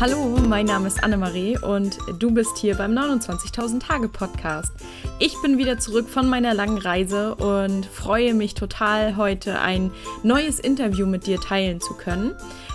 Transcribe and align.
Hallo, 0.00 0.38
mein 0.48 0.64
Name 0.64 0.86
ist 0.86 1.04
Annemarie 1.04 1.58
und 1.58 1.98
du 2.18 2.30
bist 2.30 2.56
hier 2.56 2.74
beim 2.74 2.92
29.000 2.96 3.86
Tage 3.86 4.08
Podcast. 4.08 4.72
Ich 5.18 5.34
bin 5.42 5.58
wieder 5.58 5.78
zurück 5.78 6.08
von 6.08 6.26
meiner 6.26 6.54
langen 6.54 6.78
Reise 6.78 7.34
und 7.34 7.84
freue 7.84 8.32
mich 8.32 8.54
total, 8.54 9.18
heute 9.18 9.60
ein 9.60 9.90
neues 10.22 10.58
Interview 10.58 11.06
mit 11.06 11.26
dir 11.26 11.38
teilen 11.38 11.82
zu 11.82 11.92
können. 11.92 12.34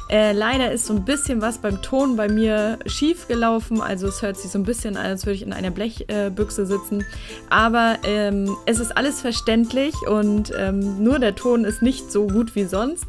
Äh, 0.10 0.34
leider 0.34 0.72
ist 0.72 0.86
so 0.86 0.94
ein 0.94 1.04
bisschen 1.04 1.42
was 1.42 1.58
beim 1.58 1.82
Ton 1.82 2.16
bei 2.16 2.28
mir 2.28 2.78
schief 2.86 3.28
gelaufen. 3.28 3.82
Also 3.82 4.08
es 4.08 4.22
hört 4.22 4.38
sich 4.38 4.52
so 4.52 4.60
ein 4.60 4.64
bisschen 4.64 4.98
an, 4.98 5.06
als 5.06 5.26
würde 5.26 5.36
ich 5.36 5.42
in 5.42 5.54
einer 5.54 5.72
Blechbüchse 5.72 6.62
äh, 6.62 6.66
sitzen. 6.66 7.06
Aber 7.50 7.98
ähm, 8.04 8.56
es 8.66 8.80
ist 8.80 8.96
alles 8.96 9.22
verständlich 9.22 9.96
und 10.08 10.52
ähm, 10.58 11.04
nur 11.04 11.20
der 11.20 11.36
Ton 11.36 11.66
ist 11.66 11.82
nicht 11.82 12.12
so 12.12 12.28
gut 12.28 12.56
wie 12.56 12.66
sonst. 12.66 13.06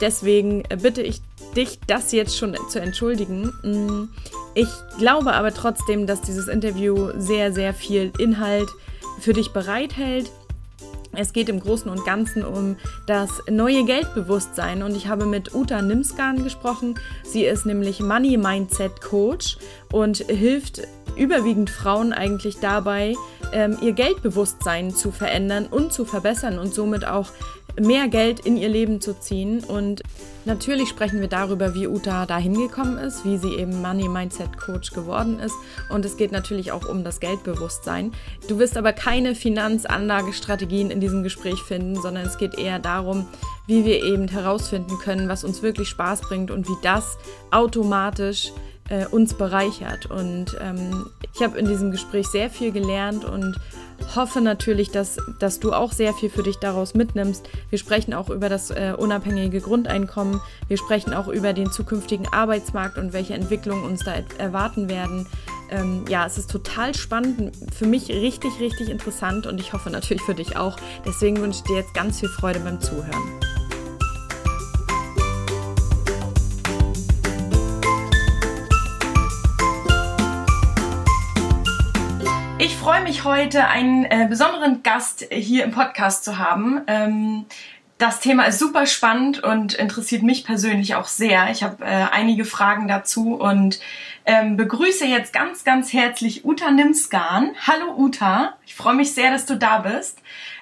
Deswegen 0.00 0.64
äh, 0.68 0.76
bitte 0.76 1.02
ich 1.02 1.20
dich, 1.56 1.78
das 1.86 2.12
jetzt 2.12 2.36
schon 2.36 2.56
zu 2.68 2.80
entschuldigen. 2.80 3.52
Mm, 3.62 4.08
ich 4.54 4.68
glaube 4.98 5.32
aber 5.32 5.52
trotzdem, 5.54 6.06
dass 6.06 6.20
dieses 6.20 6.48
Interview 6.48 7.10
sehr, 7.16 7.52
sehr 7.52 7.74
viel 7.74 8.12
Inhalt 8.18 8.68
für 9.20 9.32
dich 9.32 9.52
bereithält. 9.52 10.30
Es 11.12 11.32
geht 11.32 11.48
im 11.48 11.60
Großen 11.60 11.90
und 11.90 12.04
Ganzen 12.04 12.44
um 12.44 12.76
das 13.06 13.30
neue 13.50 13.84
Geldbewusstsein 13.84 14.82
und 14.82 14.96
ich 14.96 15.08
habe 15.08 15.26
mit 15.26 15.54
Uta 15.54 15.82
Nimskan 15.82 16.44
gesprochen. 16.44 16.94
Sie 17.24 17.44
ist 17.44 17.66
nämlich 17.66 18.00
Money 18.00 18.36
Mindset 18.36 19.00
Coach 19.00 19.58
und 19.92 20.18
hilft 20.18 20.82
überwiegend 21.16 21.68
Frauen 21.68 22.12
eigentlich 22.12 22.58
dabei, 22.60 23.14
ähm, 23.52 23.76
ihr 23.82 23.92
Geldbewusstsein 23.92 24.94
zu 24.94 25.10
verändern 25.10 25.66
und 25.66 25.92
zu 25.92 26.04
verbessern 26.04 26.58
und 26.58 26.72
somit 26.72 27.04
auch 27.04 27.30
mehr 27.78 28.08
Geld 28.08 28.40
in 28.40 28.56
ihr 28.56 28.68
Leben 28.68 29.00
zu 29.00 29.18
ziehen. 29.18 29.64
Und 29.64 30.02
natürlich 30.44 30.88
sprechen 30.88 31.20
wir 31.20 31.28
darüber, 31.28 31.74
wie 31.74 31.86
Uta 31.86 32.26
da 32.26 32.38
hingekommen 32.38 32.98
ist, 32.98 33.24
wie 33.24 33.38
sie 33.38 33.54
eben 33.54 33.80
Money 33.80 34.08
Mindset 34.08 34.56
Coach 34.58 34.92
geworden 34.92 35.38
ist. 35.38 35.54
Und 35.88 36.04
es 36.04 36.16
geht 36.16 36.32
natürlich 36.32 36.72
auch 36.72 36.88
um 36.88 37.04
das 37.04 37.20
Geldbewusstsein. 37.20 38.12
Du 38.48 38.58
wirst 38.58 38.76
aber 38.76 38.92
keine 38.92 39.34
Finanzanlagestrategien 39.34 40.90
in 40.90 41.00
diesem 41.00 41.22
Gespräch 41.22 41.60
finden, 41.62 42.00
sondern 42.00 42.26
es 42.26 42.38
geht 42.38 42.58
eher 42.58 42.78
darum, 42.78 43.26
wie 43.66 43.84
wir 43.84 44.02
eben 44.02 44.28
herausfinden 44.28 44.98
können, 44.98 45.28
was 45.28 45.44
uns 45.44 45.62
wirklich 45.62 45.88
Spaß 45.88 46.22
bringt 46.22 46.50
und 46.50 46.68
wie 46.68 46.76
das 46.82 47.18
automatisch 47.50 48.52
äh, 48.90 49.06
uns 49.06 49.34
bereichert. 49.34 50.06
Und 50.06 50.56
ähm, 50.60 51.06
ich 51.34 51.42
habe 51.42 51.58
in 51.58 51.66
diesem 51.66 51.90
Gespräch 51.90 52.26
sehr 52.26 52.50
viel 52.50 52.72
gelernt 52.72 53.24
und 53.24 53.56
hoffe 54.14 54.40
natürlich, 54.40 54.90
dass, 54.90 55.18
dass 55.38 55.60
du 55.60 55.72
auch 55.72 55.92
sehr 55.92 56.12
viel 56.12 56.30
für 56.30 56.42
dich 56.42 56.56
daraus 56.56 56.94
mitnimmst. 56.94 57.48
Wir 57.70 57.78
sprechen 57.78 58.14
auch 58.14 58.28
über 58.30 58.48
das 58.48 58.70
äh, 58.70 58.94
unabhängige 58.96 59.60
Grundeinkommen. 59.60 60.40
Wir 60.68 60.76
sprechen 60.76 61.14
auch 61.14 61.28
über 61.28 61.52
den 61.52 61.70
zukünftigen 61.70 62.26
Arbeitsmarkt 62.28 62.98
und 62.98 63.12
welche 63.12 63.34
Entwicklungen 63.34 63.84
uns 63.84 64.04
da 64.04 64.14
erwarten 64.38 64.88
werden. 64.88 65.26
Ähm, 65.70 66.04
ja, 66.08 66.26
es 66.26 66.36
ist 66.38 66.50
total 66.50 66.94
spannend, 66.94 67.52
für 67.72 67.86
mich 67.86 68.08
richtig, 68.08 68.58
richtig 68.58 68.90
interessant 68.90 69.46
und 69.46 69.60
ich 69.60 69.72
hoffe 69.72 69.90
natürlich 69.90 70.22
für 70.22 70.34
dich 70.34 70.56
auch. 70.56 70.76
Deswegen 71.06 71.40
wünsche 71.40 71.58
ich 71.58 71.64
dir 71.64 71.76
jetzt 71.76 71.94
ganz 71.94 72.18
viel 72.18 72.28
Freude 72.28 72.60
beim 72.60 72.80
Zuhören. 72.80 73.40
Freue 82.68 83.00
mich 83.00 83.24
heute, 83.24 83.68
einen 83.68 84.04
äh, 84.04 84.26
besonderen 84.28 84.82
Gast 84.82 85.26
hier 85.30 85.64
im 85.64 85.70
Podcast 85.70 86.24
zu 86.24 86.36
haben. 86.36 86.82
Ähm, 86.88 87.46
das 87.96 88.20
Thema 88.20 88.44
ist 88.44 88.58
super 88.58 88.84
spannend 88.84 89.42
und 89.42 89.72
interessiert 89.72 90.22
mich 90.22 90.44
persönlich 90.44 90.94
auch 90.94 91.06
sehr. 91.06 91.50
Ich 91.50 91.62
habe 91.62 91.82
äh, 91.82 92.06
einige 92.12 92.44
Fragen 92.44 92.86
dazu 92.86 93.34
und 93.34 93.80
ähm, 94.26 94.58
begrüße 94.58 95.06
jetzt 95.06 95.32
ganz, 95.32 95.64
ganz 95.64 95.94
herzlich 95.94 96.44
Uta 96.44 96.70
Nimskan. 96.70 97.52
Hallo 97.66 97.94
Uta, 97.96 98.58
ich 98.66 98.74
freue 98.74 98.94
mich 98.94 99.14
sehr, 99.14 99.30
dass 99.30 99.46
du 99.46 99.56
da 99.56 99.78
bist. 99.78 100.18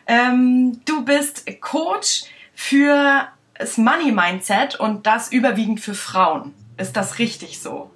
Ähm, 0.06 0.80
du 0.84 1.04
bist 1.04 1.46
Coach 1.60 2.26
für 2.54 3.26
das 3.54 3.76
Money 3.76 4.12
Mindset 4.12 4.78
und 4.78 5.06
das 5.08 5.32
überwiegend 5.32 5.80
für 5.80 5.94
Frauen. 5.94 6.54
Ist 6.76 6.96
das 6.96 7.18
richtig 7.18 7.60
so? 7.60 7.90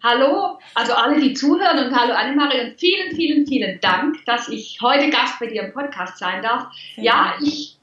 Hallo, 0.00 0.60
also 0.74 0.92
alle, 0.92 1.20
die 1.20 1.34
zuhören 1.34 1.86
und 1.86 1.94
hallo 1.98 2.12
Annemarie 2.14 2.60
und 2.60 2.78
vielen, 2.78 3.16
vielen, 3.16 3.46
vielen 3.48 3.80
Dank, 3.80 4.24
dass 4.26 4.48
ich 4.48 4.78
heute 4.80 5.10
Gast 5.10 5.40
bei 5.40 5.46
dir 5.46 5.64
im 5.64 5.72
Podcast 5.72 6.18
sein 6.18 6.40
darf. 6.40 6.68
Sehr 6.94 7.04
ja, 7.04 7.34
ich, 7.42 7.76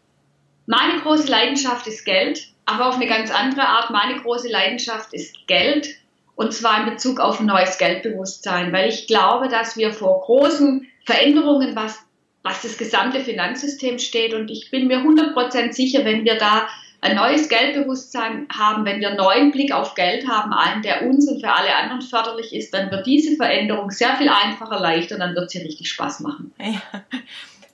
meine 0.66 1.02
große 1.02 1.30
Leidenschaft 1.30 1.88
ist 1.88 2.06
Geld, 2.06 2.48
aber 2.66 2.88
auf 2.88 2.96
eine 2.96 3.08
ganz 3.08 3.31
andere 3.31 3.68
Art. 3.68 3.90
Meine 3.90 4.22
große 4.22 4.50
Leidenschaft 4.50 5.14
ist 5.14 5.46
Geld 5.48 5.90
und 6.36 6.54
zwar 6.54 6.80
in 6.80 6.94
Bezug 6.94 7.20
auf 7.20 7.42
ein 7.42 7.48
neues 7.48 7.78
Geldbewusstsein, 7.78 8.72
weil 8.72 8.88
ich 8.88 9.08
glaube, 9.08 9.50
dass 9.50 9.75
wir 9.75 9.92
vor 9.92 10.22
großen 10.22 10.88
Veränderungen, 11.04 11.75
was, 11.75 12.00
was 12.44 12.62
das 12.62 12.78
gesamte 12.78 13.20
Finanzsystem 13.20 14.00
steht 14.00 14.34
und 14.34 14.50
ich 14.50 14.72
bin 14.72 14.88
mir 14.88 15.00
100% 15.00 15.74
sicher, 15.74 16.06
wenn 16.06 16.24
wir 16.24 16.38
da 16.38 16.70
ein 17.01 17.16
neues 17.16 17.50
Geldbewusstsein 17.50 18.47
haben, 18.51 18.85
wenn 18.85 19.00
wir 19.00 19.09
einen 19.09 19.17
neuen 19.17 19.51
Blick 19.51 19.72
auf 19.72 19.95
Geld 19.95 20.28
haben, 20.28 20.53
einen, 20.53 20.81
der 20.81 21.03
uns 21.03 21.28
und 21.28 21.39
für 21.41 21.51
alle 21.51 21.75
anderen 21.75 22.01
förderlich 22.01 22.53
ist, 22.53 22.73
dann 22.73 22.89
wird 22.91 23.06
diese 23.06 23.35
Veränderung 23.35 23.91
sehr 23.91 24.16
viel 24.16 24.29
einfacher, 24.29 24.79
leichter 24.79 25.17
dann 25.17 25.35
wird 25.35 25.51
sie 25.51 25.59
richtig 25.59 25.89
Spaß 25.89 26.22
machen. 26.22 26.53
Ja. 26.59 26.81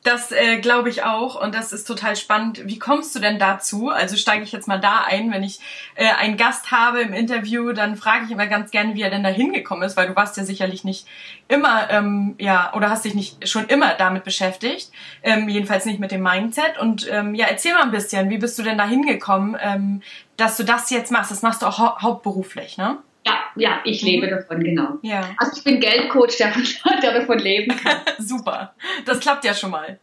Das 0.03 0.31
äh, 0.31 0.57
glaube 0.57 0.89
ich 0.89 1.03
auch 1.03 1.39
und 1.39 1.53
das 1.53 1.71
ist 1.73 1.85
total 1.85 2.15
spannend. 2.15 2.61
Wie 2.65 2.79
kommst 2.79 3.15
du 3.15 3.19
denn 3.19 3.37
dazu? 3.37 3.89
Also 3.89 4.17
steige 4.17 4.43
ich 4.43 4.51
jetzt 4.51 4.67
mal 4.67 4.79
da 4.79 5.03
ein, 5.05 5.31
wenn 5.31 5.43
ich 5.43 5.59
äh, 5.93 6.09
einen 6.09 6.37
Gast 6.37 6.71
habe 6.71 7.01
im 7.01 7.13
Interview, 7.13 7.71
dann 7.71 7.95
frage 7.95 8.25
ich 8.25 8.31
immer 8.31 8.47
ganz 8.47 8.71
gerne, 8.71 8.95
wie 8.95 9.03
er 9.03 9.11
denn 9.11 9.23
da 9.23 9.29
hingekommen 9.29 9.83
ist, 9.83 9.97
weil 9.97 10.07
du 10.07 10.15
warst 10.15 10.37
ja 10.37 10.43
sicherlich 10.43 10.83
nicht 10.83 11.05
immer, 11.47 11.87
ähm, 11.91 12.33
ja, 12.39 12.73
oder 12.73 12.89
hast 12.89 13.05
dich 13.05 13.13
nicht 13.13 13.47
schon 13.47 13.67
immer 13.67 13.93
damit 13.93 14.23
beschäftigt, 14.23 14.89
ähm, 15.21 15.47
jedenfalls 15.47 15.85
nicht 15.85 15.99
mit 15.99 16.11
dem 16.11 16.23
Mindset. 16.23 16.79
Und 16.79 17.07
ähm, 17.11 17.35
ja, 17.35 17.45
erzähl 17.45 17.73
mal 17.73 17.83
ein 17.83 17.91
bisschen, 17.91 18.31
wie 18.31 18.39
bist 18.39 18.57
du 18.57 18.63
denn 18.63 18.79
da 18.79 18.87
hingekommen, 18.87 19.55
ähm, 19.61 20.01
dass 20.35 20.57
du 20.57 20.63
das 20.63 20.89
jetzt 20.89 21.11
machst? 21.11 21.29
Das 21.29 21.43
machst 21.43 21.61
du 21.61 21.67
auch 21.67 21.77
hau 21.77 22.01
hauptberuflich, 22.01 22.77
ne? 22.77 22.97
Ja, 23.25 23.39
ja, 23.55 23.81
ich 23.83 24.01
mhm. 24.01 24.07
lebe 24.07 24.27
davon, 24.27 24.63
genau. 24.63 24.97
Ja. 25.01 25.29
Also 25.37 25.57
ich 25.57 25.63
bin 25.63 25.79
Geldcoach, 25.79 26.37
der, 26.37 26.53
der 27.01 27.13
davon 27.13 27.39
leben 27.39 27.75
kann. 27.75 28.01
Super, 28.17 28.73
das 29.05 29.19
klappt 29.19 29.45
ja 29.45 29.53
schon 29.53 29.71
mal. 29.71 29.99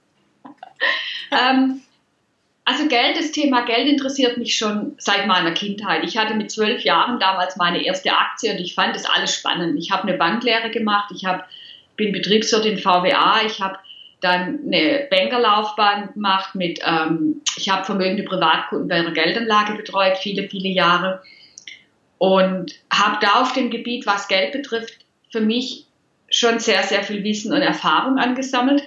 ähm, 1.30 1.82
also 2.64 2.86
Geld, 2.86 3.16
das 3.16 3.32
Thema 3.32 3.64
Geld 3.64 3.88
interessiert 3.88 4.36
mich 4.36 4.56
schon 4.56 4.94
seit 4.98 5.26
meiner 5.26 5.52
Kindheit. 5.52 6.04
Ich 6.04 6.18
hatte 6.18 6.34
mit 6.34 6.50
zwölf 6.50 6.82
Jahren 6.82 7.18
damals 7.18 7.56
meine 7.56 7.82
erste 7.82 8.12
Aktie 8.12 8.52
und 8.52 8.58
ich 8.58 8.74
fand 8.74 8.94
das 8.94 9.06
alles 9.06 9.34
spannend. 9.34 9.78
Ich 9.78 9.90
habe 9.90 10.06
eine 10.06 10.18
Banklehre 10.18 10.70
gemacht, 10.70 11.10
ich 11.16 11.24
hab, 11.24 11.48
bin 11.96 12.12
Betriebswirt 12.12 12.66
in 12.66 12.76
VWA, 12.76 13.40
ich 13.46 13.60
habe 13.62 13.78
dann 14.20 14.60
eine 14.66 15.06
Bankerlaufbahn 15.10 16.12
gemacht 16.12 16.54
mit, 16.54 16.80
ähm, 16.84 17.40
ich 17.56 17.70
habe 17.70 17.86
vermögende 17.86 18.24
Privatkunden 18.24 18.86
bei 18.88 18.96
einer 18.96 19.12
Geldanlage 19.12 19.74
betreut, 19.74 20.18
viele, 20.18 20.48
viele 20.48 20.68
Jahre 20.68 21.22
und 22.18 22.74
habe 22.92 23.18
da 23.20 23.40
auf 23.40 23.52
dem 23.52 23.70
Gebiet, 23.70 24.06
was 24.06 24.28
Geld 24.28 24.52
betrifft, 24.52 24.94
für 25.30 25.40
mich 25.40 25.86
schon 26.30 26.58
sehr, 26.58 26.82
sehr 26.82 27.02
viel 27.02 27.24
Wissen 27.24 27.52
und 27.52 27.62
Erfahrung 27.62 28.18
angesammelt. 28.18 28.82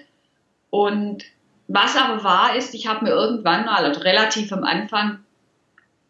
Und 0.69 1.23
was 1.67 1.95
aber 1.95 2.23
wahr 2.23 2.55
ist, 2.55 2.73
ich 2.75 2.87
habe 2.87 3.05
mir 3.05 3.11
irgendwann 3.11 3.65
mal, 3.65 3.85
also 3.85 4.01
relativ 4.01 4.51
am 4.51 4.63
Anfang, 4.63 5.19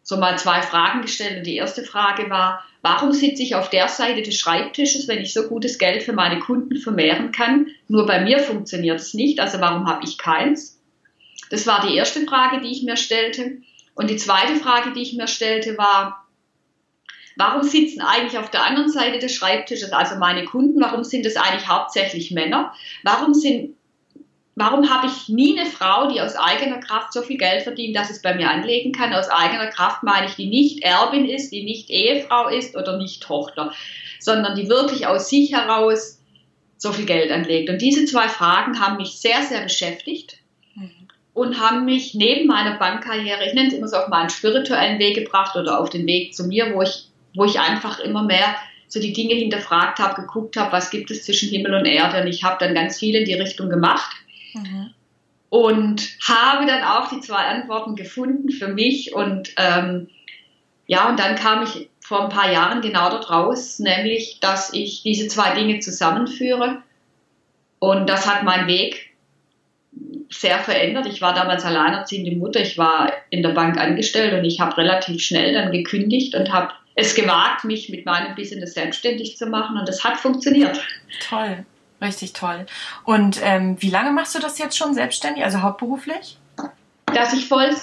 so 0.02 0.16
mal 0.16 0.36
zwei 0.36 0.62
Fragen 0.62 1.02
gestellt. 1.02 1.38
Und 1.38 1.46
die 1.46 1.56
erste 1.56 1.84
Frage 1.84 2.28
war, 2.28 2.64
warum 2.82 3.12
sitze 3.12 3.42
ich 3.42 3.54
auf 3.54 3.70
der 3.70 3.88
Seite 3.88 4.22
des 4.22 4.36
Schreibtisches, 4.36 5.06
wenn 5.06 5.20
ich 5.20 5.32
so 5.32 5.48
gutes 5.48 5.78
Geld 5.78 6.02
für 6.02 6.12
meine 6.12 6.40
Kunden 6.40 6.76
vermehren 6.76 7.30
kann? 7.30 7.68
Nur 7.88 8.06
bei 8.06 8.20
mir 8.20 8.40
funktioniert 8.40 9.00
es 9.00 9.14
nicht, 9.14 9.38
also 9.38 9.60
warum 9.60 9.86
habe 9.86 10.04
ich 10.04 10.18
keins? 10.18 10.80
Das 11.50 11.66
war 11.66 11.86
die 11.86 11.96
erste 11.96 12.26
Frage, 12.26 12.60
die 12.60 12.72
ich 12.72 12.82
mir 12.82 12.96
stellte. 12.96 13.58
Und 13.94 14.10
die 14.10 14.16
zweite 14.16 14.56
Frage, 14.56 14.92
die 14.92 15.02
ich 15.02 15.12
mir 15.12 15.28
stellte, 15.28 15.76
war, 15.78 16.21
Warum 17.36 17.62
sitzen 17.62 18.00
eigentlich 18.00 18.38
auf 18.38 18.50
der 18.50 18.64
anderen 18.64 18.90
Seite 18.90 19.18
des 19.18 19.34
Schreibtisches, 19.34 19.92
also 19.92 20.16
meine 20.16 20.44
Kunden, 20.44 20.80
warum 20.80 21.04
sind 21.04 21.26
es 21.26 21.36
eigentlich 21.36 21.68
hauptsächlich 21.68 22.30
Männer? 22.30 22.74
Warum 23.02 23.34
sind 23.34 23.76
Warum 24.54 24.90
habe 24.90 25.06
ich 25.06 25.30
nie 25.30 25.58
eine 25.58 25.68
Frau, 25.68 26.08
die 26.08 26.20
aus 26.20 26.36
eigener 26.36 26.78
Kraft 26.78 27.14
so 27.14 27.22
viel 27.22 27.38
Geld 27.38 27.62
verdient, 27.62 27.96
dass 27.96 28.10
es 28.10 28.20
bei 28.20 28.34
mir 28.34 28.50
anlegen 28.50 28.92
kann? 28.92 29.14
Aus 29.14 29.30
eigener 29.30 29.68
Kraft 29.68 30.02
meine 30.02 30.26
ich, 30.26 30.34
die 30.34 30.46
nicht 30.46 30.84
Erbin 30.84 31.26
ist, 31.26 31.52
die 31.52 31.64
nicht 31.64 31.88
Ehefrau 31.88 32.48
ist 32.48 32.76
oder 32.76 32.98
nicht 32.98 33.22
Tochter, 33.22 33.72
sondern 34.20 34.54
die 34.54 34.68
wirklich 34.68 35.06
aus 35.06 35.30
sich 35.30 35.54
heraus 35.54 36.20
so 36.76 36.92
viel 36.92 37.06
Geld 37.06 37.30
anlegt. 37.30 37.70
Und 37.70 37.80
diese 37.80 38.04
zwei 38.04 38.28
Fragen 38.28 38.78
haben 38.78 38.98
mich 38.98 39.12
sehr, 39.12 39.42
sehr 39.42 39.62
beschäftigt 39.62 40.36
mhm. 40.74 40.90
und 41.32 41.58
haben 41.58 41.86
mich 41.86 42.12
neben 42.14 42.46
meiner 42.46 42.76
Bankkarriere, 42.76 43.46
ich 43.46 43.54
nenne 43.54 43.68
es 43.68 43.74
immer 43.74 43.88
so, 43.88 43.96
auf 43.96 44.08
meinen 44.08 44.28
spirituellen 44.28 44.98
Weg 44.98 45.14
gebracht 45.14 45.56
oder 45.56 45.80
auf 45.80 45.88
den 45.88 46.06
Weg 46.06 46.34
zu 46.34 46.46
mir, 46.46 46.74
wo 46.74 46.82
ich 46.82 47.06
wo 47.34 47.44
ich 47.44 47.58
einfach 47.60 47.98
immer 48.00 48.22
mehr 48.24 48.54
so 48.88 49.00
die 49.00 49.12
Dinge 49.12 49.34
hinterfragt 49.34 49.98
habe, 49.98 50.20
geguckt 50.20 50.56
habe, 50.56 50.72
was 50.72 50.90
gibt 50.90 51.10
es 51.10 51.24
zwischen 51.24 51.48
Himmel 51.48 51.74
und 51.74 51.86
Erde. 51.86 52.20
Und 52.20 52.26
ich 52.26 52.44
habe 52.44 52.62
dann 52.62 52.74
ganz 52.74 52.98
viel 52.98 53.14
in 53.14 53.24
die 53.24 53.34
Richtung 53.34 53.70
gemacht. 53.70 54.14
Mhm. 54.52 54.90
Und 55.48 56.08
habe 56.26 56.66
dann 56.66 56.82
auch 56.82 57.08
die 57.08 57.20
zwei 57.20 57.46
Antworten 57.46 57.96
gefunden 57.96 58.50
für 58.50 58.68
mich. 58.68 59.14
Und 59.14 59.50
ähm, 59.56 60.08
ja, 60.86 61.08
und 61.08 61.18
dann 61.18 61.36
kam 61.36 61.62
ich 61.62 61.88
vor 62.00 62.24
ein 62.24 62.28
paar 62.28 62.52
Jahren 62.52 62.82
genau 62.82 63.08
dort 63.08 63.30
raus, 63.30 63.78
nämlich, 63.78 64.40
dass 64.40 64.74
ich 64.74 65.02
diese 65.02 65.28
zwei 65.28 65.54
Dinge 65.54 65.80
zusammenführe. 65.80 66.82
Und 67.78 68.08
das 68.08 68.26
hat 68.26 68.44
meinen 68.44 68.66
Weg 68.66 69.12
sehr 70.28 70.58
verändert. 70.58 71.06
Ich 71.06 71.22
war 71.22 71.34
damals 71.34 71.64
alleinerziehende 71.64 72.36
Mutter, 72.36 72.60
ich 72.60 72.76
war 72.76 73.12
in 73.30 73.42
der 73.42 73.50
Bank 73.50 73.78
angestellt 73.78 74.34
und 74.34 74.44
ich 74.44 74.60
habe 74.60 74.76
relativ 74.76 75.22
schnell 75.22 75.54
dann 75.54 75.72
gekündigt 75.72 76.34
und 76.34 76.52
habe 76.52 76.74
es 76.94 77.14
gewagt, 77.14 77.64
mich 77.64 77.88
mit 77.88 78.06
meinem 78.06 78.34
Business 78.34 78.74
selbstständig 78.74 79.36
zu 79.36 79.46
machen 79.46 79.78
und 79.78 79.88
das 79.88 80.04
hat 80.04 80.18
funktioniert. 80.18 80.80
Toll, 81.28 81.64
richtig 82.00 82.32
toll. 82.32 82.66
Und 83.04 83.40
ähm, 83.42 83.76
wie 83.80 83.90
lange 83.90 84.12
machst 84.12 84.34
du 84.34 84.38
das 84.38 84.58
jetzt 84.58 84.76
schon 84.76 84.94
selbstständig, 84.94 85.44
also 85.44 85.62
hauptberuflich? 85.62 86.38
Dass 87.06 87.32
ich 87.32 87.48
voll 87.48 87.74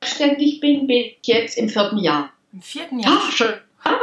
selbstständig 0.00 0.60
bin, 0.60 0.86
bin 0.86 0.96
ich 0.96 1.18
jetzt 1.22 1.56
im 1.58 1.68
vierten 1.68 1.98
Jahr. 1.98 2.30
Im 2.52 2.62
vierten 2.62 2.98
Jahr? 2.98 3.18
Ach, 3.18 3.32
schön. 3.32 3.54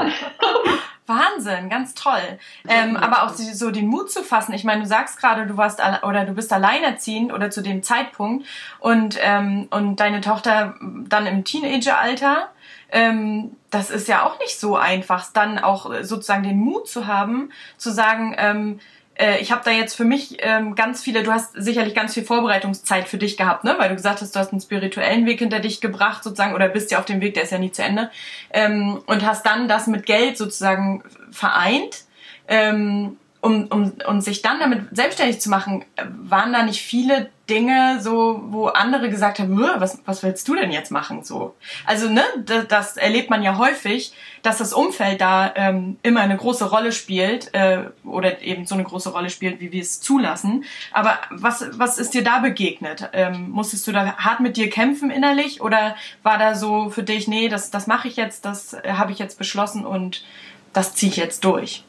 Wahnsinn, 1.06 1.70
ganz 1.70 1.96
toll. 1.96 2.40
Ähm, 2.68 2.96
aber 2.96 3.24
auch 3.24 3.30
so 3.30 3.72
den 3.72 3.88
Mut 3.88 4.10
zu 4.10 4.24
fassen. 4.24 4.54
Ich 4.54 4.64
meine, 4.64 4.84
du 4.84 4.88
sagst 4.88 5.20
gerade, 5.20 5.46
du 5.46 5.58
warst 5.58 5.82
oder 6.04 6.24
du 6.24 6.34
bist 6.34 6.54
alleinerziehend 6.54 7.34
oder 7.34 7.50
zu 7.52 7.62
dem 7.62 7.84
Zeitpunkt 7.84 8.48
und 8.80 9.18
ähm, 9.22 9.68
und 9.70 9.98
deine 9.98 10.22
Tochter 10.22 10.76
dann 10.82 11.26
im 11.26 11.44
Teenageralter. 11.44 12.50
Ähm, 12.94 13.58
das 13.72 13.90
ist 13.90 14.08
ja 14.08 14.24
auch 14.26 14.40
nicht 14.40 14.60
so 14.60 14.78
einfach, 14.78 15.34
dann 15.34 15.60
auch 15.60 15.92
sozusagen 16.04 16.44
den 16.44 16.60
Mut 16.60 16.88
zu 16.88 17.08
haben, 17.08 17.52
zu 17.78 17.92
sagen, 17.92 18.36
ähm, 18.38 18.80
äh, 19.16 19.40
ich 19.40 19.52
habe 19.52 19.62
da 19.64 19.72
jetzt 19.72 19.96
für 19.96 20.06
mich 20.06 20.38
ähm, 20.40 20.76
ganz 20.76 21.04
viele, 21.04 21.24
du 21.24 21.32
hast 21.32 21.54
sicherlich 21.56 21.96
ganz 21.96 22.14
viel 22.14 22.24
Vorbereitungszeit 22.24 23.08
für 23.08 23.18
dich 23.18 23.38
gehabt, 23.38 23.64
ne? 23.64 23.76
weil 23.78 23.90
du 23.90 23.96
gesagt 23.96 24.22
hast, 24.22 24.36
du 24.36 24.40
hast 24.40 24.52
einen 24.52 24.62
spirituellen 24.62 25.26
Weg 25.26 25.40
hinter 25.40 25.60
dich 25.60 25.82
gebracht 25.82 26.24
sozusagen 26.24 26.54
oder 26.54 26.70
bist 26.70 26.92
ja 26.92 27.00
auf 27.00 27.06
dem 27.06 27.22
Weg, 27.22 27.34
der 27.34 27.44
ist 27.44 27.52
ja 27.52 27.58
nie 27.58 27.72
zu 27.72 27.84
Ende 27.84 28.10
ähm, 28.52 29.02
und 29.06 29.26
hast 29.26 29.46
dann 29.46 29.68
das 29.68 29.88
mit 29.88 30.06
Geld 30.06 30.38
sozusagen 30.38 31.04
vereint. 31.32 32.04
Ähm, 32.48 33.18
um, 33.44 33.68
um, 33.68 33.92
um 34.08 34.22
sich 34.22 34.42
dann 34.42 34.60
damit 34.60 34.96
selbstständig 34.96 35.42
zu 35.42 35.50
machen, 35.50 35.84
waren 36.22 36.54
da 36.54 36.64
nicht 36.64 36.82
viele 36.82 37.30
Dinge 37.50 38.00
so, 38.00 38.42
wo 38.46 38.68
andere 38.68 39.10
gesagt 39.10 39.38
haben, 39.40 39.60
was, 39.60 40.00
was 40.06 40.24
willst 40.24 40.48
du 40.48 40.56
denn 40.56 40.72
jetzt 40.72 40.92
machen? 40.92 41.26
So. 41.26 41.54
Also, 41.86 42.10
ne, 42.10 42.24
das, 42.46 42.68
das 42.70 42.96
erlebt 42.96 43.30
man 43.30 43.44
ja 43.44 43.58
häufig, 43.58 44.14
dass 44.44 44.60
das 44.60 44.72
Umfeld 44.72 45.20
da 45.20 45.52
ähm, 45.56 45.98
immer 46.04 46.22
eine 46.22 46.38
große 46.38 46.70
Rolle 46.70 46.94
spielt, 46.94 47.54
äh, 47.54 47.90
oder 48.06 48.42
eben 48.42 48.66
so 48.66 48.76
eine 48.76 48.86
große 48.86 49.10
Rolle 49.10 49.30
spielt, 49.30 49.60
wie 49.60 49.74
wir 49.74 49.82
es 49.82 50.00
zulassen. 50.00 50.64
Aber 50.94 51.20
was, 51.30 51.66
was 51.74 51.98
ist 51.98 52.14
dir 52.14 52.24
da 52.24 52.40
begegnet? 52.40 53.10
Ähm, 53.12 53.50
musstest 53.50 53.86
du 53.88 53.92
da 53.92 54.16
hart 54.16 54.40
mit 54.40 54.56
dir 54.56 54.70
kämpfen 54.70 55.12
innerlich 55.12 55.60
oder 55.60 55.98
war 56.24 56.38
da 56.38 56.56
so 56.56 56.90
für 56.90 57.04
dich, 57.04 57.28
nee, 57.28 57.50
das, 57.50 57.72
das 57.72 57.88
mache 57.88 58.08
ich 58.08 58.16
jetzt, 58.16 58.46
das 58.46 58.74
äh, 58.74 58.94
habe 58.94 59.12
ich 59.12 59.20
jetzt 59.20 59.38
beschlossen 59.38 59.86
und 59.86 60.24
das 60.72 60.96
ziehe 60.96 61.12
ich 61.12 61.18
jetzt 61.18 61.44
durch? 61.44 61.84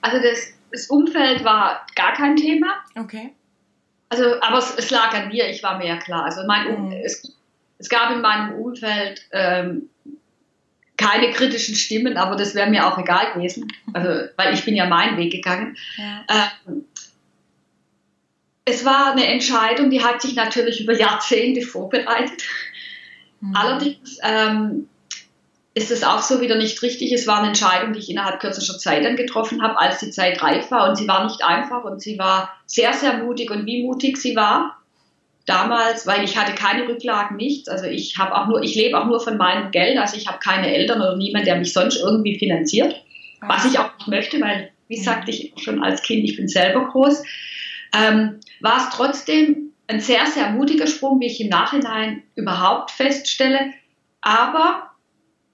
Also 0.00 0.18
das, 0.22 0.52
das 0.70 0.86
Umfeld 0.86 1.44
war 1.44 1.86
gar 1.94 2.14
kein 2.14 2.36
Thema. 2.36 2.74
Okay. 2.96 3.34
Also, 4.08 4.40
aber 4.40 4.58
es, 4.58 4.74
es 4.76 4.90
lag 4.90 5.12
an 5.14 5.28
mir, 5.28 5.48
ich 5.48 5.62
war 5.62 5.78
mir 5.78 5.86
ja 5.86 5.96
klar. 5.96 6.24
Also 6.24 6.42
mein, 6.46 6.86
mhm. 6.86 6.92
es, 6.92 7.36
es 7.78 7.88
gab 7.88 8.10
in 8.10 8.20
meinem 8.20 8.54
Umfeld 8.54 9.22
ähm, 9.32 9.90
keine 10.96 11.30
kritischen 11.30 11.74
Stimmen, 11.74 12.16
aber 12.16 12.36
das 12.36 12.54
wäre 12.54 12.68
mir 12.68 12.86
auch 12.86 12.98
egal 12.98 13.32
gewesen, 13.32 13.72
also, 13.92 14.28
weil 14.36 14.52
ich 14.52 14.64
bin 14.64 14.74
ja 14.74 14.86
meinen 14.86 15.16
Weg 15.16 15.30
gegangen. 15.30 15.76
Ja. 15.96 16.24
Ähm, 16.66 16.84
es 18.64 18.84
war 18.84 19.12
eine 19.12 19.26
Entscheidung, 19.26 19.90
die 19.90 20.04
hat 20.04 20.20
sich 20.20 20.34
natürlich 20.34 20.82
über 20.82 20.92
Jahrzehnte 20.92 21.62
vorbereitet. 21.62 22.42
Mhm. 23.40 23.56
Allerdings 23.56 24.18
ähm, 24.22 24.88
ist 25.78 25.92
es 25.92 26.02
auch 26.02 26.22
so 26.22 26.40
wieder 26.40 26.56
nicht 26.56 26.82
richtig. 26.82 27.12
Es 27.12 27.28
war 27.28 27.38
eine 27.38 27.48
Entscheidung, 27.48 27.92
die 27.92 28.00
ich 28.00 28.10
innerhalb 28.10 28.40
kürzester 28.40 28.78
Zeit 28.78 29.04
dann 29.04 29.14
getroffen 29.14 29.62
habe, 29.62 29.78
als 29.78 30.00
die 30.00 30.10
Zeit 30.10 30.42
reif 30.42 30.72
war. 30.72 30.88
Und 30.88 30.96
sie 30.96 31.06
war 31.06 31.24
nicht 31.24 31.44
einfach 31.44 31.84
und 31.84 32.02
sie 32.02 32.18
war 32.18 32.50
sehr, 32.66 32.92
sehr 32.92 33.18
mutig. 33.18 33.50
Und 33.52 33.64
wie 33.64 33.84
mutig 33.84 34.16
sie 34.16 34.34
war 34.34 34.76
damals, 35.46 36.04
weil 36.04 36.24
ich 36.24 36.36
hatte 36.36 36.54
keine 36.54 36.88
Rücklagen, 36.88 37.36
nichts. 37.36 37.68
Also 37.68 37.86
ich 37.86 38.18
habe 38.18 38.36
auch 38.36 38.48
nur, 38.48 38.60
ich 38.62 38.74
lebe 38.74 38.98
auch 38.98 39.06
nur 39.06 39.20
von 39.20 39.36
meinem 39.36 39.70
Geld. 39.70 39.96
Also 39.98 40.16
ich 40.16 40.26
habe 40.26 40.40
keine 40.40 40.74
Eltern 40.74 41.00
oder 41.00 41.16
niemand, 41.16 41.46
der 41.46 41.56
mich 41.56 41.72
sonst 41.72 41.96
irgendwie 41.96 42.38
finanziert. 42.38 43.00
Was 43.40 43.64
ich 43.64 43.78
auch 43.78 43.96
nicht 43.98 44.08
möchte, 44.08 44.40
weil, 44.40 44.70
wie 44.88 44.96
sagte 44.96 45.30
ich 45.30 45.52
schon 45.58 45.82
als 45.82 46.02
Kind, 46.02 46.24
ich 46.24 46.36
bin 46.36 46.48
selber 46.48 46.88
groß. 46.88 47.22
Ähm, 47.96 48.40
war 48.60 48.78
es 48.78 48.90
trotzdem 48.96 49.72
ein 49.86 50.00
sehr, 50.00 50.26
sehr 50.26 50.50
mutiger 50.50 50.88
Sprung, 50.88 51.20
wie 51.20 51.26
ich 51.26 51.40
im 51.40 51.48
Nachhinein 51.48 52.24
überhaupt 52.34 52.90
feststelle. 52.90 53.72
Aber 54.20 54.87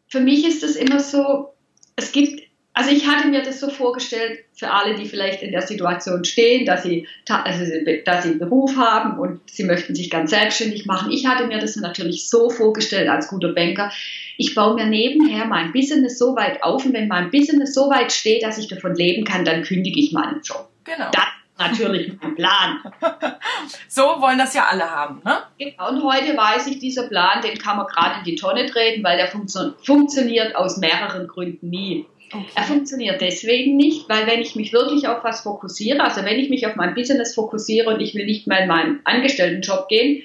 für 0.08 0.20
mich 0.20 0.46
ist 0.46 0.62
es 0.62 0.76
immer 0.76 1.00
so, 1.00 1.54
es 1.96 2.12
gibt, 2.12 2.42
also 2.72 2.90
ich 2.90 3.06
hatte 3.06 3.28
mir 3.28 3.42
das 3.42 3.60
so 3.60 3.70
vorgestellt 3.70 4.40
für 4.54 4.70
alle, 4.70 4.94
die 4.96 5.06
vielleicht 5.06 5.42
in 5.42 5.52
der 5.52 5.62
Situation 5.62 6.24
stehen, 6.24 6.66
dass 6.66 6.82
sie, 6.82 7.06
also, 7.28 7.64
dass 8.04 8.24
sie 8.24 8.30
einen 8.30 8.38
Beruf 8.38 8.76
haben 8.76 9.18
und 9.18 9.40
sie 9.48 9.64
möchten 9.64 9.94
sich 9.94 10.10
ganz 10.10 10.30
selbstständig 10.30 10.86
machen. 10.86 11.12
Ich 11.12 11.26
hatte 11.26 11.46
mir 11.46 11.58
das 11.58 11.76
natürlich 11.76 12.28
so 12.28 12.50
vorgestellt 12.50 13.08
als 13.08 13.28
guter 13.28 13.52
Banker. 13.52 13.92
Ich 14.36 14.54
baue 14.54 14.74
mir 14.74 14.86
nebenher 14.86 15.46
mein 15.46 15.72
Business 15.72 16.18
so 16.18 16.34
weit 16.34 16.62
auf 16.62 16.84
und 16.84 16.92
wenn 16.92 17.08
mein 17.08 17.30
Business 17.30 17.74
so 17.74 17.90
weit 17.90 18.12
steht, 18.12 18.42
dass 18.42 18.58
ich 18.58 18.68
davon 18.68 18.94
leben 18.94 19.24
kann, 19.24 19.44
dann 19.44 19.62
kündige 19.62 20.00
ich 20.00 20.12
meinen 20.12 20.40
Job. 20.42 20.68
Genau. 20.84 21.10
Das 21.12 21.24
natürlich 21.58 22.12
mein 22.20 22.34
Plan. 22.34 22.80
so 23.88 24.02
wollen 24.02 24.38
das 24.38 24.54
ja 24.54 24.66
alle 24.70 24.90
haben, 24.90 25.22
ne? 25.24 25.38
Genau, 25.58 25.88
und 25.90 26.02
heute 26.02 26.36
weiß 26.36 26.66
ich, 26.66 26.78
dieser 26.78 27.08
Plan, 27.08 27.42
den 27.42 27.58
kann 27.58 27.76
man 27.76 27.86
gerade 27.86 28.18
in 28.18 28.24
die 28.24 28.36
Tonne 28.36 28.66
treten, 28.66 29.04
weil 29.04 29.16
der 29.16 29.28
funktio 29.28 29.74
funktioniert 29.82 30.56
aus 30.56 30.78
mehreren 30.78 31.28
Gründen 31.28 31.70
nie. 31.70 32.06
Okay. 32.32 32.46
Er 32.54 32.64
funktioniert 32.64 33.20
deswegen 33.20 33.76
nicht, 33.76 34.08
weil 34.08 34.26
wenn 34.26 34.40
ich 34.40 34.56
mich 34.56 34.72
wirklich 34.72 35.06
auf 35.06 35.22
was 35.22 35.42
fokussiere, 35.42 36.02
also 36.02 36.24
wenn 36.24 36.38
ich 36.38 36.50
mich 36.50 36.66
auf 36.66 36.74
mein 36.74 36.94
Business 36.94 37.34
fokussiere 37.34 37.94
und 37.94 38.00
ich 38.00 38.14
will 38.14 38.26
nicht 38.26 38.46
mehr 38.46 38.60
in 38.60 38.68
meinen 38.68 39.00
Angestelltenjob 39.04 39.88
gehen, 39.88 40.24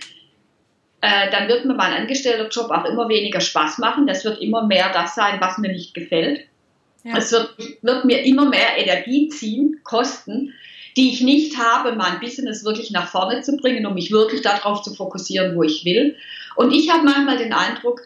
äh, 1.02 1.30
dann 1.32 1.48
wird 1.48 1.66
mir 1.66 1.76
mein 1.76 1.94
Angestellterjob 1.94 2.72
auch 2.72 2.86
immer 2.86 3.08
weniger 3.10 3.42
Spaß 3.42 3.78
machen. 3.78 4.08
Das 4.08 4.26
wird 4.26 4.42
immer 4.42 4.66
mehr 4.66 4.92
das 4.92 5.16
sein, 5.16 5.40
was 5.40 5.58
mir 5.58 5.72
nicht 5.72 5.94
gefällt. 5.94 6.46
Ja. 7.04 7.18
Es 7.18 7.32
wird, 7.32 7.56
wird 7.82 8.06
mir 8.06 8.24
immer 8.26 8.50
mehr 8.50 8.78
Energie 8.78 9.30
ziehen, 9.30 9.80
kosten, 9.84 10.54
die 11.00 11.12
ich 11.12 11.22
nicht 11.22 11.58
habe, 11.58 11.96
mein 11.96 12.20
Business 12.20 12.66
wirklich 12.66 12.92
nach 12.92 13.10
vorne 13.10 13.42
zu 13.42 13.56
bringen, 13.56 13.86
um 13.86 13.94
mich 13.94 14.12
wirklich 14.12 14.42
darauf 14.42 14.82
zu 14.82 14.94
fokussieren, 14.94 15.56
wo 15.56 15.64
ich 15.64 15.86
will. 15.86 16.18
Und 16.58 16.74
ich 16.74 16.92
habe 16.92 17.06
manchmal 17.06 17.38
den 17.38 17.54
Eindruck, 17.54 18.02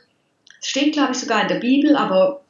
es 0.61 0.69
steht, 0.69 0.93
glaube 0.93 1.13
ich, 1.13 1.17
sogar 1.17 1.41
in 1.41 1.47
der 1.47 1.55
Bibel, 1.55 1.95
aber 1.95 2.43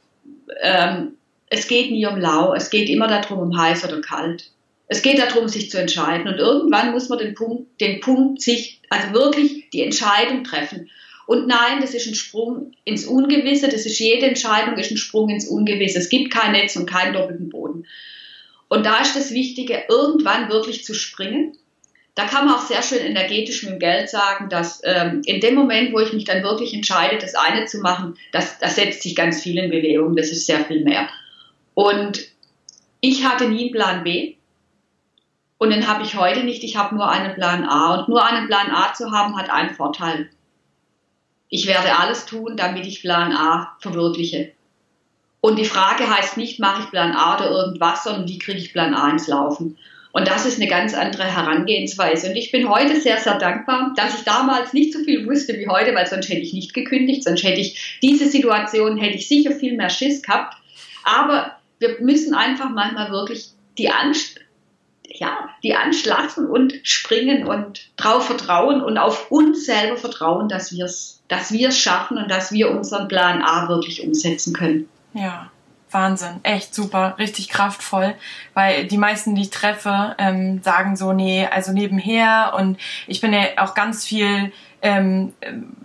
ähm, 0.62 1.14
es 1.48 1.70
geht 1.70 1.92
nie 1.92 2.06
um 2.06 2.20
lau, 2.20 2.54
es 2.54 2.70
geht 2.70 2.90
immer 2.90 3.08
darum, 3.08 3.40
um 3.40 3.58
heiß 3.58 3.86
oder 3.86 4.02
kalt. 4.02 4.50
Es 4.90 5.02
geht 5.02 5.18
darum, 5.18 5.48
sich 5.48 5.72
zu 5.72 5.80
entscheiden. 5.80 6.28
Und 6.28 6.40
irgendwann 6.40 6.92
muss 6.92 7.08
man 7.08 7.20
den 7.20 7.36
Punkt, 7.36 7.80
den 7.80 8.02
Punkt 8.02 8.42
sich, 8.42 8.82
also 8.90 9.14
wirklich 9.14 9.70
die 9.70 9.82
Entscheidung 9.82 10.44
treffen. 10.44 10.90
Und 11.26 11.48
nein, 11.48 11.80
das 11.80 11.94
ist 11.94 12.06
ein 12.06 12.16
Sprung 12.16 12.74
ins 12.84 13.06
Ungewisse. 13.06 13.70
Das 13.70 13.86
ist 13.86 13.98
jede 13.98 14.26
Entscheidung 14.26 14.78
ist 14.78 14.92
ein 14.92 14.98
Sprung 14.98 15.30
ins 15.30 15.48
Ungewisse. 15.48 16.00
Es 16.00 16.10
gibt 16.10 16.34
kein 16.34 16.52
Netz 16.52 16.76
und 16.76 16.86
keinen 16.86 17.14
doppelten 17.14 17.48
Boden. 17.48 17.86
Und 18.74 18.88
da 18.88 19.02
ist 19.02 19.16
das 19.16 19.30
Wichtige, 19.30 19.84
irgendwann 19.88 20.50
wirklich 20.50 20.84
zu 20.84 20.96
springen. 20.96 21.56
Da 22.16 22.26
kann 22.26 22.48
man 22.48 22.56
auch 22.56 22.66
sehr 22.66 22.82
schön 22.82 23.06
energetisch 23.06 23.62
mit 23.62 23.74
dem 23.74 23.78
Geld 23.78 24.10
sagen, 24.10 24.50
dass 24.50 24.82
ähm, 24.84 25.22
in 25.26 25.42
dem 25.42 25.54
Moment, 25.54 25.94
wo 25.94 26.00
ich 26.00 26.12
mich 26.12 26.26
dann 26.26 26.42
wirklich 26.42 26.74
entscheide, 26.74 27.20
das 27.20 27.36
eine 27.36 27.66
zu 27.66 27.82
machen, 27.82 28.18
das, 28.32 28.58
das 28.58 28.76
setzt 28.76 29.04
sich 29.04 29.16
ganz 29.16 29.44
viel 29.44 29.60
in 29.60 29.70
Bewegung. 29.70 30.16
Das 30.16 30.32
ist 30.32 30.48
sehr 30.48 30.66
viel 30.66 30.84
mehr. 30.84 31.08
Und 31.76 32.24
ich 33.00 33.24
hatte 33.24 33.48
nie 33.48 33.66
einen 33.66 33.72
Plan 33.74 34.04
B. 34.04 34.38
Und 35.60 35.70
den 35.70 35.86
habe 35.86 36.02
ich 36.02 36.16
heute 36.16 36.44
nicht. 36.44 36.64
Ich 36.64 36.76
habe 36.76 36.96
nur 36.96 37.08
einen 37.08 37.36
Plan 37.36 37.66
A. 37.66 37.94
Und 37.94 38.10
nur 38.10 38.26
einen 38.26 38.48
Plan 38.48 38.72
A 38.72 38.92
zu 38.96 39.12
haben, 39.12 39.38
hat 39.38 39.52
einen 39.52 39.76
Vorteil. 39.76 40.32
Ich 41.48 41.68
werde 41.68 42.00
alles 42.00 42.26
tun, 42.26 42.58
damit 42.58 42.88
ich 42.88 43.04
Plan 43.04 43.34
A 43.34 43.78
verwirkliche. 43.82 44.52
Und 45.46 45.60
die 45.60 45.66
Frage 45.66 46.10
heißt 46.10 46.38
nicht, 46.38 46.62
mache 46.62 46.84
ich 46.84 46.90
Plan 46.90 47.12
A 47.12 47.36
oder 47.36 47.52
irgendwas, 47.52 48.06
sondern 48.06 48.30
wie 48.30 48.40
kriege 48.40 48.60
ich 48.60 48.72
Plan 48.72 48.94
A 48.94 49.10
ins 49.10 49.28
Laufen? 49.28 49.78
Und 50.14 50.26
das 50.26 50.46
ist 50.46 50.58
eine 50.58 50.70
ganz 50.70 50.94
andere 50.94 51.26
Herangehensweise. 51.26 52.30
Und 52.30 52.38
ich 52.38 52.50
bin 52.50 52.70
heute 52.70 53.02
sehr, 53.02 53.18
sehr 53.18 53.38
dankbar, 53.40 53.94
dass 53.98 54.18
ich 54.18 54.24
damals 54.24 54.72
nicht 54.72 54.94
so 54.94 55.00
viel 55.00 55.28
wusste 55.28 55.56
wie 55.56 55.68
heute, 55.68 55.94
weil 55.96 56.08
sonst 56.08 56.30
hätte 56.30 56.40
ich 56.40 56.54
nicht 56.54 56.74
gekündigt, 56.74 57.26
sonst 57.26 57.44
hätte 57.44 57.60
ich 57.60 58.00
diese 58.02 58.30
Situation, 58.30 58.96
hätte 58.96 59.18
ich 59.18 59.28
sicher 59.28 59.52
viel 59.52 59.76
mehr 59.76 59.90
Schiss 59.90 60.22
gehabt. 60.22 60.56
Aber 61.04 61.58
wir 61.80 61.98
müssen 62.00 62.34
einfach 62.34 62.70
manchmal 62.70 63.12
wirklich 63.12 63.48
die 63.78 63.90
Angst, 63.90 64.40
ja, 65.10 65.50
die 65.62 65.76
anschlafen 65.76 66.46
und 66.46 66.76
springen 66.84 67.46
und 67.46 67.90
drauf 67.98 68.28
vertrauen 68.28 68.82
und 68.82 68.98
auf 68.98 69.30
uns 69.30 69.66
selber 69.66 69.98
vertrauen, 69.98 70.48
dass 70.48 70.72
wir 70.72 70.86
es, 70.86 71.22
dass 71.28 71.52
wir 71.52 71.68
es 71.68 71.78
schaffen 71.78 72.18
und 72.18 72.32
dass 72.32 72.54
wir 72.54 72.72
unseren 72.72 73.10
Plan 73.10 73.42
A 73.42 73.68
wirklich 73.68 74.08
umsetzen 74.08 74.54
können. 74.54 74.88
Ja, 75.14 75.52
Wahnsinn, 75.94 76.40
echt 76.44 76.74
super, 76.74 77.16
richtig 77.20 77.50
kraftvoll, 77.50 78.16
weil 78.54 78.88
die 78.88 78.98
meisten, 78.98 79.36
die 79.36 79.44
ich 79.44 79.50
treffe, 79.52 80.16
ähm, 80.18 80.62
sagen 80.64 80.96
so, 80.96 81.14
nee, 81.14 81.48
also 81.48 81.72
nebenher. 81.72 82.54
Und 82.58 82.80
ich 83.08 83.22
bin 83.22 83.32
ja 83.32 83.42
auch 83.58 83.76
ganz 83.76 84.04
viel 84.04 84.52
ähm, 84.82 85.34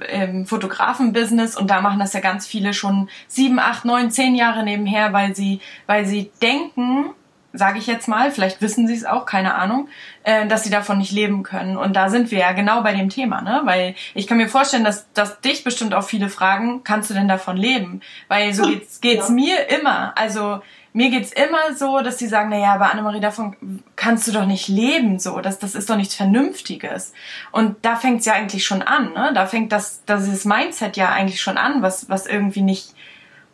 ähm, 0.09 0.47
Fotografenbusiness. 0.47 1.57
Und 1.57 1.69
da 1.71 1.81
machen 1.81 2.01
das 2.01 2.13
ja 2.13 2.21
ganz 2.21 2.47
viele 2.47 2.75
schon 2.75 3.09
sieben, 3.29 3.59
acht, 3.59 3.85
neun, 3.85 4.11
zehn 4.11 4.35
Jahre 4.35 4.65
nebenher, 4.65 5.13
weil 5.13 5.37
sie, 5.37 5.61
weil 5.87 6.07
sie 6.07 6.31
denken, 6.43 7.11
sage 7.53 7.79
ich 7.79 7.87
jetzt 7.87 8.09
mal, 8.09 8.31
vielleicht 8.31 8.61
wissen 8.61 8.87
sie 8.87 8.95
es 8.95 9.05
auch, 9.05 9.25
keine 9.25 9.55
Ahnung, 9.55 9.89
äh, 10.23 10.47
dass 10.47 10.65
sie 10.65 10.71
davon 10.71 10.99
nicht 10.99 11.13
leben 11.13 11.43
können. 11.43 11.77
Und 11.77 11.95
da 11.95 12.11
sind 12.11 12.31
wir 12.31 12.39
ja 12.39 12.53
genau 12.53 12.83
bei 12.83 12.95
dem 12.95 13.09
Thema, 13.09 13.41
ne? 13.41 13.63
Weil 13.65 13.95
ich 14.15 14.27
kann 14.27 14.37
mir 14.37 14.49
vorstellen, 14.49 14.85
dass, 14.85 15.11
dass 15.13 15.41
dich 15.41 15.65
bestimmt 15.65 15.95
auch 15.95 16.05
viele 16.05 16.29
fragen, 16.29 16.85
kannst 16.85 17.11
du 17.11 17.15
denn 17.15 17.29
davon 17.29 17.57
leben? 17.57 18.03
Weil 18.29 18.53
so 18.53 18.65
geht's, 18.65 19.01
geht's 19.01 19.29
ja. 19.29 19.35
mir 19.35 19.69
immer. 19.71 20.13
Also 20.17 20.61
mir 20.93 21.11
geht's 21.11 21.33
immer 21.33 21.75
so, 21.75 22.01
dass 22.01 22.17
die 22.17 22.27
sagen, 22.27 22.49
na 22.51 22.59
ja, 22.59 22.75
aber 22.75 22.91
Annemarie, 22.91 23.21
davon 23.21 23.83
kannst 23.95 24.27
du 24.27 24.33
doch 24.33 24.47
nicht 24.47 24.69
leben, 24.69 25.19
so, 25.19 25.41
das, 25.41 25.59
das 25.59 25.75
ist 25.75 25.89
doch 25.91 25.97
nichts 25.97 26.15
Vernünftiges. 26.15 27.13
Und 27.53 27.77
da 27.83 27.97
fängt's 27.97 28.27
ja 28.27 28.33
eigentlich 28.33 28.65
schon 28.65 28.83
an, 28.83 29.13
ne? 29.13 29.33
Da 29.35 29.47
fängt 29.47 29.71
das, 29.71 30.03
das 30.07 30.27
ist 30.27 30.45
Mindset 30.45 30.97
ja 30.97 31.11
eigentlich 31.11 31.41
schon 31.41 31.57
an, 31.57 31.83
was, 31.83 32.09
was 32.09 32.27
irgendwie 32.27 32.63
nicht, 32.63 32.95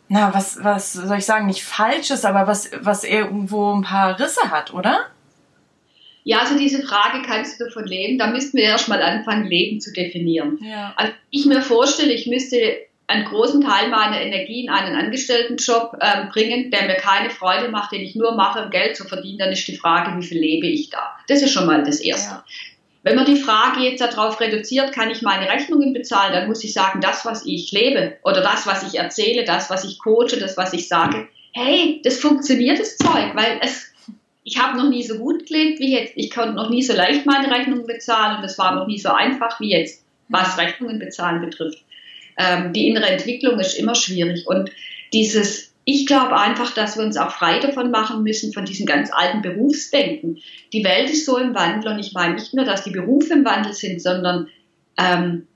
na, 0.07 0.33
was, 0.33 0.63
was 0.63 0.93
soll 0.93 1.17
ich 1.17 1.25
sagen, 1.25 1.47
nicht 1.47 1.63
falsch 1.63 2.11
ist, 2.11 2.25
aber 2.25 2.47
was, 2.47 2.71
was 2.79 3.03
irgendwo 3.03 3.73
ein 3.73 3.81
paar 3.81 4.19
Risse 4.19 4.51
hat, 4.51 4.73
oder? 4.73 5.07
Ja, 6.23 6.39
also 6.39 6.57
diese 6.57 6.81
Frage, 6.81 7.21
kannst 7.25 7.59
du 7.59 7.65
davon 7.65 7.85
leben? 7.85 8.17
Da 8.17 8.27
müssten 8.27 8.57
wir 8.57 8.63
erstmal 8.63 9.01
anfangen, 9.01 9.45
Leben 9.45 9.79
zu 9.79 9.93
definieren. 9.93 10.59
Ja. 10.61 10.93
Also 10.95 11.13
ich 11.29 11.45
mir 11.45 11.61
vorstelle, 11.61 12.13
ich 12.13 12.25
müsste 12.25 12.77
einen 13.07 13.25
großen 13.25 13.61
Teil 13.61 13.89
meiner 13.89 14.19
Energie 14.19 14.63
in 14.63 14.69
einen 14.69 14.95
Angestelltenjob 14.95 15.97
ähm, 16.01 16.29
bringen, 16.29 16.71
der 16.71 16.87
mir 16.87 16.95
keine 16.95 17.29
Freude 17.29 17.69
macht, 17.69 17.91
den 17.91 18.01
ich 18.01 18.15
nur 18.15 18.35
mache, 18.35 18.63
um 18.63 18.71
Geld 18.71 18.95
zu 18.95 19.05
verdienen, 19.05 19.37
dann 19.37 19.51
ist 19.51 19.67
die 19.67 19.77
Frage, 19.77 20.17
wie 20.17 20.25
viel 20.25 20.39
lebe 20.39 20.65
ich 20.65 20.89
da? 20.89 21.15
Das 21.27 21.43
ist 21.43 21.51
schon 21.51 21.67
mal 21.67 21.83
das 21.83 21.99
Erste. 21.99 22.31
Ja. 22.31 22.45
Wenn 23.05 23.17
man 23.17 23.25
die 23.25 23.35
Frage 23.35 23.81
jetzt 23.81 24.01
darauf 24.01 24.39
reduziert, 24.39 24.91
kann 24.91 25.11
ich 25.11 25.21
meine 25.21 25.47
Rechnungen 25.47 25.93
bezahlen, 25.93 26.33
dann 26.33 26.47
muss 26.47 26.63
ich 26.63 26.73
sagen, 26.73 27.01
das, 27.01 27.23
was 27.23 27.45
ich 27.45 27.71
lebe 27.71 28.17
oder 28.23 28.41
das, 28.41 28.65
was 28.65 28.81
ich 28.81 28.97
erzähle, 28.97 29.43
das, 29.43 29.69
was 29.69 29.83
ich 29.83 29.99
coache, 29.99 30.39
das, 30.39 30.57
was 30.57 30.73
ich 30.73 30.87
sage, 30.87 31.27
hey, 31.53 32.01
das 32.03 32.17
funktioniert, 32.17 32.79
das 32.79 32.97
Zeug, 32.97 33.35
weil 33.35 33.59
es, 33.61 33.93
ich 34.43 34.57
habe 34.57 34.75
noch 34.75 34.89
nie 34.89 35.03
so 35.03 35.19
gut 35.19 35.45
gelebt 35.45 35.79
wie 35.79 35.93
jetzt. 35.93 36.13
Ich 36.15 36.31
konnte 36.31 36.55
noch 36.55 36.71
nie 36.71 36.81
so 36.81 36.93
leicht 36.93 37.27
meine 37.27 37.51
Rechnungen 37.51 37.85
bezahlen 37.85 38.39
und 38.39 38.43
es 38.43 38.57
war 38.57 38.73
noch 38.73 38.87
nie 38.87 38.97
so 38.97 39.09
einfach 39.09 39.59
wie 39.59 39.69
jetzt, 39.69 40.03
was 40.29 40.57
Rechnungen 40.57 40.97
bezahlen 40.97 41.41
betrifft. 41.41 41.83
Ähm, 42.39 42.73
die 42.73 42.87
innere 42.87 43.05
Entwicklung 43.05 43.59
ist 43.59 43.77
immer 43.77 43.93
schwierig 43.93 44.47
und 44.47 44.71
dieses 45.13 45.74
ich 45.85 46.07
glaube 46.07 46.35
einfach, 46.35 46.73
dass 46.73 46.97
wir 46.97 47.05
uns 47.05 47.15
auch 47.15 47.31
frei 47.31 47.59
davon 47.59 47.91
machen 47.91 48.23
müssen, 48.23 48.51
von 48.51 48.65
diesem 48.65 48.87
ganz 48.87 49.11
alten 49.13 49.43
Berufsdenken. 49.43 50.39
Die 50.73 50.83
Welt 50.83 51.11
ist 51.11 51.25
so 51.25 51.37
im 51.37 51.53
Wandel 51.53 51.93
und 51.93 51.99
ich 51.99 52.13
meine 52.13 52.33
nicht 52.33 52.55
nur, 52.55 52.65
dass 52.65 52.83
die 52.83 52.89
Berufe 52.89 53.33
im 53.33 53.45
Wandel 53.45 53.73
sind, 53.73 54.01
sondern 54.01 54.47
ähm, 54.97 55.47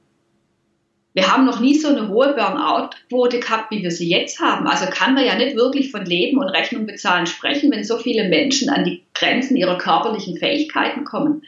wir 1.13 1.31
haben 1.31 1.45
noch 1.45 1.59
nie 1.59 1.73
so 1.73 1.87
eine 1.87 2.07
hohe 2.07 2.33
Burnout-Quote 2.33 3.39
gehabt, 3.39 3.71
wie 3.71 3.81
wir 3.81 3.89
sie 3.89 4.09
jetzt 4.09 4.39
haben. 4.39 4.67
Also 4.67 4.85
kann 4.85 5.15
man 5.15 5.25
ja 5.25 5.35
nicht 5.35 5.55
wirklich 5.55 5.89
von 5.89 6.05
Leben 6.05 6.37
und 6.37 6.49
Rechnung 6.49 6.85
bezahlen 6.85 7.25
sprechen, 7.25 7.71
wenn 7.71 7.83
so 7.83 7.97
viele 7.97 8.29
Menschen 8.29 8.69
an 8.69 8.85
die 8.85 9.03
Grenzen 9.15 9.57
ihrer 9.57 9.79
körperlichen 9.79 10.37
Fähigkeiten 10.37 11.05
kommen. 11.05 11.41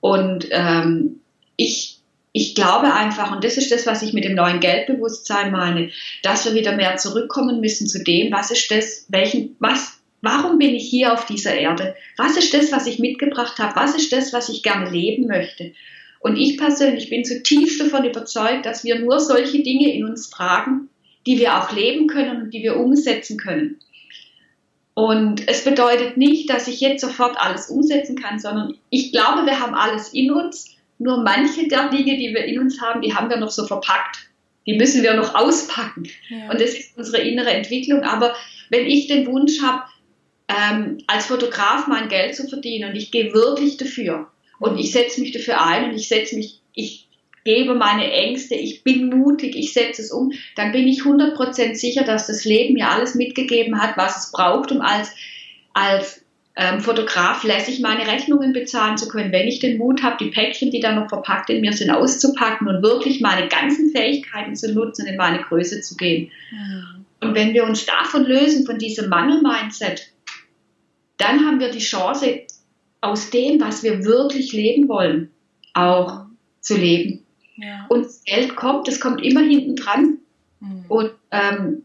Und 0.00 0.48
ähm, 0.50 1.20
ich 1.56 1.93
ich 2.36 2.56
glaube 2.56 2.92
einfach, 2.92 3.30
und 3.30 3.44
das 3.44 3.56
ist 3.58 3.70
das, 3.70 3.86
was 3.86 4.02
ich 4.02 4.12
mit 4.12 4.24
dem 4.24 4.34
neuen 4.34 4.58
Geldbewusstsein 4.58 5.52
meine, 5.52 5.92
dass 6.24 6.44
wir 6.44 6.54
wieder 6.54 6.74
mehr 6.74 6.96
zurückkommen 6.96 7.60
müssen 7.60 7.86
zu 7.86 8.02
dem, 8.02 8.32
was 8.32 8.50
ist 8.50 8.72
das, 8.72 9.06
welchen, 9.08 9.54
was, 9.60 10.00
warum 10.20 10.58
bin 10.58 10.74
ich 10.74 10.90
hier 10.90 11.12
auf 11.12 11.26
dieser 11.26 11.54
Erde? 11.54 11.94
Was 12.16 12.36
ist 12.36 12.52
das, 12.52 12.72
was 12.72 12.88
ich 12.88 12.98
mitgebracht 12.98 13.58
habe? 13.60 13.76
Was 13.76 13.94
ist 13.94 14.12
das, 14.12 14.32
was 14.32 14.48
ich 14.48 14.64
gerne 14.64 14.90
leben 14.90 15.28
möchte? 15.28 15.74
Und 16.18 16.36
ich 16.36 16.58
persönlich 16.58 17.08
bin 17.08 17.24
zutiefst 17.24 17.80
davon 17.80 18.04
überzeugt, 18.04 18.66
dass 18.66 18.82
wir 18.82 18.98
nur 18.98 19.20
solche 19.20 19.62
Dinge 19.62 19.94
in 19.94 20.04
uns 20.04 20.28
tragen, 20.28 20.88
die 21.28 21.38
wir 21.38 21.62
auch 21.62 21.70
leben 21.70 22.08
können 22.08 22.42
und 22.42 22.50
die 22.52 22.64
wir 22.64 22.76
umsetzen 22.76 23.38
können. 23.38 23.78
Und 24.94 25.46
es 25.46 25.62
bedeutet 25.62 26.16
nicht, 26.16 26.50
dass 26.50 26.66
ich 26.66 26.80
jetzt 26.80 27.00
sofort 27.00 27.36
alles 27.38 27.70
umsetzen 27.70 28.16
kann, 28.16 28.40
sondern 28.40 28.74
ich 28.90 29.12
glaube, 29.12 29.46
wir 29.46 29.60
haben 29.60 29.74
alles 29.74 30.12
in 30.12 30.32
uns 30.32 30.73
nur 31.04 31.22
manche 31.22 31.68
der 31.68 31.90
Dinge, 31.90 32.16
die 32.16 32.34
wir 32.34 32.44
in 32.44 32.58
uns 32.58 32.80
haben, 32.80 33.02
die 33.02 33.14
haben 33.14 33.28
wir 33.28 33.36
noch 33.36 33.50
so 33.50 33.66
verpackt. 33.66 34.30
Die 34.66 34.78
müssen 34.78 35.02
wir 35.02 35.12
noch 35.12 35.34
auspacken. 35.34 36.08
Ja. 36.30 36.50
Und 36.50 36.60
das 36.60 36.70
ist 36.70 36.96
unsere 36.96 37.18
innere 37.18 37.50
Entwicklung. 37.50 38.02
Aber 38.02 38.34
wenn 38.70 38.86
ich 38.86 39.06
den 39.06 39.26
Wunsch 39.26 39.60
habe, 39.60 39.84
ähm, 40.48 40.98
als 41.06 41.26
Fotograf 41.26 41.86
mein 41.88 42.08
Geld 42.08 42.34
zu 42.34 42.48
verdienen 42.48 42.90
und 42.90 42.96
ich 42.96 43.10
gehe 43.10 43.34
wirklich 43.34 43.76
dafür 43.76 44.30
und 44.58 44.78
ich 44.78 44.92
setze 44.92 45.20
mich 45.20 45.32
dafür 45.32 45.62
ein 45.62 45.90
und 45.90 45.96
ich 45.96 46.08
setze 46.08 46.36
mich, 46.36 46.60
ich 46.72 47.08
gebe 47.44 47.74
meine 47.74 48.10
Ängste, 48.10 48.54
ich 48.54 48.82
bin 48.82 49.10
mutig, 49.10 49.54
ich 49.56 49.74
setze 49.74 50.00
es 50.00 50.10
um, 50.10 50.32
dann 50.56 50.72
bin 50.72 50.88
ich 50.88 51.02
100% 51.02 51.74
sicher, 51.74 52.04
dass 52.04 52.26
das 52.26 52.46
Leben 52.46 52.74
mir 52.74 52.88
alles 52.88 53.14
mitgegeben 53.14 53.80
hat, 53.80 53.98
was 53.98 54.16
es 54.24 54.32
braucht, 54.32 54.72
um 54.72 54.80
als, 54.80 55.10
als 55.74 56.23
ähm, 56.56 56.80
Fotograf 56.80 57.42
lässig 57.42 57.80
meine 57.80 58.06
Rechnungen 58.06 58.52
bezahlen 58.52 58.96
zu 58.96 59.08
können, 59.08 59.32
wenn 59.32 59.48
ich 59.48 59.58
den 59.58 59.78
Mut 59.78 60.02
habe, 60.02 60.16
die 60.20 60.30
Päckchen, 60.30 60.70
die 60.70 60.80
da 60.80 60.94
noch 60.94 61.08
verpackt 61.08 61.50
in 61.50 61.60
mir 61.60 61.72
sind, 61.72 61.90
auszupacken 61.90 62.68
und 62.68 62.82
wirklich 62.82 63.20
meine 63.20 63.48
ganzen 63.48 63.90
Fähigkeiten 63.90 64.54
zu 64.54 64.72
nutzen, 64.72 65.06
in 65.06 65.16
meine 65.16 65.42
Größe 65.42 65.80
zu 65.80 65.96
gehen. 65.96 66.30
Mhm. 66.52 67.04
Und 67.20 67.34
wenn 67.34 67.54
wir 67.54 67.64
uns 67.64 67.86
davon 67.86 68.24
lösen, 68.24 68.66
von 68.66 68.78
diesem 68.78 69.08
Mangel-Mindset, 69.08 70.12
dann 71.16 71.44
haben 71.44 71.58
wir 71.58 71.70
die 71.70 71.78
Chance, 71.78 72.42
aus 73.00 73.30
dem, 73.30 73.60
was 73.60 73.82
wir 73.82 74.04
wirklich 74.04 74.52
leben 74.52 74.88
wollen, 74.88 75.30
auch 75.74 76.26
zu 76.60 76.76
leben. 76.76 77.24
Ja. 77.56 77.86
Und 77.88 78.06
Geld 78.24 78.56
kommt, 78.56 78.88
es 78.88 79.00
kommt 79.00 79.22
immer 79.22 79.42
hinten 79.42 79.76
dran. 79.76 80.18
Mhm. 80.60 80.84
Und 80.88 81.10
ähm, 81.30 81.82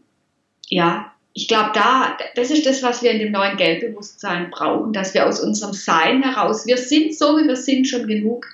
ja, 0.68 1.12
ich 1.32 1.46
glaube, 1.46 1.70
da, 1.74 2.16
das 2.34 2.50
ist 2.50 2.66
das, 2.66 2.82
was 2.82 3.02
wir 3.02 3.12
in 3.12 3.20
dem 3.20 3.32
neuen 3.32 3.56
Geldbewusstsein 3.56 4.50
brauchen, 4.50 4.92
dass 4.92 5.14
wir 5.14 5.26
aus 5.26 5.40
unserem 5.40 5.72
Sein 5.72 6.22
heraus, 6.22 6.66
wir 6.66 6.76
sind 6.76 7.14
so, 7.14 7.36
wie 7.38 7.46
wir 7.46 7.56
sind, 7.56 7.86
schon 7.86 8.06
genug. 8.06 8.46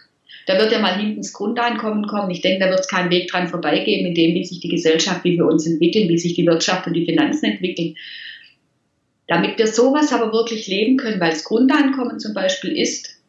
Da 0.46 0.58
wird 0.58 0.70
ja 0.70 0.78
mal 0.78 0.96
hinten 0.96 1.22
das 1.22 1.32
Grundeinkommen 1.32 2.06
kommen. 2.06 2.30
Ich 2.30 2.40
denke, 2.40 2.64
da 2.64 2.70
wird 2.70 2.80
es 2.80 2.88
keinen 2.88 3.10
Weg 3.10 3.30
dran 3.30 3.48
vorbeigeben, 3.48 4.06
in 4.06 4.14
dem, 4.14 4.34
wie 4.34 4.44
sich 4.44 4.60
die 4.60 4.68
Gesellschaft, 4.68 5.24
wie 5.24 5.36
wir 5.36 5.46
uns 5.46 5.66
entwickeln, 5.66 6.08
wie 6.08 6.18
sich 6.18 6.34
die 6.34 6.46
Wirtschaft 6.46 6.86
und 6.86 6.92
die 6.92 7.06
Finanzen 7.06 7.46
entwickeln. 7.46 7.96
Damit 9.26 9.58
wir 9.58 9.66
sowas 9.66 10.12
aber 10.12 10.32
wirklich 10.32 10.68
leben 10.68 10.98
können, 10.98 11.20
weil 11.20 11.30
das 11.30 11.44
Grundeinkommen 11.44 12.20
zum 12.20 12.32
Beispiel 12.32 12.76
ist, 12.76 13.20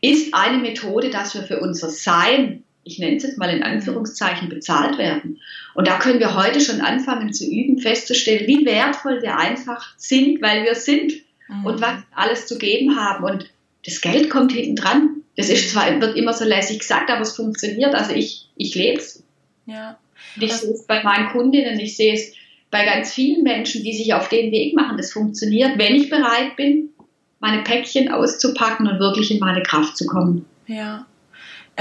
ist 0.00 0.32
eine 0.32 0.58
Methode, 0.58 1.10
dass 1.10 1.34
wir 1.34 1.42
für 1.42 1.58
unser 1.58 1.90
Sein 1.90 2.62
ich 2.84 2.98
nenne 2.98 3.16
es 3.16 3.22
jetzt 3.22 3.38
mal 3.38 3.50
in 3.50 3.62
Anführungszeichen, 3.62 4.48
bezahlt 4.48 4.98
werden. 4.98 5.40
Und 5.74 5.86
da 5.86 5.98
können 5.98 6.18
wir 6.18 6.34
heute 6.34 6.60
schon 6.60 6.80
anfangen 6.80 7.32
zu 7.32 7.44
üben, 7.44 7.78
festzustellen, 7.78 8.46
wie 8.46 8.64
wertvoll 8.64 9.22
wir 9.22 9.36
einfach 9.36 9.94
sind, 9.96 10.40
weil 10.42 10.64
wir 10.64 10.74
sind 10.74 11.12
mhm. 11.48 11.66
und 11.66 11.80
was 11.80 12.02
alles 12.14 12.46
zu 12.46 12.58
geben 12.58 12.96
haben. 12.96 13.24
Und 13.24 13.50
das 13.84 14.00
Geld 14.00 14.30
kommt 14.30 14.52
hinten 14.52 14.76
dran. 14.76 15.22
Das 15.36 15.48
ist 15.48 15.70
zwar, 15.70 16.00
wird 16.00 16.16
immer 16.16 16.32
so 16.32 16.44
lässig 16.44 16.80
gesagt, 16.80 17.10
aber 17.10 17.22
es 17.22 17.36
funktioniert. 17.36 17.94
Also 17.94 18.12
ich, 18.12 18.48
ich 18.56 18.74
lebe 18.74 18.98
es. 18.98 19.22
Ja. 19.66 19.98
ich 20.40 20.52
sehe 20.52 20.72
es 20.72 20.86
bei 20.86 21.02
meinen 21.02 21.28
Kundinnen, 21.28 21.78
ich 21.78 21.96
sehe 21.96 22.14
es 22.14 22.32
bei 22.70 22.84
ganz 22.84 23.12
vielen 23.12 23.42
Menschen, 23.42 23.84
die 23.84 23.92
sich 23.92 24.14
auf 24.14 24.28
den 24.28 24.50
Weg 24.52 24.74
machen. 24.74 24.96
Das 24.96 25.12
funktioniert, 25.12 25.78
wenn 25.78 25.94
ich 25.94 26.10
bereit 26.10 26.56
bin, 26.56 26.90
meine 27.40 27.62
Päckchen 27.62 28.10
auszupacken 28.10 28.86
und 28.86 29.00
wirklich 29.00 29.30
in 29.30 29.38
meine 29.38 29.62
Kraft 29.62 29.96
zu 29.96 30.06
kommen. 30.06 30.46
Ja. 30.66 31.06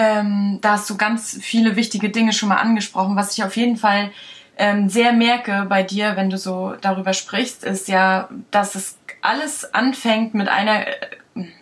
Ähm, 0.01 0.59
da 0.61 0.71
hast 0.71 0.89
du 0.89 0.95
ganz 0.95 1.37
viele 1.41 1.75
wichtige 1.75 2.09
Dinge 2.09 2.31
schon 2.31 2.47
mal 2.47 2.55
angesprochen. 2.55 3.17
Was 3.17 3.37
ich 3.37 3.43
auf 3.43 3.57
jeden 3.57 3.75
Fall 3.75 4.11
ähm, 4.57 4.87
sehr 4.87 5.11
merke 5.11 5.65
bei 5.67 5.83
dir, 5.83 6.15
wenn 6.15 6.29
du 6.29 6.37
so 6.37 6.73
darüber 6.79 7.11
sprichst, 7.11 7.65
ist 7.65 7.89
ja, 7.89 8.29
dass 8.49 8.75
es 8.75 8.97
alles 9.19 9.73
anfängt 9.73 10.33
mit 10.35 10.47
einer, 10.47 10.87
äh, 10.87 10.93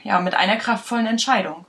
ja, 0.03 0.22
mit 0.22 0.36
einer 0.36 0.58
kraftvollen 0.58 1.08
Entscheidung. 1.08 1.65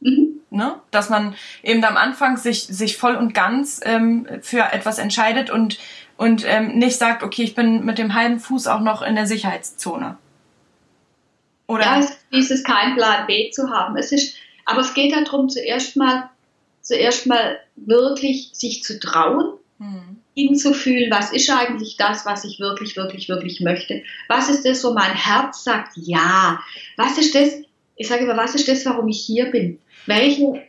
Mhm. 0.00 0.40
Ne? 0.50 0.74
Dass 0.90 1.08
man 1.08 1.34
eben 1.62 1.82
am 1.82 1.96
Anfang 1.96 2.36
sich, 2.36 2.64
sich 2.64 2.98
voll 2.98 3.14
und 3.14 3.32
ganz 3.32 3.80
ähm, 3.84 4.28
für 4.42 4.70
etwas 4.74 4.98
entscheidet 4.98 5.48
und, 5.48 5.78
und 6.18 6.44
ähm, 6.46 6.76
nicht 6.76 6.98
sagt, 6.98 7.22
okay, 7.22 7.44
ich 7.44 7.54
bin 7.54 7.86
mit 7.86 7.96
dem 7.96 8.12
halben 8.12 8.38
Fuß 8.38 8.66
auch 8.66 8.80
noch 8.80 9.00
in 9.00 9.14
der 9.14 9.26
Sicherheitszone. 9.26 10.18
Oder? 11.68 11.84
Ja, 11.84 11.98
es 12.00 12.18
ist 12.32 12.50
es 12.50 12.64
kein 12.64 12.96
Plan 12.96 13.26
B 13.26 13.50
zu 13.50 13.70
haben. 13.70 13.96
Es 13.96 14.12
ist, 14.12 14.37
aber 14.68 14.82
es 14.82 14.92
geht 14.92 15.16
darum, 15.16 15.48
zuerst 15.48 15.96
mal, 15.96 16.28
zuerst 16.82 17.26
mal 17.26 17.58
wirklich 17.76 18.50
sich 18.52 18.82
zu 18.82 19.00
trauen, 19.00 19.54
mhm. 19.78 20.18
hinzufühlen, 20.34 21.10
was 21.10 21.32
ist 21.32 21.48
eigentlich 21.48 21.96
das, 21.96 22.26
was 22.26 22.44
ich 22.44 22.60
wirklich, 22.60 22.94
wirklich, 22.94 23.30
wirklich 23.30 23.60
möchte? 23.60 24.02
Was 24.28 24.50
ist 24.50 24.66
das, 24.66 24.84
wo 24.84 24.92
mein 24.92 25.14
Herz 25.14 25.64
sagt, 25.64 25.92
ja? 25.96 26.60
Was 26.98 27.16
ist 27.16 27.34
das, 27.34 27.62
ich 27.96 28.08
sage 28.08 28.24
immer, 28.24 28.36
was 28.36 28.54
ist 28.54 28.68
das, 28.68 28.84
warum 28.84 29.08
ich 29.08 29.22
hier 29.22 29.46
bin? 29.46 29.78
Welche, 30.04 30.62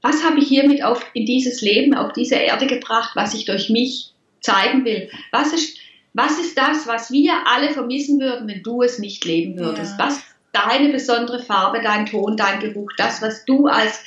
was 0.00 0.22
habe 0.22 0.38
ich 0.38 0.46
hiermit 0.46 0.84
auf, 0.84 1.04
in 1.12 1.26
dieses 1.26 1.60
Leben, 1.60 1.92
auf 1.94 2.12
diese 2.12 2.36
Erde 2.36 2.68
gebracht, 2.68 3.10
was 3.16 3.34
ich 3.34 3.46
durch 3.46 3.68
mich 3.68 4.12
zeigen 4.40 4.84
will? 4.84 5.10
Was 5.32 5.52
ist, 5.52 5.76
was 6.14 6.38
ist 6.38 6.56
das, 6.56 6.86
was 6.86 7.10
wir 7.10 7.32
alle 7.48 7.70
vermissen 7.70 8.20
würden, 8.20 8.46
wenn 8.46 8.62
du 8.62 8.82
es 8.82 9.00
nicht 9.00 9.24
leben 9.24 9.58
würdest? 9.58 9.98
Ja. 9.98 10.06
Was 10.06 10.22
deine 10.52 10.90
besondere 10.90 11.42
Farbe, 11.42 11.80
dein 11.82 12.06
Ton, 12.06 12.36
dein 12.36 12.60
Geruch, 12.60 12.90
das, 12.96 13.22
was 13.22 13.44
du 13.44 13.66
als 13.66 14.02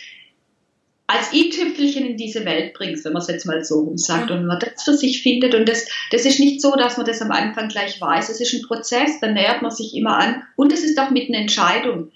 als 1.06 1.34
i-Tüpfelchen 1.34 2.06
in 2.06 2.18
diese 2.18 2.46
Welt 2.46 2.74
bringst, 2.74 3.04
wenn 3.06 3.14
man 3.14 3.22
es 3.22 3.28
jetzt 3.28 3.46
mal 3.46 3.64
so 3.64 3.82
rum 3.82 3.98
sagt, 3.98 4.32
und 4.32 4.46
man 4.46 4.60
das 4.60 4.84
für 4.84 4.94
sich 4.94 5.22
findet. 5.22 5.54
Und 5.54 5.68
das, 5.68 5.88
das 6.12 6.26
ist 6.26 6.40
nicht 6.40 6.62
so, 6.62 6.76
dass 6.76 6.98
man 6.98 7.06
das 7.06 7.22
am 7.22 7.32
Anfang 7.32 7.68
gleich 7.68 8.00
weiß. 8.00 8.30
Es 8.30 8.40
ist 8.40 8.54
ein 8.54 8.66
Prozess, 8.66 9.20
da 9.20 9.28
nähert 9.28 9.62
man 9.62 9.70
sich 9.70 9.96
immer 9.96 10.18
an. 10.18 10.44
Und 10.56 10.72
es 10.72 10.84
ist 10.84 10.98
auch 10.98 11.10
mit 11.10 11.30
einer 11.30 11.40
Entscheidung. 11.40 12.12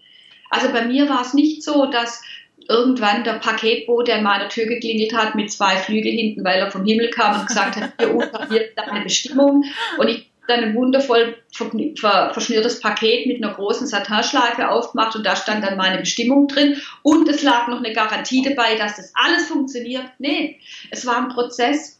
Also 0.49 0.69
bei 0.71 0.85
mir 0.85 1.09
war 1.09 1.21
es 1.21 1.33
nicht 1.33 1.63
so, 1.63 1.87
dass 1.87 2.21
irgendwann 2.69 3.23
der 3.23 3.33
Paketbote 3.33 4.13
an 4.13 4.23
meiner 4.23 4.49
Tür 4.49 4.65
geklingelt 4.65 5.13
hat 5.13 5.35
mit 5.35 5.51
zwei 5.51 5.77
Flügel 5.77 6.11
hinten, 6.11 6.43
weil 6.43 6.59
er 6.59 6.71
vom 6.71 6.85
Himmel 6.85 7.09
kam 7.09 7.41
und 7.41 7.47
gesagt 7.47 7.75
hat, 7.75 7.93
hier 7.99 8.15
unten 8.15 8.49
hier 8.49 8.67
ist 8.67 8.77
deine 8.77 9.01
Bestimmung. 9.01 9.63
Und 9.97 10.07
ich 10.07 10.29
dann 10.47 10.63
ein 10.63 10.75
wundervoll 10.75 11.37
verschnürtes 11.51 12.79
Paket 12.79 13.27
mit 13.27 13.43
einer 13.43 13.53
großen 13.53 13.87
Satinschleife 13.87 14.69
aufgemacht 14.69 15.15
und 15.15 15.25
da 15.25 15.35
stand 15.35 15.63
dann 15.63 15.77
meine 15.77 15.99
Bestimmung 15.99 16.47
drin 16.47 16.81
und 17.03 17.27
es 17.29 17.43
lag 17.43 17.67
noch 17.67 17.77
eine 17.77 17.93
Garantie 17.93 18.41
dabei, 18.41 18.75
dass 18.75 18.95
das 18.95 19.11
alles 19.15 19.47
funktioniert. 19.47 20.05
Nee, 20.19 20.59
es 20.91 21.05
war 21.05 21.17
ein 21.17 21.29
Prozess. 21.29 21.99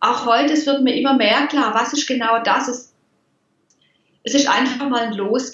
Auch 0.00 0.26
heute, 0.26 0.52
es 0.52 0.66
wird 0.66 0.82
mir 0.82 0.94
immer 0.94 1.14
mehr 1.14 1.46
klar, 1.46 1.74
was 1.74 1.92
ist 1.92 2.06
genau 2.06 2.42
das. 2.42 2.68
Es, 2.68 2.94
es 4.22 4.34
ist 4.34 4.48
einfach 4.48 4.88
mal 4.88 5.06
ein 5.06 5.14
Los, 5.14 5.50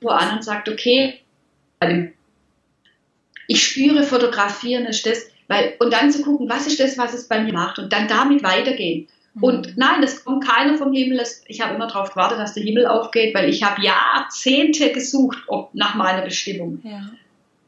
wo 0.00 0.08
an 0.08 0.36
und 0.36 0.44
sagt, 0.44 0.68
okay, 0.68 1.20
ich 3.46 3.62
spüre 3.62 4.02
Fotografieren 4.02 4.86
ist 4.86 5.06
das, 5.06 5.26
weil, 5.48 5.74
und 5.80 5.92
dann 5.92 6.12
zu 6.12 6.22
gucken, 6.22 6.48
was 6.48 6.66
ist 6.66 6.78
das, 6.78 6.96
was 6.98 7.14
es 7.14 7.26
bei 7.26 7.42
mir 7.42 7.52
macht 7.52 7.78
und 7.78 7.92
dann 7.92 8.06
damit 8.06 8.42
weitergehen. 8.42 9.08
Und 9.40 9.68
mhm. 9.68 9.72
nein, 9.76 10.02
es 10.02 10.24
kommt 10.24 10.44
keiner 10.44 10.76
vom 10.76 10.92
Himmel. 10.92 11.22
Ich 11.46 11.60
habe 11.60 11.74
immer 11.74 11.86
darauf 11.86 12.10
gewartet, 12.10 12.38
dass 12.38 12.54
der 12.54 12.64
Himmel 12.64 12.86
aufgeht, 12.86 13.34
weil 13.34 13.48
ich 13.48 13.62
habe 13.62 13.82
Jahrzehnte 13.82 14.90
gesucht 14.92 15.38
ob, 15.46 15.72
nach 15.74 15.94
meiner 15.94 16.22
Bestimmung. 16.22 16.80
Ja. 16.82 17.10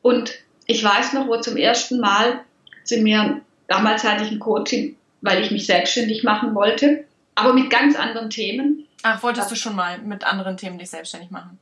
Und 0.03 0.33
ich 0.67 0.83
weiß 0.83 1.13
noch, 1.13 1.29
wo 1.29 1.37
zum 1.41 1.57
ersten 1.57 2.01
Mal 2.01 2.41
zu 2.85 2.99
mir, 2.99 3.41
damals 3.69 4.03
hatte 4.03 4.25
ich 4.25 4.31
ein 4.31 4.41
Coaching, 4.41 4.97
weil 5.21 5.43
ich 5.43 5.53
mich 5.53 5.67
selbstständig 5.67 6.25
machen 6.25 6.55
wollte, 6.55 7.05
aber 7.37 7.53
mit 7.53 7.71
ganz 7.71 7.97
anderen 7.97 8.31
Themen. 8.31 8.87
Ach, 9.05 9.23
wolltest 9.23 9.51
du 9.51 9.55
schon 9.55 9.77
mal 9.77 9.99
mit 9.99 10.25
anderen 10.25 10.57
Themen 10.57 10.79
dich 10.79 10.91
selbstständig 10.91 11.31
machen? 11.31 11.59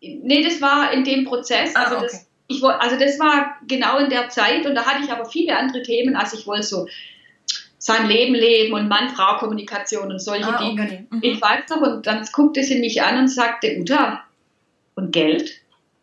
Nee, 0.00 0.42
das 0.42 0.60
war 0.60 0.92
in 0.92 1.04
dem 1.04 1.24
Prozess. 1.24 1.74
Ah, 1.74 1.84
also, 1.84 1.96
okay. 1.96 2.08
das, 2.10 2.26
ich, 2.48 2.62
also 2.64 2.98
das 2.98 3.18
war 3.18 3.56
genau 3.66 3.98
in 3.98 4.10
der 4.10 4.28
Zeit 4.28 4.66
und 4.66 4.74
da 4.74 4.84
hatte 4.84 5.04
ich 5.04 5.10
aber 5.10 5.24
viele 5.24 5.56
andere 5.56 5.82
Themen. 5.82 6.16
Also 6.16 6.36
ich 6.36 6.46
wollte 6.46 6.64
so 6.64 6.86
sein 7.82 8.06
Leben 8.06 8.36
leben 8.36 8.74
und 8.74 8.88
Mann-Frau-Kommunikation 8.88 10.12
und 10.12 10.20
solche 10.20 10.54
ah, 10.54 10.56
Dinge. 10.56 10.84
Okay. 10.84 11.06
Mhm. 11.10 11.18
Ich 11.20 11.42
weiß 11.42 11.68
noch, 11.70 11.80
und 11.80 12.06
dann 12.06 12.24
guckte 12.32 12.62
sie 12.62 12.78
mich 12.78 13.02
an 13.02 13.18
und 13.18 13.26
sagte, 13.26 13.76
Uta, 13.76 14.22
und 14.94 15.10
Geld? 15.10 15.50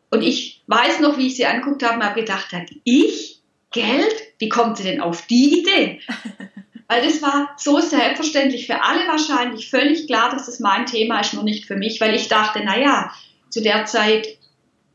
Und 0.10 0.22
ich 0.22 0.62
weiß 0.68 1.00
noch, 1.00 1.18
wie 1.18 1.28
ich 1.28 1.38
sie 1.38 1.46
anguckt 1.46 1.82
habe 1.82 1.96
und 1.96 2.04
habe 2.04 2.20
gedacht, 2.20 2.54
ich? 2.84 3.40
Geld? 3.72 4.14
Wie 4.40 4.50
kommt 4.50 4.76
sie 4.76 4.84
denn 4.84 5.00
auf 5.00 5.26
die 5.28 5.62
Idee? 5.62 6.02
Weil 6.90 7.02
das 7.02 7.22
war 7.22 7.56
so 7.56 7.80
selbstverständlich 7.80 8.66
für 8.66 8.84
alle 8.84 9.08
wahrscheinlich 9.08 9.70
völlig 9.70 10.06
klar, 10.08 10.32
dass 10.32 10.48
das 10.48 10.60
mein 10.60 10.86
Thema 10.86 11.22
ist, 11.22 11.34
nur 11.34 11.44
nicht 11.44 11.66
für 11.66 11.78
mich, 11.78 12.02
weil 12.02 12.16
ich 12.16 12.28
dachte, 12.28 12.64
naja, 12.64 13.14
zu 13.50 13.62
der 13.62 13.86
Zeit 13.86 14.28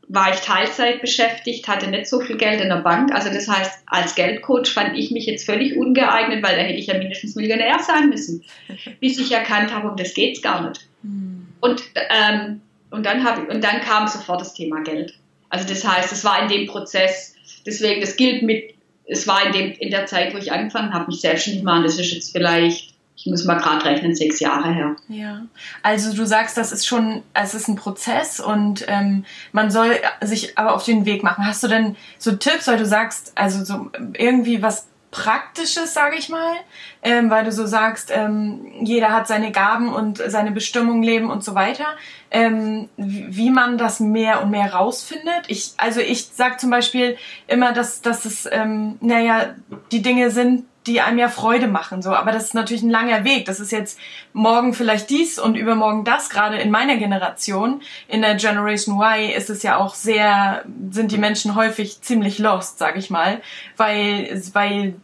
war 0.07 0.33
ich 0.33 0.39
Teilzeit 0.39 1.01
beschäftigt, 1.01 1.67
hatte 1.67 1.89
nicht 1.89 2.07
so 2.07 2.19
viel 2.19 2.37
Geld 2.37 2.61
in 2.61 2.69
der 2.69 2.77
Bank. 2.77 3.11
Also 3.13 3.29
das 3.29 3.47
heißt, 3.47 3.83
als 3.87 4.15
Geldcoach 4.15 4.67
fand 4.67 4.97
ich 4.97 5.11
mich 5.11 5.25
jetzt 5.25 5.45
völlig 5.45 5.75
ungeeignet, 5.75 6.43
weil 6.43 6.55
da 6.55 6.61
hätte 6.61 6.77
ich 6.77 6.87
ja 6.87 6.97
mindestens 6.97 7.35
Millionär 7.35 7.79
sein 7.79 8.09
müssen, 8.09 8.43
bis 8.99 9.19
ich 9.19 9.31
erkannt 9.31 9.73
habe, 9.73 9.89
um 9.89 9.97
das 9.97 10.13
geht's 10.13 10.41
gar 10.41 10.67
nicht. 10.67 10.87
Hm. 11.01 11.47
Und, 11.59 11.83
ähm, 11.95 12.61
und, 12.91 13.05
dann 13.05 13.23
hab, 13.23 13.49
und 13.49 13.63
dann 13.63 13.81
kam 13.81 14.07
sofort 14.07 14.41
das 14.41 14.53
Thema 14.53 14.81
Geld. 14.81 15.17
Also 15.49 15.67
das 15.67 15.85
heißt, 15.85 16.11
es 16.11 16.23
war 16.23 16.41
in 16.41 16.49
dem 16.49 16.67
Prozess, 16.67 17.35
deswegen, 17.65 18.01
das 18.01 18.15
gilt 18.15 18.43
mit, 18.43 18.75
es 19.05 19.27
war 19.27 19.45
in, 19.45 19.53
dem, 19.53 19.71
in 19.73 19.91
der 19.91 20.05
Zeit, 20.05 20.33
wo 20.33 20.37
ich 20.37 20.51
angefangen 20.51 20.93
habe, 20.93 21.07
mich 21.07 21.21
selbstständig 21.21 21.63
machen, 21.63 21.83
das 21.83 21.99
ist 21.99 22.11
jetzt 22.11 22.31
vielleicht 22.31 22.94
ich 23.15 23.25
muss 23.27 23.45
mal 23.45 23.55
gerade 23.55 23.85
rechnen, 23.85 24.13
sechs 24.13 24.39
Jahre 24.39 24.73
her. 24.73 24.95
Ja, 25.07 25.41
also 25.83 26.13
du 26.13 26.25
sagst, 26.25 26.57
das 26.57 26.71
ist 26.71 26.85
schon, 26.85 27.23
es 27.33 27.53
ist 27.53 27.67
ein 27.67 27.75
Prozess 27.75 28.39
und 28.39 28.85
ähm, 28.87 29.25
man 29.51 29.71
soll 29.71 29.95
sich 30.21 30.57
aber 30.57 30.75
auf 30.75 30.83
den 30.83 31.05
Weg 31.05 31.23
machen. 31.23 31.45
Hast 31.45 31.63
du 31.63 31.67
denn 31.67 31.95
so 32.19 32.33
Tipps, 32.33 32.67
weil 32.67 32.77
du 32.77 32.85
sagst, 32.85 33.31
also 33.35 33.63
so 33.63 33.89
irgendwie 34.13 34.61
was 34.61 34.87
Praktisches, 35.11 35.93
sage 35.93 36.17
ich 36.17 36.27
mal, 36.27 36.55
ähm, 37.01 37.29
weil 37.29 37.45
du 37.45 37.51
so 37.53 37.65
sagst, 37.65 38.11
ähm, 38.13 38.69
jeder 38.81 39.13
hat 39.13 39.29
seine 39.29 39.53
Gaben 39.53 39.93
und 39.93 40.17
seine 40.17 40.51
Bestimmung 40.51 41.01
leben 41.01 41.29
und 41.29 41.41
so 41.41 41.55
weiter, 41.55 41.85
ähm, 42.31 42.89
wie 42.97 43.49
man 43.49 43.77
das 43.77 44.01
mehr 44.01 44.43
und 44.43 44.51
mehr 44.51 44.73
rausfindet. 44.73 45.45
Ich, 45.47 45.71
also 45.77 46.01
ich 46.01 46.27
sag 46.33 46.59
zum 46.59 46.69
Beispiel 46.69 47.15
immer, 47.47 47.71
dass, 47.71 48.01
dass 48.01 48.25
es, 48.25 48.45
ähm, 48.51 48.97
naja, 48.99 49.55
die 49.93 50.01
Dinge 50.01 50.31
sind, 50.31 50.65
die 50.87 51.01
einem 51.01 51.17
ja 51.17 51.29
Freude 51.29 51.67
machen, 51.67 52.01
so. 52.01 52.11
Aber 52.11 52.31
das 52.31 52.45
ist 52.45 52.53
natürlich 52.53 52.83
ein 52.83 52.89
langer 52.89 53.23
Weg. 53.23 53.45
Das 53.45 53.59
ist 53.59 53.71
jetzt 53.71 53.99
morgen 54.33 54.73
vielleicht 54.73 55.09
dies 55.09 55.39
und 55.39 55.55
übermorgen 55.55 56.03
das. 56.03 56.29
Gerade 56.29 56.57
in 56.57 56.71
meiner 56.71 56.97
Generation, 56.97 57.81
in 58.07 58.21
der 58.21 58.35
Generation 58.35 58.99
Y, 58.99 59.31
ist 59.31 59.49
es 59.49 59.63
ja 59.63 59.77
auch 59.77 59.95
sehr, 59.95 60.63
sind 60.91 61.11
die 61.11 61.17
Menschen 61.17 61.55
häufig 61.55 62.01
ziemlich 62.01 62.39
lost, 62.39 62.77
sag 62.77 62.97
ich 62.97 63.09
mal, 63.09 63.41
weil, 63.77 64.41
weil 64.53 64.95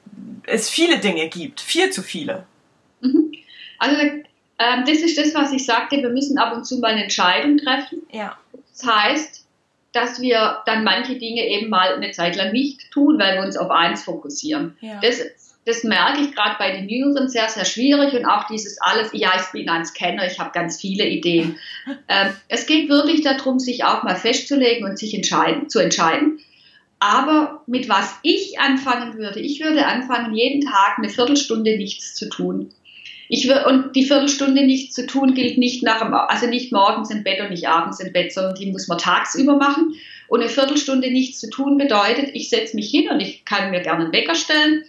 es 0.46 0.70
viele 0.70 1.00
Dinge 1.00 1.28
gibt. 1.30 1.62
Viel 1.62 1.90
zu 1.90 2.04
viele. 2.04 2.44
Mhm. 3.02 3.32
Also, 3.80 4.02
ähm, 4.02 4.84
das 4.86 5.00
ist 5.00 5.18
das, 5.18 5.34
was 5.34 5.52
ich 5.52 5.66
sagte. 5.66 5.98
Wir 5.98 6.10
müssen 6.10 6.38
ab 6.38 6.56
und 6.56 6.66
zu 6.66 6.80
mal 6.80 6.92
eine 6.92 7.04
Entscheidung 7.04 7.58
treffen. 7.58 8.04
Ja. 8.12 8.38
Das 8.72 8.86
heißt, 8.86 9.46
dass 9.94 10.22
wir 10.22 10.62
dann 10.66 10.84
manche 10.84 11.16
Dinge 11.18 11.46
eben 11.48 11.70
mal 11.70 11.94
eine 11.94 12.12
Zeit 12.12 12.36
lang 12.36 12.52
nicht 12.54 12.92
tun, 12.92 13.20
weil 13.20 13.36
wir 13.36 13.44
uns 13.44 13.58
auf 13.58 13.70
eins 13.70 14.04
fokussieren. 14.04 14.78
Ja. 14.80 15.00
Das 15.02 15.20
das 15.66 15.84
merke 15.84 16.22
ich 16.22 16.34
gerade 16.34 16.56
bei 16.58 16.72
den 16.72 16.90
Jüngeren 16.90 17.30
sehr, 17.30 17.48
sehr 17.48 17.66
schwierig 17.66 18.14
und 18.14 18.26
auch 18.26 18.48
dieses 18.48 18.82
alles, 18.82 19.10
ja, 19.14 19.32
ich 19.36 19.52
bin 19.52 19.70
ein 19.70 19.86
Scanner, 19.86 20.26
ich 20.26 20.40
habe 20.40 20.52
ganz 20.54 20.80
viele 20.82 21.08
Ideen. 21.08 21.58
Ähm, 22.08 22.34
es 22.48 22.66
geht 22.66 22.90
wirklich 22.90 23.22
darum, 23.22 23.60
sich 23.60 23.84
auch 23.84 24.02
mal 24.04 24.16
festzulegen 24.16 24.90
und 24.90 24.98
sich 24.98 25.14
entscheiden, 25.14 25.70
zu 25.70 25.80
entscheiden. 25.80 26.40
Aber 27.00 27.64
mit 27.68 27.90
was 27.90 28.14
ich 28.24 28.60
anfangen 28.60 29.18
würde, 29.18 29.40
ich 29.40 29.60
würde 29.60 29.86
anfangen, 29.86 30.36
jeden 30.36 30.62
Tag 30.62 30.98
eine 30.98 31.10
Viertelstunde 31.10 31.78
nichts 31.78 32.16
zu 32.16 32.30
tun. 32.30 32.72
Ich 33.30 33.48
will, 33.48 33.64
und 33.66 33.96
die 33.96 34.06
Viertelstunde 34.06 34.66
nichts 34.66 34.96
zu 34.96 35.06
tun 35.06 35.36
gilt 35.36 35.58
nicht 35.58 35.84
nach 35.84 36.02
also 36.28 36.48
nicht 36.48 36.72
morgens 36.72 37.12
im 37.12 37.24
Bett 37.24 37.40
und 37.40 37.50
nicht 37.50 37.68
abends 37.68 38.00
im 38.00 38.12
Bett, 38.12 38.34
sondern 38.34 38.56
die 38.56 38.72
muss 38.72 38.88
man 38.88 38.98
tagsüber 38.98 39.58
machen. 39.58 39.96
Und 40.28 40.42
eine 40.42 40.50
Viertelstunde 40.50 41.12
nichts 41.12 41.40
zu 41.40 41.50
tun 41.50 41.78
bedeutet, 41.78 42.32
ich 42.34 42.50
setze 42.50 42.76
mich 42.76 42.90
hin 42.90 43.10
und 43.10 43.20
ich 43.20 43.46
kann 43.46 43.72
mir 43.72 43.82
gerne 43.82 44.06
einen 44.06 44.14
Wecker 44.14 44.36
stellen 44.36 44.84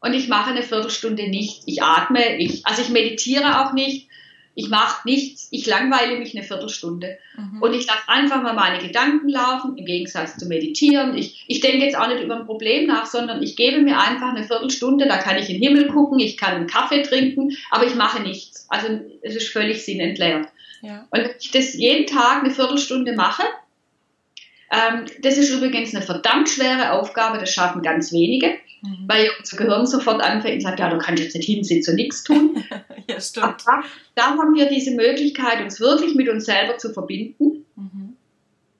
und 0.00 0.14
ich 0.14 0.28
mache 0.28 0.50
eine 0.50 0.62
Viertelstunde 0.62 1.28
nichts. 1.28 1.64
Ich 1.66 1.82
atme, 1.82 2.38
ich, 2.38 2.64
also 2.66 2.82
ich 2.82 2.90
meditiere 2.90 3.60
auch 3.60 3.72
nicht, 3.72 4.08
ich 4.54 4.68
mache 4.68 5.06
nichts, 5.08 5.48
ich 5.52 5.66
langweile 5.66 6.18
mich 6.18 6.36
eine 6.36 6.44
Viertelstunde. 6.44 7.16
Mhm. 7.36 7.62
Und 7.62 7.74
ich 7.74 7.86
lasse 7.86 8.08
einfach 8.08 8.42
mal 8.42 8.54
meine 8.54 8.84
Gedanken 8.84 9.28
laufen, 9.28 9.76
im 9.76 9.84
Gegensatz 9.84 10.36
zu 10.36 10.46
meditieren. 10.46 11.16
Ich, 11.16 11.44
ich 11.46 11.60
denke 11.60 11.84
jetzt 11.84 11.96
auch 11.96 12.08
nicht 12.08 12.22
über 12.22 12.36
ein 12.36 12.46
Problem 12.46 12.88
nach, 12.88 13.06
sondern 13.06 13.40
ich 13.40 13.54
gebe 13.54 13.80
mir 13.80 14.00
einfach 14.00 14.34
eine 14.34 14.44
Viertelstunde, 14.44 15.06
da 15.06 15.18
kann 15.18 15.38
ich 15.38 15.48
in 15.48 15.60
den 15.60 15.68
Himmel 15.68 15.86
gucken, 15.86 16.18
ich 16.18 16.36
kann 16.36 16.54
einen 16.54 16.66
Kaffee 16.66 17.02
trinken, 17.02 17.56
aber 17.70 17.86
ich 17.86 17.94
mache 17.94 18.20
nichts. 18.20 18.66
Also 18.68 18.88
es 19.22 19.36
ist 19.36 19.48
völlig 19.48 19.84
sinnentleert. 19.84 20.48
Ja. 20.82 21.06
Und 21.10 21.20
wenn 21.20 21.30
ich 21.38 21.52
das 21.52 21.74
jeden 21.74 22.06
Tag 22.06 22.42
eine 22.42 22.52
Viertelstunde 22.52 23.14
mache, 23.14 23.44
ähm, 24.72 25.06
das 25.22 25.38
ist 25.38 25.50
übrigens 25.50 25.94
eine 25.94 26.04
verdammt 26.04 26.48
schwere 26.48 26.92
Aufgabe, 26.92 27.38
das 27.38 27.52
schaffen 27.52 27.82
ganz 27.82 28.12
wenige. 28.12 28.54
Mhm. 28.82 29.04
Weil 29.06 29.30
unser 29.38 29.56
Gehirn 29.56 29.86
sofort 29.86 30.22
anfängt 30.22 30.56
und 30.56 30.60
sagt, 30.62 30.78
ja, 30.78 30.90
du 30.90 30.98
kannst 30.98 31.22
jetzt 31.22 31.34
nicht 31.34 31.46
hinsitzen 31.46 31.92
und 31.92 31.96
nichts 31.96 32.24
tun. 32.24 32.64
ja, 33.08 33.20
stimmt. 33.20 33.62
Da, 33.66 33.82
da, 34.14 34.22
haben 34.30 34.54
wir 34.54 34.68
diese 34.68 34.92
Möglichkeit, 34.92 35.60
uns 35.62 35.80
wirklich 35.80 36.14
mit 36.14 36.28
uns 36.28 36.44
selber 36.44 36.78
zu 36.78 36.92
verbinden. 36.92 37.64
Mhm. 37.76 38.16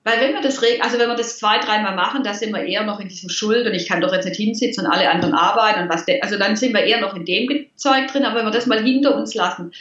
Weil 0.03 0.21
wenn 0.21 0.33
wir 0.33 0.41
das, 0.41 0.57
also 0.81 0.97
wenn 0.97 1.09
wir 1.09 1.15
das 1.15 1.37
zwei, 1.37 1.59
dreimal 1.59 1.95
machen, 1.95 2.23
da 2.23 2.33
sind 2.33 2.53
wir 2.53 2.63
eher 2.63 2.83
noch 2.83 2.99
in 2.99 3.09
diesem 3.09 3.29
Schuld 3.29 3.67
und 3.67 3.73
ich 3.73 3.87
kann 3.87 4.01
doch 4.01 4.13
jetzt 4.13 4.25
nicht 4.25 4.37
hinsitzen 4.37 4.85
und 4.85 4.91
alle 4.91 5.09
anderen 5.09 5.33
arbeiten 5.33 5.83
und 5.83 5.89
was, 5.89 6.05
also 6.21 6.37
dann 6.37 6.55
sind 6.55 6.73
wir 6.73 6.83
eher 6.83 7.01
noch 7.01 7.15
in 7.15 7.25
dem 7.25 7.67
Zeug 7.75 8.07
drin, 8.07 8.23
aber 8.23 8.39
wenn 8.39 8.45
wir 8.45 8.51
das 8.51 8.65
mal 8.65 8.81
hinter 8.81 9.15
uns 9.15 9.35
lassen, 9.35 9.71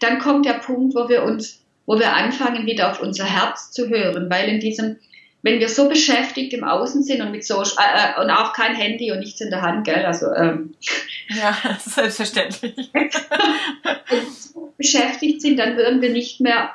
dann 0.00 0.20
kommt 0.20 0.46
der 0.46 0.54
Punkt, 0.54 0.94
wo 0.94 1.08
wir 1.08 1.24
uns, 1.24 1.60
wo 1.86 1.98
wir 1.98 2.14
anfangen, 2.14 2.66
wieder 2.66 2.90
auf 2.90 3.00
unser 3.00 3.24
Herz 3.24 3.72
zu 3.72 3.88
hören, 3.88 4.30
weil 4.30 4.48
in 4.48 4.60
diesem, 4.60 4.96
wenn 5.44 5.60
wir 5.60 5.68
so 5.68 5.90
beschäftigt 5.90 6.54
im 6.54 6.64
Außen 6.64 7.02
sind 7.02 7.20
und 7.20 7.30
mit 7.30 7.44
so 7.44 7.60
äh, 7.62 7.66
äh, 7.66 8.22
und 8.22 8.30
auch 8.30 8.54
kein 8.54 8.74
Handy 8.74 9.12
und 9.12 9.18
nichts 9.18 9.42
in 9.42 9.50
der 9.50 9.60
Hand, 9.60 9.84
gell? 9.84 10.02
Also 10.06 10.32
ähm, 10.32 10.74
ja, 11.28 11.54
selbstverständlich. 11.78 12.74
wenn 12.94 13.10
wir 14.08 14.30
so 14.30 14.72
beschäftigt 14.78 15.42
sind, 15.42 15.58
dann 15.58 15.76
hören 15.76 16.00
wir 16.00 16.10
nicht 16.10 16.40
mehr, 16.40 16.70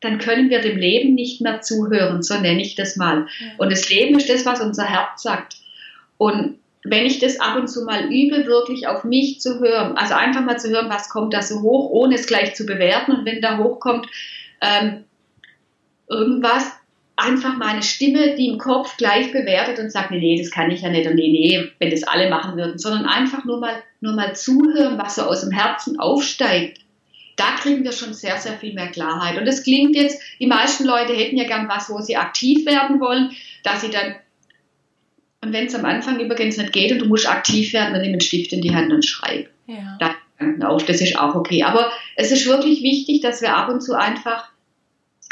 dann 0.00 0.18
können 0.18 0.48
wir 0.48 0.60
dem 0.60 0.78
Leben 0.78 1.14
nicht 1.14 1.40
mehr 1.40 1.60
zuhören. 1.60 2.22
So 2.22 2.38
nenne 2.38 2.62
ich 2.62 2.76
das 2.76 2.94
mal. 2.94 3.26
Und 3.58 3.72
das 3.72 3.90
Leben 3.90 4.16
ist 4.16 4.30
das, 4.30 4.46
was 4.46 4.60
unser 4.60 4.84
Herz 4.84 5.22
sagt. 5.22 5.56
Und 6.18 6.60
wenn 6.84 7.04
ich 7.04 7.18
das 7.18 7.40
ab 7.40 7.56
und 7.56 7.66
zu 7.66 7.84
mal 7.84 8.04
übe, 8.12 8.46
wirklich 8.46 8.86
auf 8.86 9.02
mich 9.02 9.40
zu 9.40 9.58
hören, 9.58 9.96
also 9.96 10.14
einfach 10.14 10.44
mal 10.44 10.58
zu 10.58 10.70
hören, 10.70 10.88
was 10.88 11.08
kommt 11.08 11.34
da 11.34 11.42
so 11.42 11.62
hoch, 11.62 11.90
ohne 11.90 12.14
es 12.14 12.28
gleich 12.28 12.54
zu 12.54 12.64
bewerten. 12.64 13.10
Und 13.10 13.24
wenn 13.24 13.40
da 13.40 13.58
hochkommt 13.58 14.06
ähm, 14.60 15.02
irgendwas, 16.08 16.70
einfach 17.22 17.56
meine 17.56 17.82
Stimme, 17.82 18.34
die 18.36 18.48
im 18.48 18.58
Kopf 18.58 18.96
gleich 18.96 19.32
bewertet 19.32 19.78
und 19.78 19.90
sagt, 19.90 20.10
nee, 20.10 20.18
nee, 20.18 20.38
das 20.40 20.50
kann 20.50 20.70
ich 20.70 20.82
ja 20.82 20.90
nicht 20.90 21.06
und 21.06 21.14
nee, 21.14 21.30
nee, 21.30 21.68
wenn 21.78 21.90
das 21.90 22.02
alle 22.02 22.28
machen 22.28 22.56
würden, 22.56 22.78
sondern 22.78 23.06
einfach 23.06 23.44
nur 23.44 23.60
mal, 23.60 23.82
nur 24.00 24.14
mal 24.14 24.34
zuhören, 24.34 24.98
was 24.98 25.16
so 25.16 25.22
aus 25.22 25.42
dem 25.42 25.52
Herzen 25.52 25.98
aufsteigt. 25.98 26.80
Da 27.36 27.56
kriegen 27.56 27.84
wir 27.84 27.92
schon 27.92 28.12
sehr, 28.12 28.36
sehr 28.36 28.54
viel 28.54 28.74
mehr 28.74 28.88
Klarheit. 28.88 29.38
Und 29.38 29.46
es 29.46 29.62
klingt 29.62 29.96
jetzt, 29.96 30.20
die 30.38 30.46
meisten 30.46 30.84
Leute 30.84 31.14
hätten 31.14 31.36
ja 31.36 31.46
gern 31.46 31.68
was, 31.68 31.88
wo 31.88 31.98
sie 32.00 32.16
aktiv 32.16 32.66
werden 32.66 33.00
wollen, 33.00 33.30
dass 33.62 33.80
sie 33.80 33.90
dann, 33.90 34.16
und 35.40 35.52
wenn 35.52 35.66
es 35.66 35.74
am 35.74 35.84
Anfang 35.84 36.20
übrigens 36.20 36.56
nicht 36.56 36.72
geht 36.72 36.92
und 36.92 36.98
du 37.00 37.06
musst 37.06 37.28
aktiv 37.28 37.72
werden, 37.72 37.94
dann 37.94 38.02
nimm 38.02 38.12
einen 38.12 38.20
Stift 38.20 38.52
in 38.52 38.60
die 38.60 38.74
Hand 38.74 38.92
und 38.92 39.04
schreib. 39.04 39.48
Ja. 39.66 39.98
auf, 40.68 40.84
das 40.84 41.00
ist 41.00 41.18
auch 41.18 41.34
okay. 41.34 41.62
Aber 41.62 41.90
es 42.16 42.30
ist 42.30 42.46
wirklich 42.46 42.82
wichtig, 42.82 43.22
dass 43.22 43.40
wir 43.40 43.56
ab 43.56 43.68
und 43.68 43.80
zu 43.80 43.94
einfach 43.94 44.51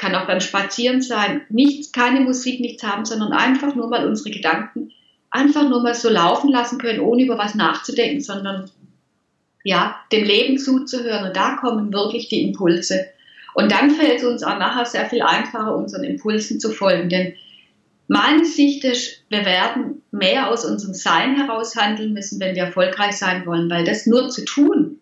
kann 0.01 0.15
auch 0.15 0.27
beim 0.27 0.41
Spazieren 0.41 1.03
sein, 1.03 1.43
nichts, 1.51 1.93
keine 1.93 2.21
Musik, 2.21 2.59
nichts 2.59 2.83
haben, 2.83 3.05
sondern 3.05 3.33
einfach 3.33 3.75
nur 3.75 3.89
mal 3.89 4.07
unsere 4.07 4.31
Gedanken 4.31 4.93
einfach 5.31 5.69
nur 5.69 5.83
mal 5.83 5.95
so 5.95 6.09
laufen 6.09 6.51
lassen 6.51 6.79
können, 6.79 7.01
ohne 7.01 7.23
über 7.23 7.39
was 7.39 7.55
nachzudenken, 7.55 8.21
sondern 8.21 8.71
ja, 9.63 9.97
dem 10.11 10.25
Leben 10.25 10.59
zuzuhören. 10.59 11.29
Und 11.29 11.37
da 11.37 11.57
kommen 11.57 11.93
wirklich 11.93 12.29
die 12.29 12.43
Impulse. 12.43 13.07
Und 13.55 13.71
dann 13.71 13.91
fällt 13.91 14.19
es 14.19 14.25
uns 14.25 14.43
auch 14.43 14.59
nachher 14.59 14.87
sehr 14.87 15.07
viel 15.07 15.23
einfacher, 15.23 15.77
unseren 15.77 16.05
Impulsen 16.05 16.61
zu 16.61 16.71
folgen. 16.71 17.11
Denn 17.11 17.35
meine 18.09 18.45
Sicht 18.45 18.85
ist, 18.85 19.23
wir 19.29 19.45
werden 19.45 20.03
mehr 20.11 20.51
aus 20.51 20.65
unserem 20.65 20.95
Sein 20.95 21.37
heraus 21.37 21.77
handeln 21.77 22.15
müssen, 22.15 22.41
wenn 22.41 22.57
wir 22.57 22.65
erfolgreich 22.65 23.19
sein 23.19 23.45
wollen, 23.47 23.71
weil 23.71 23.85
das 23.85 24.07
nur 24.07 24.31
zu 24.31 24.45
tun, 24.45 24.99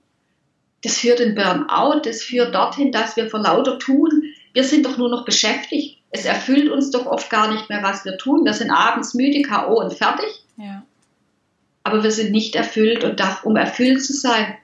das 0.82 0.98
führt 0.98 1.20
in 1.20 1.34
Burnout, 1.34 2.02
das 2.04 2.22
führt 2.22 2.54
dorthin, 2.54 2.92
dass 2.92 3.16
wir 3.16 3.30
vor 3.30 3.40
lauter 3.40 3.78
Tun 3.78 4.17
wir 4.52 4.64
sind 4.64 4.86
doch 4.86 4.98
nur 4.98 5.10
noch 5.10 5.24
beschäftigt. 5.24 5.98
Es 6.10 6.24
erfüllt 6.24 6.70
uns 6.70 6.90
doch 6.90 7.06
oft 7.06 7.28
gar 7.30 7.52
nicht 7.52 7.68
mehr, 7.68 7.82
was 7.82 8.04
wir 8.04 8.16
tun. 8.16 8.44
Wir 8.44 8.54
sind 8.54 8.70
abends 8.70 9.14
müde, 9.14 9.42
K.O. 9.42 9.80
und 9.82 9.92
fertig. 9.92 10.28
Ja. 10.56 10.84
Aber 11.84 12.02
wir 12.02 12.10
sind 12.10 12.32
nicht 12.32 12.54
erfüllt 12.54 13.04
und 13.04 13.22
um 13.44 13.56
erfüllt 13.56 14.04
zu 14.04 14.12
sein, 14.12 14.54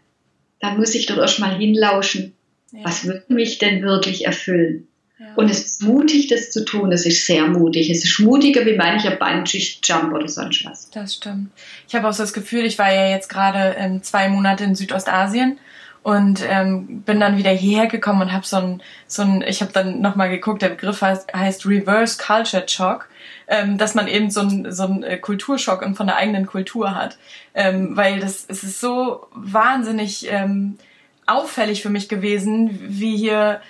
dann 0.61 0.79
muss 0.79 0.95
ich 0.95 1.07
doch 1.07 1.19
erstmal 1.19 1.57
hinlauschen. 1.57 2.35
Ja. 2.73 2.81
Was 2.85 3.05
würde 3.05 3.33
mich 3.33 3.59
denn 3.59 3.83
wirklich 3.83 4.25
erfüllen? 4.27 4.89
Ja. 5.19 5.27
Und 5.37 5.51
es 5.51 5.65
ist 5.65 5.83
mutig, 5.83 6.29
das 6.29 6.51
zu 6.51 6.65
tun. 6.65 6.91
Es 6.91 7.07
ist 7.07 7.27
sehr 7.27 7.47
mutig. 7.47 7.89
Es 7.91 8.05
ist 8.05 8.19
mutiger 8.19 8.67
wie 8.67 8.77
mancher 8.77 9.13
Bungee-Jump 9.13 10.13
oder 10.13 10.29
sonst 10.29 10.65
was. 10.65 10.91
Das 10.91 11.15
stimmt. 11.15 11.51
Ich 11.87 11.95
habe 11.95 12.09
auch 12.09 12.13
so 12.13 12.23
das 12.23 12.33
Gefühl, 12.33 12.65
ich 12.65 12.79
war 12.79 12.93
ja 12.93 13.11
jetzt 13.11 13.29
gerade 13.29 13.77
ähm, 13.79 14.03
zwei 14.03 14.29
Monate 14.29 14.65
in 14.65 14.75
Südostasien 14.75 15.59
und 16.05 16.45
ähm, 16.47 17.01
bin 17.01 17.19
dann 17.19 17.39
wieder 17.39 17.51
hierher 17.51 17.89
gekommen 17.89 18.23
und 18.23 18.33
habe 18.33 18.47
so 18.47 18.59
ein, 18.59 18.83
so 19.09 19.23
ein, 19.23 19.43
ich 19.43 19.63
habe 19.63 19.73
dann 19.73 20.03
nochmal 20.03 20.29
geguckt, 20.29 20.63
der 20.63 20.69
Begriff 20.69 21.01
heißt, 21.01 21.33
heißt 21.35 21.67
Reverse 21.67 22.19
Culture 22.19 22.69
Shock, 22.69 23.09
ähm, 23.49 23.79
dass 23.79 23.95
man 23.95 24.07
eben 24.07 24.31
so 24.31 24.43
ein, 24.43 24.71
so 24.71 24.85
ein 24.85 25.03
äh, 25.03 25.17
Kulturschock 25.17 25.85
von 25.97 26.07
der 26.07 26.17
eigenen 26.17 26.47
Kultur 26.47 26.95
hat, 26.95 27.17
ähm, 27.55 27.97
weil 27.97 28.21
das 28.21 28.45
es 28.47 28.63
ist 28.63 28.81
so 28.81 29.27
wahnsinnig 29.35 30.31
ähm, 30.31 30.79
auffällig 31.27 31.83
für 31.83 31.91
mich 31.91 32.11
gewesen, 32.11 32.79
wie 32.83 33.17
hier 33.17 33.63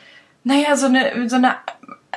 naja, 0.45 0.77
so 0.77 0.87
eine, 0.87 1.29
so 1.29 1.37
eine 1.37 1.57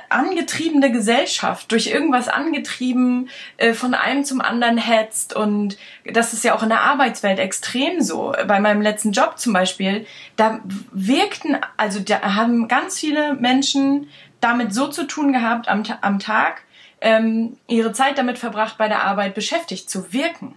angetriebene 0.09 0.91
Gesellschaft, 0.91 1.71
durch 1.71 1.87
irgendwas 1.87 2.27
angetrieben, 2.27 3.29
äh, 3.57 3.73
von 3.73 3.93
einem 3.93 4.23
zum 4.23 4.41
anderen 4.41 4.77
hetzt. 4.77 5.35
Und 5.35 5.77
das 6.05 6.33
ist 6.33 6.43
ja 6.43 6.55
auch 6.55 6.63
in 6.63 6.69
der 6.69 6.81
Arbeitswelt 6.81 7.39
extrem 7.39 8.01
so. 8.01 8.33
Bei 8.47 8.59
meinem 8.59 8.81
letzten 8.81 9.11
Job 9.11 9.37
zum 9.37 9.53
Beispiel, 9.53 10.05
da 10.35 10.59
wirkten, 10.91 11.57
also 11.77 11.99
da 11.99 12.35
haben 12.35 12.67
ganz 12.67 12.99
viele 12.99 13.33
Menschen 13.35 14.09
damit 14.39 14.73
so 14.73 14.87
zu 14.87 15.05
tun 15.05 15.33
gehabt 15.33 15.67
am, 15.67 15.83
am 16.01 16.19
Tag, 16.19 16.63
ähm, 17.01 17.57
ihre 17.67 17.91
Zeit 17.91 18.17
damit 18.17 18.37
verbracht, 18.37 18.77
bei 18.77 18.87
der 18.87 19.03
Arbeit 19.03 19.35
beschäftigt 19.35 19.89
zu 19.89 20.13
wirken. 20.13 20.55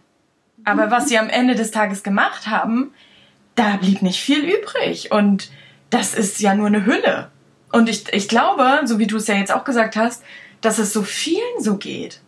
Aber 0.64 0.90
was 0.90 1.08
sie 1.08 1.18
am 1.18 1.30
Ende 1.30 1.54
des 1.54 1.70
Tages 1.70 2.02
gemacht 2.02 2.46
haben, 2.46 2.92
da 3.54 3.76
blieb 3.76 4.02
nicht 4.02 4.20
viel 4.20 4.44
übrig. 4.44 5.10
Und 5.10 5.50
das 5.90 6.14
ist 6.14 6.40
ja 6.40 6.54
nur 6.54 6.68
eine 6.68 6.84
Hülle. 6.84 7.30
Und 7.72 7.88
ich, 7.88 8.04
ich 8.12 8.28
glaube, 8.28 8.82
so 8.84 8.98
wie 8.98 9.06
du 9.06 9.16
es 9.16 9.26
ja 9.26 9.36
jetzt 9.36 9.52
auch 9.52 9.64
gesagt 9.64 9.96
hast, 9.96 10.22
dass 10.60 10.78
es 10.78 10.92
so 10.92 11.02
vielen 11.02 11.60
so 11.60 11.76
geht. 11.76 12.20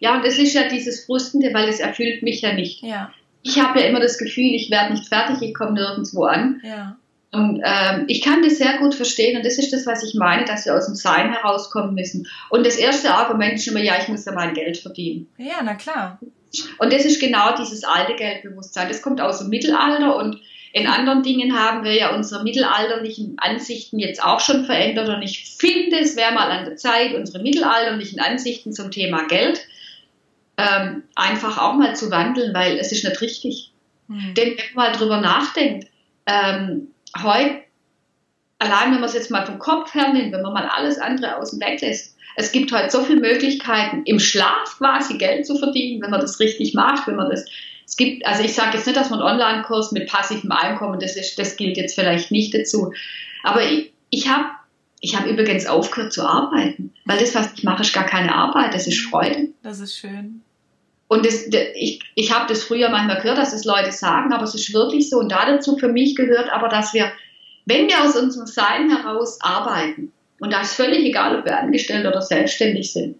Ja, 0.00 0.16
und 0.16 0.24
es 0.24 0.38
ist 0.38 0.54
ja 0.54 0.68
dieses 0.68 1.04
Frustende, 1.04 1.52
weil 1.52 1.68
es 1.68 1.78
erfüllt 1.78 2.22
mich 2.22 2.40
ja 2.40 2.52
nicht. 2.52 2.82
Ja. 2.82 3.12
Ich 3.42 3.60
habe 3.60 3.80
ja 3.80 3.86
immer 3.86 4.00
das 4.00 4.18
Gefühl, 4.18 4.54
ich 4.54 4.70
werde 4.70 4.94
nicht 4.94 5.08
fertig, 5.08 5.40
ich 5.42 5.54
komme 5.54 5.72
nirgendwo 5.72 6.24
an. 6.24 6.60
Ja. 6.64 6.96
Und 7.32 7.62
ähm, 7.64 8.04
ich 8.08 8.22
kann 8.22 8.42
das 8.42 8.58
sehr 8.58 8.78
gut 8.78 8.94
verstehen 8.94 9.36
und 9.36 9.46
das 9.46 9.56
ist 9.56 9.72
das, 9.72 9.86
was 9.86 10.02
ich 10.02 10.14
meine, 10.14 10.44
dass 10.44 10.66
wir 10.66 10.74
aus 10.74 10.86
dem 10.86 10.96
Sein 10.96 11.32
herauskommen 11.32 11.94
müssen. 11.94 12.26
Und 12.48 12.66
das 12.66 12.76
erste 12.76 13.14
Argument 13.14 13.54
ist 13.54 13.68
immer, 13.68 13.80
ja, 13.80 13.94
ich 14.00 14.08
muss 14.08 14.24
ja 14.24 14.32
mein 14.32 14.52
Geld 14.52 14.78
verdienen. 14.78 15.28
Ja, 15.38 15.60
na 15.62 15.74
klar. 15.74 16.18
Und 16.78 16.92
das 16.92 17.04
ist 17.04 17.20
genau 17.20 17.54
dieses 17.56 17.84
alte 17.84 18.16
Geldbewusstsein. 18.16 18.88
Das 18.88 19.00
kommt 19.00 19.20
aus 19.20 19.38
dem 19.38 19.48
Mittelalter 19.48 20.16
und 20.16 20.40
in 20.72 20.86
anderen 20.86 21.22
Dingen 21.22 21.58
haben 21.58 21.84
wir 21.84 21.94
ja 21.94 22.14
unsere 22.14 22.44
mittelalterlichen 22.44 23.34
Ansichten 23.38 23.98
jetzt 23.98 24.22
auch 24.22 24.40
schon 24.40 24.64
verändert 24.64 25.08
und 25.08 25.22
ich 25.22 25.56
finde, 25.58 25.98
es 25.98 26.16
wäre 26.16 26.32
mal 26.32 26.50
an 26.50 26.64
der 26.64 26.76
Zeit, 26.76 27.14
unsere 27.14 27.42
mittelalterlichen 27.42 28.20
Ansichten 28.20 28.72
zum 28.72 28.90
Thema 28.90 29.26
Geld 29.26 29.60
ähm, 30.56 31.04
einfach 31.14 31.58
auch 31.58 31.74
mal 31.74 31.96
zu 31.96 32.10
wandeln, 32.10 32.54
weil 32.54 32.78
es 32.78 32.92
ist 32.92 33.04
nicht 33.04 33.20
richtig. 33.20 33.72
Mhm. 34.08 34.34
Denn 34.34 34.48
wenn 34.50 34.74
man 34.74 34.92
mal 34.92 34.96
drüber 34.96 35.20
nachdenkt, 35.20 35.88
ähm, 36.26 36.88
heute, 37.20 37.62
allein 38.58 38.92
wenn 38.92 39.00
man 39.00 39.04
es 39.04 39.14
jetzt 39.14 39.30
mal 39.30 39.46
vom 39.46 39.58
Kopf 39.58 39.94
her 39.94 40.12
nimmt, 40.12 40.32
wenn 40.32 40.42
man 40.42 40.52
mal 40.52 40.68
alles 40.68 40.98
andere 40.98 41.36
außen 41.36 41.60
weg 41.60 41.80
lässt, 41.80 42.16
es 42.36 42.52
gibt 42.52 42.72
heute 42.72 42.90
so 42.90 43.02
viele 43.02 43.20
Möglichkeiten, 43.20 44.02
im 44.04 44.20
Schlaf 44.20 44.76
quasi 44.78 45.18
Geld 45.18 45.46
zu 45.46 45.56
verdienen, 45.56 46.00
wenn 46.00 46.10
man 46.10 46.20
das 46.20 46.38
richtig 46.38 46.74
macht, 46.74 47.08
wenn 47.08 47.16
man 47.16 47.30
das 47.30 47.44
es 47.90 47.96
gibt, 47.96 48.24
also 48.24 48.44
ich 48.44 48.54
sage 48.54 48.76
jetzt 48.76 48.86
nicht, 48.86 48.96
dass 48.96 49.10
man 49.10 49.20
Online-Kurs 49.20 49.90
mit 49.90 50.08
passivem 50.08 50.52
Einkommen, 50.52 51.00
das, 51.00 51.16
ist, 51.16 51.36
das 51.40 51.56
gilt 51.56 51.76
jetzt 51.76 51.96
vielleicht 51.96 52.30
nicht 52.30 52.54
dazu. 52.54 52.92
Aber 53.42 53.64
ich, 53.64 53.92
ich 54.10 54.28
habe 54.28 54.44
ich 55.00 55.16
hab 55.16 55.26
übrigens 55.26 55.66
aufgehört 55.66 56.12
zu 56.12 56.24
arbeiten, 56.24 56.92
weil 57.04 57.18
das, 57.18 57.34
was 57.34 57.52
ich 57.52 57.64
mache, 57.64 57.82
ist 57.82 57.92
gar 57.92 58.06
keine 58.06 58.32
Arbeit, 58.32 58.74
das 58.74 58.86
ist 58.86 59.00
Freude. 59.00 59.48
Das 59.64 59.80
ist 59.80 59.96
schön. 59.98 60.42
Und 61.08 61.26
das, 61.26 61.48
ich, 61.74 62.00
ich 62.14 62.32
habe 62.32 62.46
das 62.46 62.62
früher 62.62 62.90
manchmal 62.90 63.20
gehört, 63.20 63.38
dass 63.38 63.52
es 63.52 63.64
Leute 63.64 63.90
sagen, 63.90 64.32
aber 64.32 64.44
es 64.44 64.54
ist 64.54 64.72
wirklich 64.72 65.10
so. 65.10 65.18
Und 65.18 65.32
da 65.32 65.44
dazu 65.44 65.76
für 65.76 65.88
mich 65.88 66.14
gehört 66.14 66.48
aber, 66.52 66.68
dass 66.68 66.94
wir, 66.94 67.10
wenn 67.66 67.88
wir 67.88 68.04
aus 68.04 68.14
unserem 68.14 68.46
Sein 68.46 68.88
heraus 68.88 69.40
arbeiten, 69.40 70.12
und 70.38 70.52
da 70.52 70.60
ist 70.60 70.74
völlig 70.74 71.04
egal, 71.04 71.40
ob 71.40 71.44
wir 71.44 71.58
angestellt 71.58 72.06
oder 72.06 72.22
selbstständig 72.22 72.92
sind, 72.92 73.16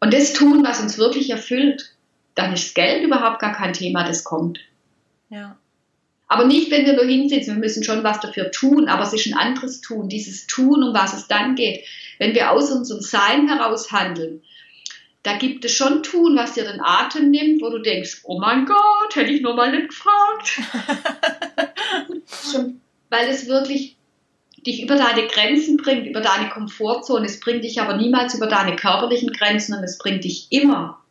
und 0.00 0.12
das 0.12 0.34
tun, 0.34 0.62
was 0.62 0.82
uns 0.82 0.98
wirklich 0.98 1.30
erfüllt, 1.30 1.94
dann 2.38 2.52
ist 2.52 2.76
Geld 2.76 3.02
überhaupt 3.02 3.40
gar 3.40 3.52
kein 3.52 3.72
Thema, 3.72 4.04
das 4.04 4.22
kommt. 4.22 4.60
Ja. 5.28 5.58
Aber 6.28 6.44
nicht, 6.44 6.70
wenn 6.70 6.86
wir 6.86 6.92
nur 6.92 7.04
hinsitzen, 7.04 7.54
wir 7.54 7.60
müssen 7.60 7.82
schon 7.82 8.04
was 8.04 8.20
dafür 8.20 8.52
tun, 8.52 8.88
aber 8.88 9.02
es 9.02 9.12
ist 9.12 9.26
ein 9.26 9.36
anderes 9.36 9.80
Tun, 9.80 10.08
dieses 10.08 10.46
Tun, 10.46 10.84
um 10.84 10.94
was 10.94 11.14
es 11.14 11.26
dann 11.26 11.56
geht. 11.56 11.84
Wenn 12.18 12.34
wir 12.34 12.52
aus 12.52 12.70
unserem 12.70 13.00
Sein 13.00 13.48
heraus 13.48 13.90
handeln, 13.90 14.42
da 15.24 15.36
gibt 15.36 15.64
es 15.64 15.72
schon 15.72 16.04
Tun, 16.04 16.36
was 16.36 16.52
dir 16.52 16.62
den 16.62 16.80
Atem 16.80 17.32
nimmt, 17.32 17.60
wo 17.60 17.70
du 17.70 17.80
denkst, 17.80 18.20
oh 18.22 18.38
mein 18.38 18.66
Gott, 18.66 19.16
hätte 19.16 19.32
ich 19.32 19.42
nur 19.42 19.56
mal 19.56 19.72
nicht 19.72 19.88
gefragt. 19.88 20.60
weil 23.10 23.28
es 23.28 23.48
wirklich 23.48 23.96
dich 24.64 24.82
über 24.82 24.94
deine 24.94 25.26
Grenzen 25.26 25.76
bringt, 25.76 26.06
über 26.06 26.20
deine 26.20 26.50
Komfortzone. 26.50 27.26
Es 27.26 27.40
bringt 27.40 27.64
dich 27.64 27.80
aber 27.80 27.96
niemals 27.96 28.34
über 28.34 28.46
deine 28.46 28.76
körperlichen 28.76 29.32
Grenzen 29.32 29.76
und 29.76 29.82
es 29.82 29.98
bringt 29.98 30.22
dich 30.22 30.46
immer 30.50 31.02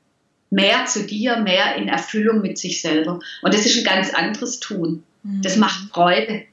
mehr 0.49 0.85
zu 0.85 1.05
dir, 1.05 1.37
mehr 1.37 1.75
in 1.75 1.87
Erfüllung 1.87 2.41
mit 2.41 2.57
sich 2.57 2.81
selber. 2.81 3.19
Und 3.41 3.53
das 3.53 3.65
ist 3.65 3.77
ein 3.77 3.83
ganz 3.83 4.13
anderes 4.13 4.59
Tun. 4.59 5.03
Das 5.23 5.55
mhm. 5.55 5.61
macht 5.61 5.89
Freude. 5.91 6.45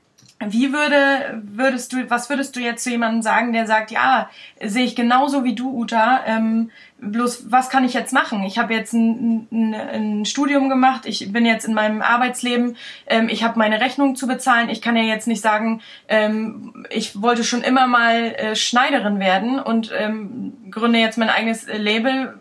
Wie 0.46 0.72
würde, 0.72 1.42
würdest 1.44 1.92
du, 1.92 2.11
was 2.11 2.28
würdest 2.28 2.57
du 2.57 2.61
jetzt 2.61 2.83
zu 2.83 2.90
jemandem 2.90 3.22
sagen, 3.22 3.52
der 3.52 3.66
sagt, 3.66 3.92
ja, 3.92 4.28
sehe 4.61 4.85
ich 4.85 4.96
genauso 4.96 5.44
wie 5.44 5.54
du, 5.54 5.70
Uta, 5.70 6.22
ähm, 6.26 6.70
bloß 6.98 7.50
was 7.50 7.70
kann 7.70 7.85
ich 7.85 7.94
jetzt 7.94 8.12
machen? 8.12 8.42
Ich 8.42 8.59
habe 8.59 8.74
jetzt 8.74 8.92
ein, 8.92 9.46
ein, 9.52 9.74
ein, 9.74 10.24
Studium 10.24 10.68
gemacht, 10.68 11.07
ich 11.07 11.33
bin 11.33 11.46
jetzt 11.46 11.66
in 11.66 11.74
meinem 11.74 12.02
Arbeitsleben, 12.02 12.76
ähm, 13.07 13.28
ich 13.28 13.44
habe 13.44 13.59
meine 13.59 13.80
Rechnung 13.80 14.16
zu 14.16 14.26
bezahlen, 14.26 14.68
ich 14.70 14.83
kann 14.83 14.96
ja 14.96 15.04
jetzt 15.04 15.28
nicht 15.28 15.40
sagen, 15.40 15.80
ähm, 16.09 16.85
ich 16.90 17.22
wollte 17.22 17.44
schon 17.44 17.62
immer 17.62 17.87
mal 17.87 18.35
äh, 18.35 18.57
Schneiderin 18.57 19.20
werden 19.20 19.61
und 19.61 19.92
ähm, 19.96 20.54
gründe 20.70 20.98
jetzt 20.98 21.16
mein 21.16 21.30
eigenes 21.30 21.66
Label, 21.66 22.35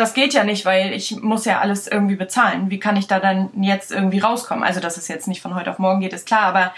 das 0.00 0.14
geht 0.14 0.32
ja 0.32 0.44
nicht, 0.44 0.64
weil 0.64 0.92
ich 0.92 1.20
muss 1.20 1.44
ja 1.44 1.60
alles 1.60 1.86
irgendwie 1.86 2.16
bezahlen. 2.16 2.70
Wie 2.70 2.80
kann 2.80 2.96
ich 2.96 3.06
da 3.06 3.20
dann 3.20 3.50
jetzt 3.62 3.92
irgendwie 3.92 4.18
rauskommen? 4.18 4.64
Also, 4.64 4.80
dass 4.80 4.96
es 4.96 5.08
jetzt 5.08 5.28
nicht 5.28 5.42
von 5.42 5.54
heute 5.54 5.70
auf 5.70 5.78
morgen 5.78 6.00
geht, 6.00 6.12
ist 6.12 6.26
klar, 6.26 6.42
aber 6.42 6.72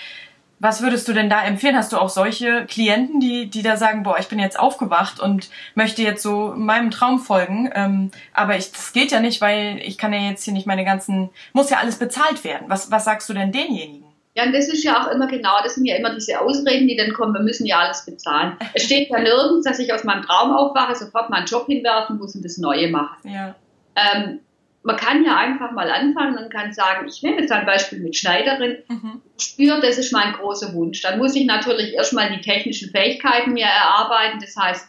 was 0.59 0.81
würdest 0.81 1.09
du 1.09 1.13
denn 1.13 1.29
da 1.29 1.43
empfehlen? 1.43 1.77
Hast 1.77 1.93
du 1.93 1.99
auch 1.99 2.09
solche 2.09 2.67
Klienten, 2.67 3.19
die, 3.19 3.51
die 3.51 3.63
da 3.63 3.77
sagen, 3.77 4.05
boah, 4.05 4.19
ich 4.21 4.29
bin 4.29 4.39
jetzt 4.39 4.59
aufgewacht 4.59 5.19
und 5.19 5.51
möchte 5.75 6.03
jetzt 6.03 6.23
so 6.23 6.55
meinem 6.57 6.93
Traum 6.93 7.19
folgen, 7.19 7.71
ähm, 7.75 8.11
aber 8.33 8.57
ich, 8.57 8.71
das 8.71 8.93
geht 8.93 9.11
ja 9.11 9.19
nicht, 9.19 9.41
weil 9.41 9.81
ich 9.83 9.99
kann 9.99 10.13
ja 10.13 10.21
jetzt 10.21 10.45
hier 10.45 10.53
nicht 10.53 10.67
meine 10.67 10.85
ganzen, 10.85 11.31
muss 11.53 11.71
ja 11.71 11.79
alles 11.79 11.97
bezahlt 11.97 12.45
werden. 12.45 12.67
Was, 12.69 12.93
was 12.93 13.05
sagst 13.05 13.29
du 13.29 13.35
denn 13.35 13.51
denjenigen? 13.51 14.12
Ja, 14.35 14.45
und 14.45 14.55
das 14.55 14.69
ist 14.69 14.83
ja 14.83 15.03
auch 15.03 15.11
immer 15.11 15.27
genau, 15.27 15.57
das 15.63 15.75
sind 15.75 15.85
ja 15.85 15.97
immer 15.97 16.15
diese 16.15 16.41
Ausreden, 16.41 16.89
die 16.89 16.97
dann 16.97 17.13
kommen, 17.13 17.35
wir 17.35 17.43
müssen 17.43 17.67
ja 17.67 17.81
alles 17.81 18.07
bezahlen. 18.07 18.57
Es 18.75 18.85
steht 18.85 19.11
ja 19.11 19.21
nirgends, 19.21 19.67
dass 19.67 19.79
ich 19.79 19.93
aus 19.93 20.05
meinem 20.05 20.23
Traum 20.23 20.53
aufwache, 20.53 20.95
sofort 20.95 21.29
meinen 21.29 21.47
Job 21.47 21.67
hinwerfen 21.67 22.19
muss 22.19 22.35
und 22.35 22.45
das 22.45 22.57
Neue 22.57 22.89
machen. 22.89 23.31
Ja. 23.31 23.55
Ähm, 23.95 24.41
man 24.83 24.97
kann 24.97 25.25
ja 25.25 25.37
einfach 25.37 25.71
mal 25.73 25.91
anfangen 25.91 26.39
und 26.39 26.51
kann 26.51 26.73
sagen, 26.73 27.07
ich 27.07 27.23
nehme 27.23 27.41
jetzt 27.41 27.53
ein 27.53 27.67
Beispiel 27.67 28.01
mit 28.01 28.17
Schneiderin, 28.17 28.79
mhm. 28.89 29.21
spüre, 29.39 29.81
das 29.81 29.99
ist 29.99 30.13
mein 30.13 30.33
großer 30.33 30.73
Wunsch. 30.75 31.03
Dann 31.03 31.19
muss 31.19 31.37
ich 31.37 31.47
natürlich 31.47 31.95
erstmal 31.95 32.31
die 32.31 32.41
technischen 32.41 32.91
Fähigkeiten 32.91 33.53
mir 33.53 33.67
erarbeiten. 33.67 34.41
Das 34.41 34.57
heißt, 34.57 34.89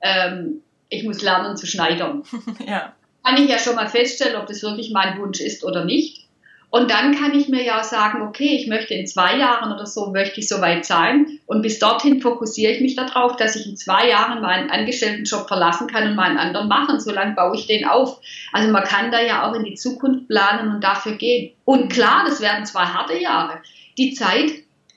ähm, 0.00 0.62
ich 0.88 1.04
muss 1.04 1.22
lernen 1.22 1.56
zu 1.56 1.66
schneidern. 1.66 2.24
ja. 2.66 2.94
Kann 3.22 3.36
ich 3.36 3.48
ja 3.48 3.58
schon 3.58 3.76
mal 3.76 3.88
feststellen, 3.88 4.36
ob 4.36 4.46
das 4.46 4.62
wirklich 4.62 4.90
mein 4.92 5.18
Wunsch 5.18 5.40
ist 5.40 5.62
oder 5.62 5.84
nicht. 5.84 6.27
Und 6.70 6.90
dann 6.90 7.14
kann 7.14 7.32
ich 7.32 7.48
mir 7.48 7.64
ja 7.64 7.82
sagen, 7.82 8.20
okay, 8.20 8.54
ich 8.56 8.66
möchte 8.66 8.92
in 8.92 9.06
zwei 9.06 9.38
Jahren 9.38 9.72
oder 9.72 9.86
so, 9.86 10.10
möchte 10.10 10.40
ich 10.40 10.48
soweit 10.48 10.84
sein. 10.84 11.38
Und 11.46 11.62
bis 11.62 11.78
dorthin 11.78 12.20
fokussiere 12.20 12.72
ich 12.72 12.82
mich 12.82 12.94
darauf, 12.94 13.36
dass 13.36 13.56
ich 13.56 13.66
in 13.66 13.76
zwei 13.76 14.08
Jahren 14.08 14.42
meinen 14.42 14.70
Angestelltenjob 14.70 15.48
verlassen 15.48 15.86
kann 15.86 16.08
und 16.08 16.16
meinen 16.16 16.36
anderen 16.36 16.68
machen. 16.68 17.00
So 17.00 17.10
lange 17.10 17.34
baue 17.34 17.56
ich 17.56 17.66
den 17.66 17.86
auf. 17.86 18.20
Also 18.52 18.70
man 18.70 18.84
kann 18.84 19.10
da 19.10 19.22
ja 19.22 19.48
auch 19.48 19.54
in 19.54 19.64
die 19.64 19.76
Zukunft 19.76 20.28
planen 20.28 20.74
und 20.74 20.84
dafür 20.84 21.12
gehen. 21.12 21.54
Und 21.64 21.90
klar, 21.90 22.24
das 22.26 22.42
werden 22.42 22.66
zwei 22.66 22.84
harte 22.84 23.18
Jahre. 23.18 23.62
Die 23.96 24.12
Zeit, 24.12 24.52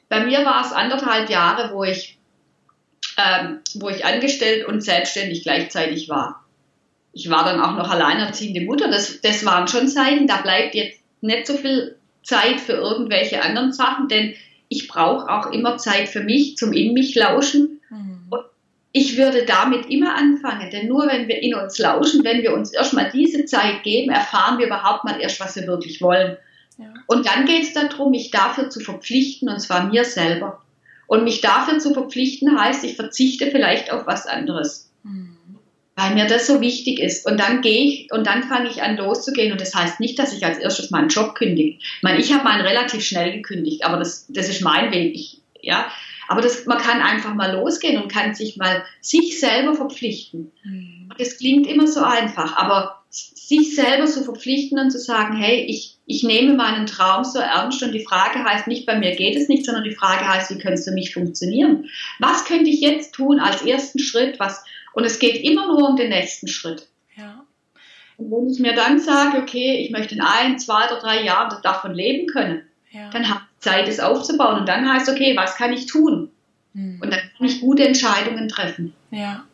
bei 0.09 0.25
mir 0.25 0.43
war 0.43 0.65
es 0.65 0.73
anderthalb 0.73 1.29
Jahre, 1.29 1.73
wo 1.73 1.85
ich, 1.85 2.17
ähm, 3.17 3.59
wo 3.75 3.87
ich 3.87 4.03
angestellt 4.03 4.67
und 4.67 4.83
selbstständig 4.83 5.43
gleichzeitig 5.43 6.09
war. 6.09 6.43
Ich 7.13 7.29
war 7.29 7.45
dann 7.45 7.61
auch 7.61 7.77
noch 7.77 7.89
alleinerziehende 7.89 8.61
Mutter. 8.61 8.89
Das, 8.89 9.21
das 9.21 9.45
waren 9.45 9.69
schon 9.69 9.87
Zeiten, 9.87 10.27
da 10.27 10.37
bleibt 10.37 10.75
jetzt 10.75 11.00
nicht 11.21 11.47
so 11.47 11.55
viel 11.55 11.97
Zeit 12.23 12.59
für 12.59 12.73
irgendwelche 12.73 13.41
anderen 13.41 13.73
Sachen, 13.73 14.07
denn 14.07 14.33
ich 14.69 14.87
brauche 14.87 15.29
auch 15.29 15.51
immer 15.51 15.77
Zeit 15.77 16.09
für 16.09 16.21
mich, 16.23 16.55
zum 16.57 16.73
in 16.73 16.93
mich 16.93 17.15
lauschen. 17.15 17.81
Mhm. 17.89 18.25
Und 18.29 18.43
ich 18.93 19.17
würde 19.17 19.45
damit 19.45 19.89
immer 19.89 20.15
anfangen, 20.15 20.69
denn 20.71 20.87
nur 20.87 21.07
wenn 21.07 21.27
wir 21.27 21.41
in 21.41 21.55
uns 21.55 21.77
lauschen, 21.77 22.23
wenn 22.23 22.41
wir 22.41 22.53
uns 22.53 22.73
erstmal 22.73 23.09
diese 23.11 23.45
Zeit 23.45 23.83
geben, 23.83 24.11
erfahren 24.11 24.59
wir 24.59 24.67
überhaupt 24.67 25.03
mal 25.03 25.19
erst, 25.19 25.39
was 25.39 25.55
wir 25.55 25.67
wirklich 25.67 26.01
wollen. 26.01 26.37
Ja. 26.77 26.93
Und 27.07 27.25
dann 27.25 27.45
geht 27.45 27.63
es 27.63 27.73
darum, 27.73 28.11
mich 28.11 28.31
dafür 28.31 28.69
zu 28.69 28.79
verpflichten, 28.79 29.49
und 29.49 29.59
zwar 29.59 29.87
mir 29.87 30.05
selber. 30.05 30.61
Und 31.07 31.25
mich 31.25 31.41
dafür 31.41 31.79
zu 31.79 31.93
verpflichten 31.93 32.57
heißt, 32.57 32.85
ich 32.85 32.95
verzichte 32.95 33.51
vielleicht 33.51 33.91
auf 33.91 34.07
was 34.07 34.25
anderes. 34.27 34.89
Mhm 35.03 35.37
weil 35.95 36.13
mir 36.13 36.25
das 36.25 36.47
so 36.47 36.61
wichtig 36.61 36.99
ist. 36.99 37.25
Und 37.25 37.39
dann 37.39 37.61
gehe 37.61 37.83
ich 37.83 38.07
und 38.11 38.25
dann 38.25 38.43
fange 38.43 38.69
ich 38.69 38.81
an 38.81 38.97
loszugehen. 38.97 39.51
Und 39.51 39.61
das 39.61 39.75
heißt 39.75 39.99
nicht, 39.99 40.17
dass 40.19 40.33
ich 40.33 40.45
als 40.45 40.57
erstes 40.57 40.89
meinen 40.89 41.09
Job 41.09 41.35
kündige. 41.35 41.77
Ich 41.79 42.03
meine, 42.03 42.19
ich 42.19 42.33
habe 42.33 42.43
meinen 42.43 42.61
relativ 42.61 43.03
schnell 43.03 43.33
gekündigt, 43.33 43.85
aber 43.85 43.97
das, 43.97 44.25
das 44.29 44.49
ist 44.49 44.61
mein 44.61 44.91
Weg. 44.91 45.13
Ich, 45.15 45.41
ja, 45.61 45.91
aber 46.27 46.41
das, 46.41 46.65
man 46.65 46.77
kann 46.77 47.01
einfach 47.01 47.33
mal 47.33 47.53
losgehen 47.53 48.01
und 48.01 48.11
kann 48.11 48.33
sich 48.33 48.55
mal 48.55 48.83
sich 49.01 49.39
selber 49.39 49.75
verpflichten. 49.75 50.51
Mhm. 50.63 51.09
Das 51.17 51.37
klingt 51.37 51.67
immer 51.67 51.87
so 51.87 52.01
einfach, 52.01 52.55
aber 52.55 53.01
sich 53.09 53.75
selber 53.75 54.05
zu 54.05 54.23
verpflichten 54.23 54.79
und 54.79 54.91
zu 54.91 54.97
sagen, 54.97 55.35
hey, 55.35 55.65
ich, 55.67 55.97
ich 56.05 56.23
nehme 56.23 56.53
meinen 56.53 56.85
Traum 56.85 57.25
so 57.25 57.39
ernst 57.39 57.83
und 57.83 57.91
die 57.91 58.05
Frage 58.05 58.41
heißt 58.45 58.67
nicht, 58.67 58.85
bei 58.85 58.97
mir 58.97 59.13
geht 59.13 59.35
es 59.35 59.49
nicht, 59.49 59.65
sondern 59.65 59.83
die 59.83 59.95
Frage 59.95 60.25
heißt, 60.25 60.49
wie 60.51 60.57
könnte 60.57 60.75
es 60.75 60.85
für 60.85 60.93
mich 60.93 61.13
funktionieren? 61.13 61.89
Was 62.19 62.45
könnte 62.45 62.69
ich 62.69 62.79
jetzt 62.79 63.13
tun 63.13 63.41
als 63.41 63.61
ersten 63.63 63.99
Schritt? 63.99 64.39
Was, 64.39 64.63
und 64.93 65.05
es 65.05 65.19
geht 65.19 65.43
immer 65.43 65.67
nur 65.67 65.89
um 65.89 65.95
den 65.95 66.09
nächsten 66.09 66.47
Schritt. 66.47 66.87
Ja. 67.15 67.45
Und 68.17 68.31
wenn 68.31 68.49
ich 68.49 68.59
mir 68.59 68.73
dann 68.73 68.99
sage, 68.99 69.37
okay, 69.37 69.83
ich 69.83 69.91
möchte 69.91 70.15
in 70.15 70.21
ein, 70.21 70.59
zwei 70.59 70.85
oder 70.85 70.99
drei 70.99 71.23
Jahren 71.23 71.61
davon 71.63 71.93
leben 71.93 72.27
können, 72.27 72.63
ja. 72.91 73.09
dann 73.09 73.29
habe 73.29 73.41
ich 73.41 73.63
Zeit, 73.63 73.87
es 73.87 73.99
aufzubauen. 73.99 74.59
Und 74.59 74.69
dann 74.69 74.91
heißt, 74.91 75.09
okay, 75.09 75.35
was 75.35 75.55
kann 75.55 75.73
ich 75.73 75.85
tun? 75.85 76.31
Hm. 76.73 76.99
Und 77.01 77.11
dann 77.11 77.19
kann 77.37 77.47
ich 77.47 77.61
gute 77.61 77.85
Entscheidungen 77.85 78.47
treffen. 78.47 78.93
Ja 79.09 79.45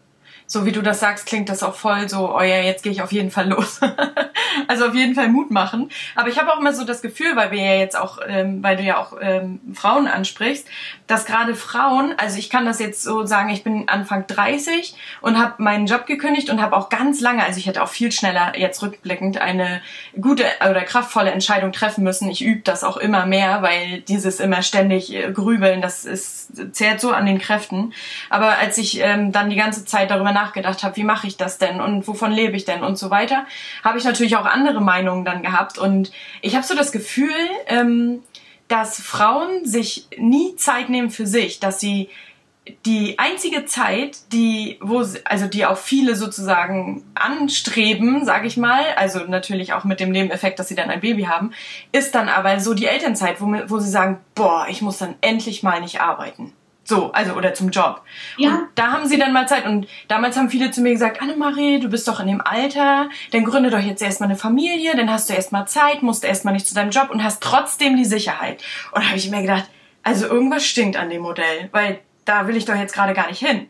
so 0.48 0.66
wie 0.66 0.72
du 0.72 0.82
das 0.82 1.02
sagst, 1.02 1.26
klingt 1.26 1.50
das 1.50 1.62
auch 1.62 1.76
voll 1.76 2.10
so, 2.10 2.34
oh 2.34 2.42
ja, 2.42 2.62
jetzt 2.62 2.82
gehe 2.82 2.92
ich 2.92 3.02
auf 3.02 3.12
jeden 3.12 3.32
Fall 3.32 3.50
los. 3.50 3.82
also 4.68 4.88
auf 4.88 4.96
jeden 4.96 5.16
Fall 5.16 5.30
Mut 5.30 5.52
machen. 5.52 5.90
Aber 6.16 6.30
ich 6.30 6.40
habe 6.40 6.54
auch 6.54 6.60
immer 6.60 6.74
so 6.74 6.84
das 6.84 7.02
Gefühl, 7.02 7.36
weil 7.36 7.52
wir 7.52 7.62
ja 7.62 7.76
jetzt 7.76 7.98
auch, 7.98 8.20
ähm, 8.28 8.64
weil 8.64 8.78
du 8.78 8.84
ja 8.84 8.98
auch 8.98 9.14
ähm, 9.20 9.60
Frauen 9.74 10.08
ansprichst, 10.08 10.68
dass 11.08 11.26
gerade 11.26 11.56
Frauen, 11.56 12.14
also 12.18 12.38
ich 12.38 12.50
kann 12.50 12.66
das 12.66 12.80
jetzt 12.80 13.04
so 13.04 13.26
sagen, 13.26 13.50
ich 13.50 13.64
bin 13.64 13.88
Anfang 13.88 14.28
30 14.28 14.96
und 15.22 15.40
habe 15.40 15.62
meinen 15.64 15.88
Job 15.88 16.06
gekündigt 16.06 16.50
und 16.50 16.62
habe 16.62 16.76
auch 16.76 16.90
ganz 16.90 17.22
lange, 17.22 17.44
also 17.44 17.60
ich 17.60 17.66
hätte 17.66 17.82
auch 17.82 17.88
viel 17.88 18.12
schneller 18.12 18.58
jetzt 18.58 18.82
rückblickend 18.82 19.40
eine 19.40 19.82
gute 20.20 20.44
oder 20.70 20.82
kraftvolle 20.82 21.32
Entscheidung 21.32 21.72
treffen 21.72 22.04
müssen. 22.04 22.30
Ich 22.30 22.44
übe 22.44 22.62
das 22.62 22.84
auch 22.84 22.98
immer 22.98 23.26
mehr, 23.26 23.62
weil 23.62 24.02
dieses 24.02 24.40
immer 24.40 24.62
ständig 24.62 25.14
äh, 25.14 25.32
grübeln, 25.32 25.82
das 25.82 26.06
ist, 26.06 26.76
zehrt 26.76 27.00
so 27.00 27.12
an 27.12 27.26
den 27.26 27.40
Kräften. 27.40 27.94
Aber 28.30 28.58
als 28.58 28.78
ich 28.78 29.00
ähm, 29.02 29.32
dann 29.32 29.50
die 29.50 29.56
ganze 29.56 29.86
Zeit 29.86 30.12
darüber 30.12 30.32
nachgedacht 30.32 30.84
habe, 30.84 30.96
wie 30.98 31.04
mache 31.04 31.28
ich 31.28 31.38
das 31.38 31.58
denn 31.58 31.82
und 31.82 32.08
wovon 32.08 32.32
lebe 32.32 32.56
ich 32.56 32.66
denn 32.66 32.84
und 32.84 32.98
so 32.98 33.10
weiter, 33.10 33.46
habe 33.84 33.98
ich 33.98 34.04
natürlich 34.04 34.36
auch 34.36 34.37
andere 34.46 34.82
Meinungen 34.82 35.26
dann 35.26 35.42
gehabt. 35.42 35.78
Und 35.78 36.12
ich 36.42 36.56
habe 36.56 36.66
so 36.66 36.76
das 36.76 36.92
Gefühl, 36.92 37.34
ähm, 37.68 38.24
dass 38.68 39.02
Frauen 39.02 39.66
sich 39.66 40.08
nie 40.18 40.56
Zeit 40.56 40.90
nehmen 40.90 41.10
für 41.10 41.26
sich, 41.26 41.60
dass 41.60 41.80
sie 41.80 42.10
die 42.86 43.18
einzige 43.18 43.66
Zeit, 43.66 44.18
die 44.34 44.78
wo 44.82 45.04
also 45.26 45.48
die 45.48 45.66
auch 45.66 45.78
viele 45.78 46.16
sozusagen 46.16 47.04
anstreben, 47.16 48.26
sage 48.26 48.48
ich 48.48 48.58
mal, 48.58 48.84
also 48.98 49.20
natürlich 49.20 49.74
auch 49.74 49.84
mit 49.84 50.00
dem 50.00 50.12
Nebeneffekt, 50.12 50.60
dass 50.60 50.68
sie 50.68 50.76
dann 50.76 50.90
ein 50.90 51.00
Baby 51.00 51.24
haben, 51.24 51.54
ist 51.92 52.14
dann 52.16 52.30
aber 52.30 52.60
so 52.60 52.74
die 52.74 52.86
Elternzeit, 52.86 53.40
wo, 53.40 53.46
wo 53.68 53.80
sie 53.80 53.90
sagen, 53.90 54.20
boah, 54.36 54.68
ich 54.70 54.82
muss 54.82 54.98
dann 54.98 55.16
endlich 55.22 55.64
mal 55.64 55.80
nicht 55.82 56.02
arbeiten. 56.02 56.54
So, 56.88 57.12
also 57.12 57.34
oder 57.34 57.54
zum 57.54 57.70
Job. 57.70 58.02
Ja. 58.38 58.50
Und 58.50 58.68
da 58.76 58.94
haben 58.94 59.08
sie 59.08 59.20
dann 59.20 59.34
mal 59.34 59.46
Zeit. 59.46 59.66
Und 59.66 59.88
damals 60.08 60.38
haben 60.38 60.50
viele 60.50 60.72
zu 60.72 60.80
mir 60.80 60.94
gesagt, 60.94 61.22
Annemarie, 61.22 61.82
du 61.82 61.90
bist 61.90 62.08
doch 62.08 62.22
in 62.22 62.28
dem 62.28 62.40
Alter, 62.40 63.10
dann 63.32 63.44
gründe 63.44 63.70
doch 63.70 63.80
jetzt 63.80 64.02
erstmal 64.02 64.30
eine 64.30 64.38
Familie, 64.38 64.96
dann 64.96 65.12
hast 65.12 65.30
du 65.30 65.34
erstmal 65.34 65.68
Zeit, 65.68 66.02
musst 66.02 66.24
erstmal 66.24 66.54
nicht 66.54 66.66
zu 66.66 66.74
deinem 66.74 66.92
Job 66.92 67.10
und 67.10 67.22
hast 67.22 67.44
trotzdem 67.44 67.98
die 67.98 68.06
Sicherheit. 68.06 68.64
Und 68.94 69.04
da 69.04 69.10
habe 69.10 69.18
ich 69.18 69.30
mir 69.30 69.42
gedacht, 69.42 69.66
also 70.02 70.28
irgendwas 70.28 70.66
stinkt 70.66 70.96
an 70.96 71.10
dem 71.10 71.24
Modell, 71.24 71.68
weil 71.74 72.00
da 72.24 72.48
will 72.48 72.56
ich 72.56 72.64
doch 72.64 72.76
jetzt 72.76 72.94
gerade 72.94 73.14
gar 73.14 73.28
nicht 73.28 73.46
hin. 73.46 73.70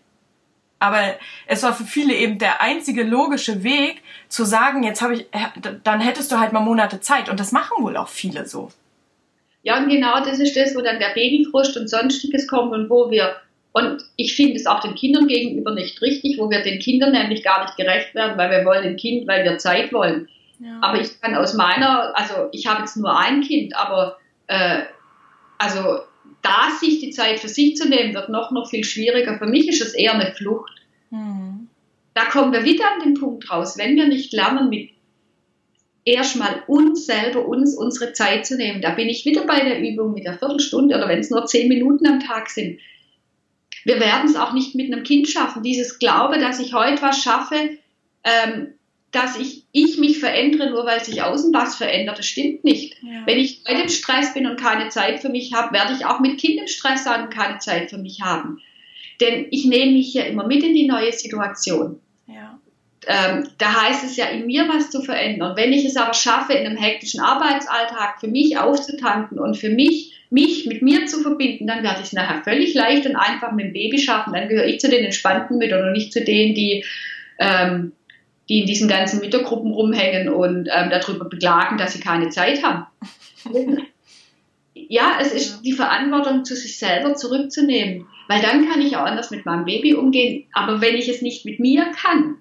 Aber 0.78 1.02
es 1.48 1.64
war 1.64 1.74
für 1.74 1.86
viele 1.86 2.14
eben 2.14 2.38
der 2.38 2.62
einzige 2.62 3.02
logische 3.02 3.64
Weg, 3.64 4.04
zu 4.30 4.46
sagen, 4.46 4.84
jetzt 4.84 5.02
habe 5.02 5.16
ich, 5.16 5.26
dann 5.84 6.02
hättest 6.02 6.32
du 6.32 6.40
halt 6.40 6.54
mal 6.54 6.60
Monate 6.60 7.00
Zeit. 7.00 7.30
Und 7.30 7.40
das 7.40 7.52
machen 7.52 7.84
wohl 7.84 7.98
auch 7.98 8.10
viele 8.10 8.46
so. 8.46 8.70
Ja, 9.64 9.78
und 9.78 9.90
genau 9.90 10.20
das 10.24 10.40
ist 10.40 10.56
das, 10.56 10.76
wo 10.76 10.82
dann 10.82 11.00
der 11.00 11.14
Babyfrust 11.14 11.78
und 11.78 11.90
sonstiges 11.90 12.48
kommt 12.48 12.74
und 12.74 12.90
wo 12.90 13.12
wir, 13.12 13.36
und 13.74 14.02
ich 14.16 14.36
finde 14.36 14.56
es 14.56 14.66
auch 14.66 14.80
den 14.82 14.96
Kindern 14.96 15.28
gegenüber 15.28 15.74
nicht 15.74 16.02
richtig, 16.02 16.38
wo 16.38 16.50
wir 16.50 16.62
den 16.62 16.80
Kindern 16.80 17.12
nämlich 17.12 17.44
gar 17.44 17.64
nicht 17.64 17.76
gerecht 17.76 18.16
werden, 18.16 18.38
weil 18.38 18.50
wir 18.52 18.66
wollen 18.66 18.84
ein 18.84 18.98
Kind, 18.98 19.28
weil 19.28 19.44
wir 19.44 19.58
Zeit 19.58 19.92
wollen. 19.92 20.30
Ja. 20.60 20.80
Aber 20.82 21.00
ich 21.02 21.20
kann 21.22 21.36
aus 21.36 21.54
meiner, 21.54 22.18
also 22.18 22.50
ich 22.52 22.66
habe 22.68 22.82
jetzt 22.82 22.98
nur 22.98 23.18
ein 23.18 23.42
Kind, 23.42 23.76
aber 23.76 24.18
äh, 24.48 24.84
also 25.58 26.00
da 26.42 26.70
sich 26.80 27.00
die 27.00 27.10
Zeit 27.10 27.40
für 27.40 27.50
sich 27.50 27.76
zu 27.76 27.88
nehmen, 27.88 28.14
wird 28.14 28.30
noch, 28.30 28.52
noch 28.52 28.70
viel 28.70 28.84
schwieriger. 28.84 29.38
Für 29.38 29.48
mich 29.48 29.68
ist 29.68 29.82
es 29.82 29.94
eher 29.94 30.14
eine 30.14 30.32
Flucht. 30.34 30.74
Mhm. 31.10 31.68
Da 32.14 32.26
kommen 32.26 32.52
wir 32.52 32.64
wieder 32.64 32.86
an 32.94 33.04
den 33.04 33.14
Punkt 33.14 33.50
raus, 33.52 33.78
wenn 33.78 33.96
wir 33.96 34.08
nicht 34.08 34.34
lernen, 34.34 34.70
mit 34.70 34.90
erstmal 36.08 36.64
uns 36.68 37.06
selber, 37.06 37.46
uns 37.46 37.76
unsere 37.76 38.14
Zeit 38.14 38.46
zu 38.46 38.56
nehmen. 38.56 38.82
Da 38.82 38.92
bin 38.92 39.10
ich 39.10 39.26
wieder 39.26 39.46
bei 39.46 39.60
der 39.60 39.82
Übung 39.82 40.14
mit 40.14 40.24
der 40.24 40.38
Viertelstunde 40.38 40.96
oder 40.96 41.10
wenn 41.10 41.20
es 41.20 41.30
nur 41.30 41.46
zehn 41.46 41.68
Minuten 41.68 42.08
am 42.08 42.22
Tag 42.22 42.50
sind. 42.50 42.80
Wir 43.84 44.00
werden 44.00 44.30
es 44.30 44.36
auch 44.36 44.54
nicht 44.54 44.74
mit 44.74 44.92
einem 44.92 45.04
Kind 45.04 45.28
schaffen. 45.28 45.64
Dieses 45.64 46.00
Glaube, 46.00 46.40
dass 46.40 46.60
ich 46.60 46.74
heute 46.74 47.02
was 47.02 47.22
schaffe, 47.22 47.78
ähm, 48.24 48.74
dass 49.12 49.38
ich, 49.38 49.66
ich 49.72 49.98
mich 49.98 50.20
verändere, 50.20 50.70
nur 50.70 50.86
weil 50.86 51.04
sich 51.04 51.24
außen 51.24 51.54
was 51.54 51.76
verändert, 51.76 52.20
das 52.20 52.26
stimmt 52.26 52.64
nicht. 52.64 52.96
Ja. 53.02 53.24
Wenn 53.26 53.38
ich 53.38 53.64
heute 53.68 53.84
im 53.84 53.90
Stress 53.90 54.34
bin 54.34 54.48
und 54.48 54.60
keine 54.60 54.90
Zeit 54.90 55.20
für 55.20 55.30
mich 55.30 55.54
habe, 55.54 55.74
werde 55.74 55.94
ich 55.94 56.06
auch 56.06 56.20
mit 56.20 56.40
Kind 56.40 56.60
im 56.60 56.68
Stress 56.68 57.04
sein 57.04 57.24
und 57.24 57.34
keine 57.34 57.60
Zeit 57.60 57.90
für 57.90 57.98
mich 57.98 58.22
haben. 58.22 58.62
Denn 59.20 59.48
ich 59.52 59.66
nehme 59.66 59.94
mich 59.94 60.14
ja 60.14 60.24
immer 60.24 60.46
mit 60.46 60.64
in 60.64 60.74
die 60.74 60.88
neue 60.88 61.12
Situation. 61.12 62.00
Ja 62.28 62.57
ähm, 63.08 63.48
da 63.58 63.84
heißt 63.84 64.04
es 64.04 64.18
ja 64.18 64.26
in 64.26 64.46
mir 64.46 64.68
was 64.68 64.90
zu 64.90 65.02
verändern. 65.02 65.56
Wenn 65.56 65.74
ich 65.74 65.86
es 65.86 65.96
aber 65.96 66.14
schaffe, 66.14 66.54
in 66.54 66.66
einem 66.66 66.78
hektischen 66.78 67.22
Arbeitsalltag 67.22 68.20
für 68.20 68.28
mich 68.28 68.58
aufzutanken 68.58 69.40
und 69.40 69.56
für 69.56 69.70
mich 69.70 70.14
mich 70.30 70.66
mit 70.66 70.82
mir 70.82 71.06
zu 71.06 71.22
verbinden, 71.22 71.68
dann 71.68 71.84
werde 71.84 72.02
ich 72.02 72.08
es 72.08 72.14
nachher 72.14 72.44
völlig 72.44 72.74
leicht 72.74 73.06
und 73.06 73.16
einfach 73.16 73.54
mit 73.54 73.68
dem 73.68 73.74
Baby 73.74 73.98
schaffen. 73.98 74.34
Dann 74.34 74.50
gehöre 74.50 74.66
ich 74.66 74.80
zu 74.80 74.90
den 74.90 75.06
entspannten 75.06 75.58
Müttern 75.58 75.86
und 75.86 75.94
nicht 75.94 76.12
zu 76.12 76.24
denen, 76.24 76.54
die, 76.54 76.84
ähm, 77.40 77.94
die 78.50 78.62
in 78.62 78.68
diesen 78.68 78.90
ganzen 78.90 79.22
Müttergruppen 79.22 79.72
rumhängen 79.72 80.30
und 80.30 80.68
ähm, 80.70 80.90
darüber 80.90 81.26
beklagen, 81.26 81.78
dass 81.78 81.94
sie 81.94 82.02
keine 82.02 82.30
Zeit 82.30 82.62
haben. 82.64 82.88
ja, 84.74 85.18
es 85.22 85.34
ist 85.34 85.62
die 85.62 85.74
Verantwortung 85.74 86.44
zu 86.44 86.56
sich 86.56 86.78
selber 86.78 87.16
zurückzunehmen, 87.16 88.06
weil 88.28 88.42
dann 88.42 88.68
kann 88.68 88.82
ich 88.82 88.98
auch 88.98 89.06
anders 89.06 89.32
mit 89.32 89.46
meinem 89.46 89.64
Baby 89.64 89.94
umgehen. 89.94 90.46
Aber 90.52 90.82
wenn 90.82 90.96
ich 90.96 91.08
es 91.08 91.22
nicht 91.22 91.46
mit 91.46 91.60
mir 91.60 91.86
kann, 91.96 92.36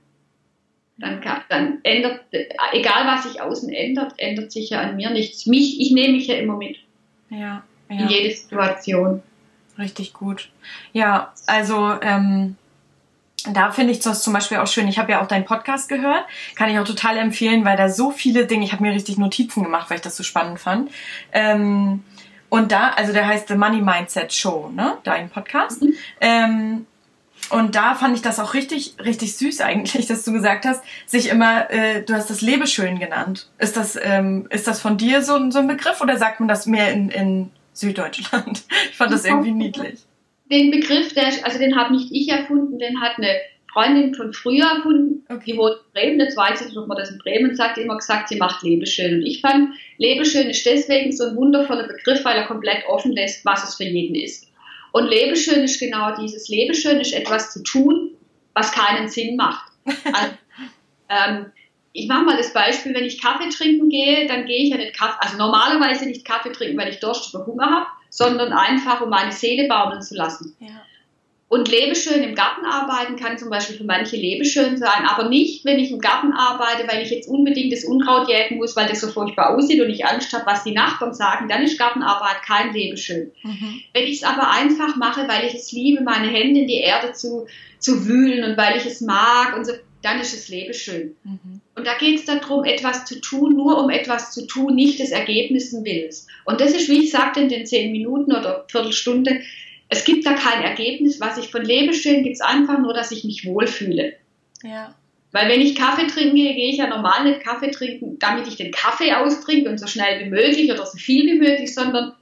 dann, 0.99 1.21
kann, 1.21 1.43
dann 1.49 1.79
ändert, 1.83 2.25
egal 2.73 3.07
was 3.07 3.25
sich 3.25 3.41
außen 3.41 3.73
ändert, 3.73 4.15
ändert 4.17 4.51
sich 4.51 4.71
ja 4.71 4.81
an 4.81 4.97
mir 4.97 5.11
nichts. 5.11 5.47
Mich, 5.47 5.81
ich 5.81 5.93
nehme 5.93 6.15
mich 6.15 6.27
ja 6.27 6.37
immer 6.37 6.57
mit. 6.57 6.79
Ja. 7.29 7.39
ja. 7.39 7.63
in 7.89 8.09
jede 8.09 8.35
Situation. 8.35 9.23
Richtig 9.79 10.13
gut. 10.13 10.49
Ja, 10.93 11.35
also 11.47 11.93
ähm, 12.01 12.57
da 13.53 13.71
finde 13.71 13.93
ich 13.93 14.01
das 14.01 14.23
zum 14.23 14.33
Beispiel 14.33 14.59
auch 14.59 14.67
schön. 14.67 14.89
Ich 14.89 14.99
habe 14.99 15.13
ja 15.13 15.23
auch 15.23 15.29
deinen 15.29 15.45
Podcast 15.45 15.89
gehört, 15.89 16.25
kann 16.55 16.71
ich 16.71 16.79
auch 16.79 16.87
total 16.87 17.19
empfehlen, 17.19 17.65
weil 17.65 17.77
da 17.77 17.89
so 17.89 18.11
viele 18.11 18.47
Dinge, 18.47 18.65
ich 18.65 18.73
habe 18.73 18.83
mir 18.83 18.93
richtig 18.93 19.19
Notizen 19.19 19.63
gemacht, 19.63 19.91
weil 19.91 19.97
ich 19.97 20.03
das 20.03 20.17
so 20.17 20.23
spannend 20.23 20.61
fand. 20.61 20.91
Ähm, 21.33 22.03
und 22.49 22.73
da, 22.73 22.91
also 22.91 23.13
der 23.13 23.27
heißt 23.27 23.49
The 23.49 23.57
Money 23.57 23.83
Mindset 23.83 24.33
Show, 24.33 24.71
ne? 24.75 24.97
Dein 25.05 25.29
Podcast. 25.29 25.83
Mhm. 25.83 25.95
Ähm, 26.21 26.87
und 27.51 27.75
da 27.75 27.95
fand 27.95 28.17
ich 28.17 28.23
das 28.23 28.39
auch 28.39 28.55
richtig, 28.55 28.95
richtig 29.03 29.37
süß 29.37 29.61
eigentlich, 29.61 30.07
dass 30.07 30.25
du 30.25 30.33
gesagt 30.33 30.65
hast, 30.65 30.83
sich 31.07 31.29
immer, 31.29 31.71
äh, 31.71 32.03
du 32.03 32.15
hast 32.15 32.31
das 32.31 32.41
Lebeschön 32.41 32.99
genannt. 32.99 33.49
Ist 33.59 33.77
das, 33.77 33.99
ähm, 34.03 34.47
ist 34.51 34.67
das 34.67 34.81
von 34.81 34.97
dir 34.97 35.23
so, 35.23 35.51
so 35.51 35.59
ein 35.59 35.69
Begriff 35.69 36.01
oder 36.01 36.17
sagt 36.17 36.41
man 36.41 36.49
das 36.49 36.67
mehr 36.67 36.93
in, 36.93 37.11
in 37.11 37.51
Süddeutschland? 37.73 38.63
Ich 38.91 38.97
fand 38.97 39.13
das 39.13 39.25
irgendwie 39.25 39.53
niedlich. 39.53 40.01
Den 40.51 40.71
Begriff, 40.71 41.13
der, 41.13 41.27
also 41.43 41.59
den 41.59 41.77
habe 41.77 41.95
nicht 41.95 42.11
ich 42.13 42.29
erfunden, 42.29 42.79
den 42.79 43.01
hat 43.01 43.19
eine 43.19 43.37
Freundin 43.73 44.15
von 44.15 44.33
früher 44.33 44.65
erfunden, 44.65 45.27
okay. 45.29 45.43
die 45.47 45.57
wohnt 45.59 45.75
in 45.75 45.93
Bremen, 45.93 46.21
jetzt 46.21 46.37
weiß 46.37 46.63
ich 46.63 46.69
nicht, 46.69 46.79
ob 46.79 46.89
man 46.89 46.97
das 46.97 47.11
in 47.11 47.19
Bremen 47.19 47.55
sagt, 47.55 47.77
die 47.77 47.83
immer 47.83 47.99
gesagt, 47.99 48.29
sie 48.31 48.37
macht 48.37 48.63
Lebeschön. 48.63 49.17
Und 49.17 49.27
ich 49.27 49.43
fand, 49.43 49.75
Lebeschön 49.99 50.49
ist 50.49 50.65
deswegen 50.65 51.13
so 51.13 51.25
ein 51.25 51.37
wundervoller 51.37 51.87
Begriff, 51.87 52.25
weil 52.25 52.39
er 52.39 52.47
komplett 52.47 52.87
offen 52.89 53.13
lässt, 53.13 53.45
was 53.45 53.69
es 53.69 53.75
für 53.75 53.85
jeden 53.85 54.15
ist. 54.15 54.46
Und 54.97 55.09
Lebeschön 55.09 55.63
ist 55.63 55.79
genau 55.79 56.17
dieses. 56.17 56.49
Lebeschön 56.49 56.99
ist 57.01 57.13
etwas 57.13 57.53
zu 57.53 57.63
tun, 57.63 58.17
was 58.55 58.73
keinen 58.73 59.11
Sinn 59.11 59.37
macht. 59.37 59.71
Also, 59.85 60.35
ähm, 61.11 61.53
ich 61.93 62.09
mache 62.09 62.25
mal 62.25 62.39
das 62.39 62.55
Beispiel, 62.55 62.95
wenn 62.95 63.05
ich 63.05 63.21
Kaffee 63.21 63.51
trinken 63.51 63.91
gehe, 63.91 64.27
dann 64.27 64.47
gehe 64.47 64.63
ich 64.63 64.71
ja 64.71 64.79
nicht 64.79 64.97
Kaffee, 64.97 65.19
also 65.21 65.37
normalerweise 65.37 66.07
nicht 66.07 66.25
Kaffee 66.25 66.51
trinken, 66.51 66.79
weil 66.79 66.89
ich 66.89 67.01
Durst 67.01 67.35
oder 67.35 67.45
Hunger 67.45 67.71
habe, 67.71 67.87
sondern 68.09 68.55
einfach, 68.55 69.03
um 69.03 69.11
meine 69.11 69.33
Seele 69.33 69.69
baumeln 69.69 70.01
zu 70.01 70.15
lassen. 70.15 70.57
Ja. 70.61 70.86
Und 71.49 71.69
Lebeschön 71.69 72.25
im 72.25 72.35
Garten 72.35 72.67
arbeiten 72.67 73.15
kann 73.15 73.39
zum 73.39 73.51
Beispiel 73.51 73.77
für 73.77 73.85
manche 73.85 74.17
Lebeschön 74.17 74.77
sein, 74.79 75.07
aber 75.07 75.29
nicht, 75.29 75.65
wenn 75.65 75.79
ich 75.79 75.93
im 75.93 76.01
Garten 76.01 76.33
arbeite, 76.33 76.89
weil 76.89 77.03
ich 77.03 77.11
jetzt 77.11 77.29
unbedingt 77.29 77.73
das 77.73 77.85
Unkraut 77.85 78.29
jäten 78.29 78.57
muss, 78.57 78.75
weil 78.75 78.89
das 78.89 79.01
so 79.01 79.09
furchtbar 79.09 79.55
aussieht 79.55 79.81
und 79.81 79.89
ich 79.89 80.05
Angst 80.05 80.33
habe, 80.33 80.45
was 80.45 80.65
die 80.65 80.73
Nachbarn 80.73 81.15
sagen, 81.15 81.49
dann 81.49 81.63
ist 81.63 81.79
Gartenarbeit 81.79 82.43
kein 82.45 82.73
Lebeschön. 82.73 83.31
Mhm. 83.45 83.81
Wenn 83.93 84.05
ich 84.05 84.17
es 84.17 84.25
aber 84.25 84.51
einfach 84.51 84.97
mache, 84.97 85.29
weil 85.29 85.47
ich 85.47 85.55
es 85.55 85.71
liebe, 85.71 86.03
meine 86.03 86.27
Hände 86.27 86.61
in 86.61 86.67
die 86.67 86.81
Erde 86.81 87.13
zu, 87.13 87.47
zu 87.79 88.09
wühlen 88.09 88.43
und 88.43 88.57
weil 88.57 88.77
ich 88.77 88.87
es 88.87 89.01
mag 89.01 89.57
und 89.57 89.65
so, 89.65 89.73
dann 90.03 90.21
ist 90.21 90.35
es 90.35 90.49
Lebeschön. 90.49 91.15
Mhm. 91.23 91.61
Und 91.77 91.87
da 91.87 91.97
geht 91.97 92.19
es 92.19 92.25
darum, 92.25 92.65
etwas 92.65 93.05
zu 93.05 93.21
tun, 93.21 93.55
nur 93.55 93.83
um 93.83 93.91
etwas 93.91 94.33
zu 94.33 94.47
tun, 94.47 94.75
nicht 94.75 94.99
des 94.99 95.11
Ergebnissen 95.13 95.85
Willens. 95.85 96.27
Und 96.45 96.61
das 96.61 96.73
ist, 96.73 96.89
wie 96.89 97.05
ich 97.05 97.13
sagte, 97.13 97.41
in 97.41 97.49
den 97.49 97.67
zehn 97.67 97.93
Minuten 97.93 98.33
oder 98.33 98.65
Viertelstunde, 98.69 99.41
es 99.89 100.05
gibt 100.05 100.27
da 100.27 100.35
kein 100.35 100.63
Ergebnis. 100.63 101.21
Was 101.21 101.39
ich 101.39 101.51
von 101.51 101.65
lebe 101.65 101.93
schön, 101.95 102.23
gibt 102.23 102.37
es 102.37 102.41
einfach 102.41 102.79
nur, 102.79 102.95
dass 102.95 103.13
ich 103.13 103.25
mich 103.25 103.47
wohlfühle. 103.47 104.15
Ja. 104.63 104.95
Weil 105.33 105.49
wenn 105.49 105.61
ich 105.61 105.75
Kaffee 105.75 106.07
trinke, 106.07 106.35
gehe 106.35 106.71
ich 106.71 106.79
ja 106.79 106.87
normal 106.87 107.25
nicht 107.25 107.45
Kaffee 107.45 107.71
trinken, 107.71 108.19
damit 108.19 108.49
ich 108.49 108.57
den 108.57 108.73
Kaffee 108.73 109.13
austrinke 109.13 109.69
und 109.69 109.79
so 109.79 109.87
schnell 109.87 110.25
wie 110.25 110.31
möglich 110.31 110.71
oder 110.71 110.87
so 110.87 110.97
viel 110.97 111.27
wie 111.27 111.39
möglich, 111.39 111.75
sondern 111.75 112.13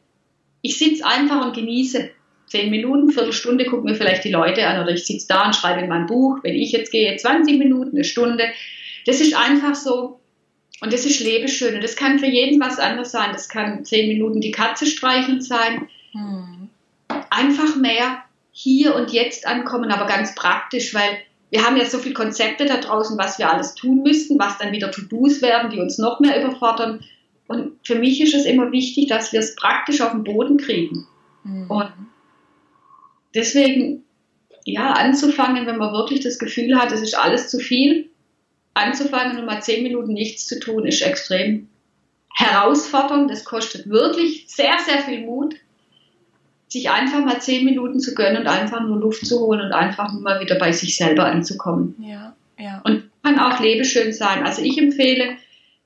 ich 0.63 0.79
sitze 0.79 1.07
einfach 1.07 1.45
und 1.45 1.55
genieße. 1.55 2.11
Zehn 2.47 2.71
Minuten, 2.71 3.11
Viertelstunde 3.11 3.65
gucken 3.65 3.91
mir 3.91 3.97
vielleicht 3.97 4.25
die 4.25 4.31
Leute 4.31 4.67
an 4.67 4.83
oder 4.83 4.93
ich 4.93 5.07
sitze 5.07 5.27
da 5.29 5.47
und 5.47 5.57
schreibe 5.57 5.81
in 5.81 5.89
mein 5.89 6.07
Buch. 6.07 6.39
Wenn 6.43 6.55
ich 6.55 6.73
jetzt 6.73 6.93
gehe, 6.93 7.17
20 7.17 7.59
Minuten, 7.59 7.97
eine 7.97 8.05
Stunde. 8.05 8.45
Das 9.07 9.21
ist 9.21 9.35
einfach 9.37 9.75
so. 9.75 10.21
Und 10.81 10.93
das 10.93 11.07
ist 11.07 11.21
Lebeschön. 11.21 11.77
Und 11.77 11.85
das 11.85 11.97
kann 11.97 12.19
für 12.19 12.27
jeden 12.27 12.61
was 12.61 12.79
anderes 12.79 13.13
sein. 13.13 13.31
Das 13.33 13.49
kann 13.49 13.85
zehn 13.85 14.09
Minuten 14.09 14.41
die 14.41 14.51
Katze 14.51 14.87
streicheln 14.87 15.41
sein. 15.41 15.89
Hm 16.13 16.64
einfach 17.31 17.77
mehr 17.77 18.25
hier 18.53 18.95
und 18.95 19.13
jetzt 19.13 19.47
ankommen, 19.47 19.91
aber 19.91 20.07
ganz 20.07 20.35
praktisch, 20.35 20.95
weil 20.95 21.19
wir 21.51 21.65
haben 21.65 21.77
ja 21.77 21.85
so 21.85 21.99
viele 21.99 22.15
Konzepte 22.15 22.67
da 22.67 22.79
draußen, 22.79 23.19
was 23.19 23.39
wir 23.39 23.51
alles 23.51 23.75
tun 23.75 24.03
müssten, 24.03 24.39
was 24.39 24.59
dann 24.59 24.73
wieder 24.73 24.91
To-Dos 24.91 25.43
werden, 25.43 25.71
die 25.71 25.81
uns 25.81 25.99
noch 25.99 26.21
mehr 26.21 26.41
überfordern. 26.43 27.05
Und 27.47 27.73
für 27.85 27.97
mich 27.97 28.21
ist 28.21 28.35
es 28.35 28.45
immer 28.45 28.73
wichtig, 28.73 29.09
dass 29.09 29.33
wir 29.33 29.41
es 29.41 29.55
praktisch 29.55 30.01
auf 30.01 30.13
den 30.13 30.25
Boden 30.25 30.57
kriegen. 30.57 31.07
Mhm. 31.45 31.71
Und 31.71 31.93
deswegen, 33.35 34.05
ja, 34.65 34.93
anzufangen, 34.93 35.67
wenn 35.67 35.79
man 35.79 35.93
wirklich 35.93 36.21
das 36.21 36.39
Gefühl 36.39 36.77
hat, 36.77 36.91
es 36.93 37.03
ist 37.03 37.17
alles 37.17 37.49
zu 37.49 37.59
viel, 37.59 38.11
anzufangen 38.75 39.39
und 39.39 39.47
mal 39.47 39.63
zehn 39.63 39.83
Minuten 39.83 40.13
nichts 40.13 40.47
zu 40.47 40.59
tun, 40.59 40.85
ist 40.87 41.03
extrem 41.03 41.69
herausfordernd. 42.35 43.31
Das 43.31 43.45
kostet 43.45 43.89
wirklich 43.89 44.47
sehr, 44.49 44.77
sehr 44.85 45.01
viel 45.03 45.21
Mut 45.21 45.55
sich 46.75 46.91
einfach 46.91 47.25
mal 47.25 47.41
zehn 47.41 47.65
Minuten 47.65 48.01
zu 48.01 48.15
gönnen 48.15 48.43
und 48.43 48.49
einfach 48.49 48.81
nur 48.81 48.99
Luft 48.99 49.27
zu 49.27 49.41
holen 49.41 49.61
und 49.61 49.73
einfach 49.73 50.13
nur 50.13 50.21
mal 50.21 50.41
wieder 50.41 50.57
bei 50.57 50.73
sich 50.73 50.97
selber 50.97 51.25
anzukommen. 51.25 51.95
Ja, 51.99 52.35
ja. 52.59 52.83
Und 52.85 53.05
kann 53.23 53.39
auch 53.39 53.61
lebeschön 53.61 54.13
sein. 54.13 54.45
Also 54.45 54.61
ich 54.61 54.77
empfehle 54.77 55.37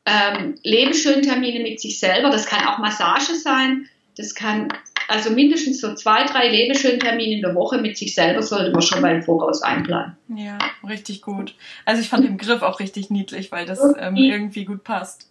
ähm, 0.06 0.54
Lebeschön-Termine 0.64 1.60
mit 1.60 1.78
sich 1.78 2.00
selber. 2.00 2.30
Das 2.30 2.46
kann 2.46 2.66
auch 2.66 2.78
Massage 2.78 3.34
sein. 3.34 3.86
Das 4.16 4.34
kann 4.34 4.68
also 5.08 5.30
mindestens 5.30 5.80
so 5.80 5.94
zwei, 5.94 6.24
drei 6.24 6.48
Lebeschön-Termine 6.48 7.36
in 7.36 7.42
der 7.42 7.54
Woche 7.54 7.78
mit 7.78 7.96
sich 7.96 8.14
selber 8.14 8.42
sollte 8.42 8.72
man 8.72 8.82
schon 8.82 9.02
mal 9.02 9.14
im 9.14 9.22
Voraus 9.22 9.62
einplanen. 9.62 10.16
Ja, 10.34 10.58
richtig 10.86 11.20
gut. 11.22 11.54
Also 11.84 12.00
ich 12.00 12.08
fand 12.08 12.24
den 12.24 12.36
Begriff 12.38 12.62
auch 12.62 12.80
richtig 12.80 13.10
niedlich, 13.10 13.52
weil 13.52 13.66
das 13.66 13.80
ähm, 13.98 14.16
irgendwie 14.16 14.64
gut 14.64 14.84
passt. 14.84 15.28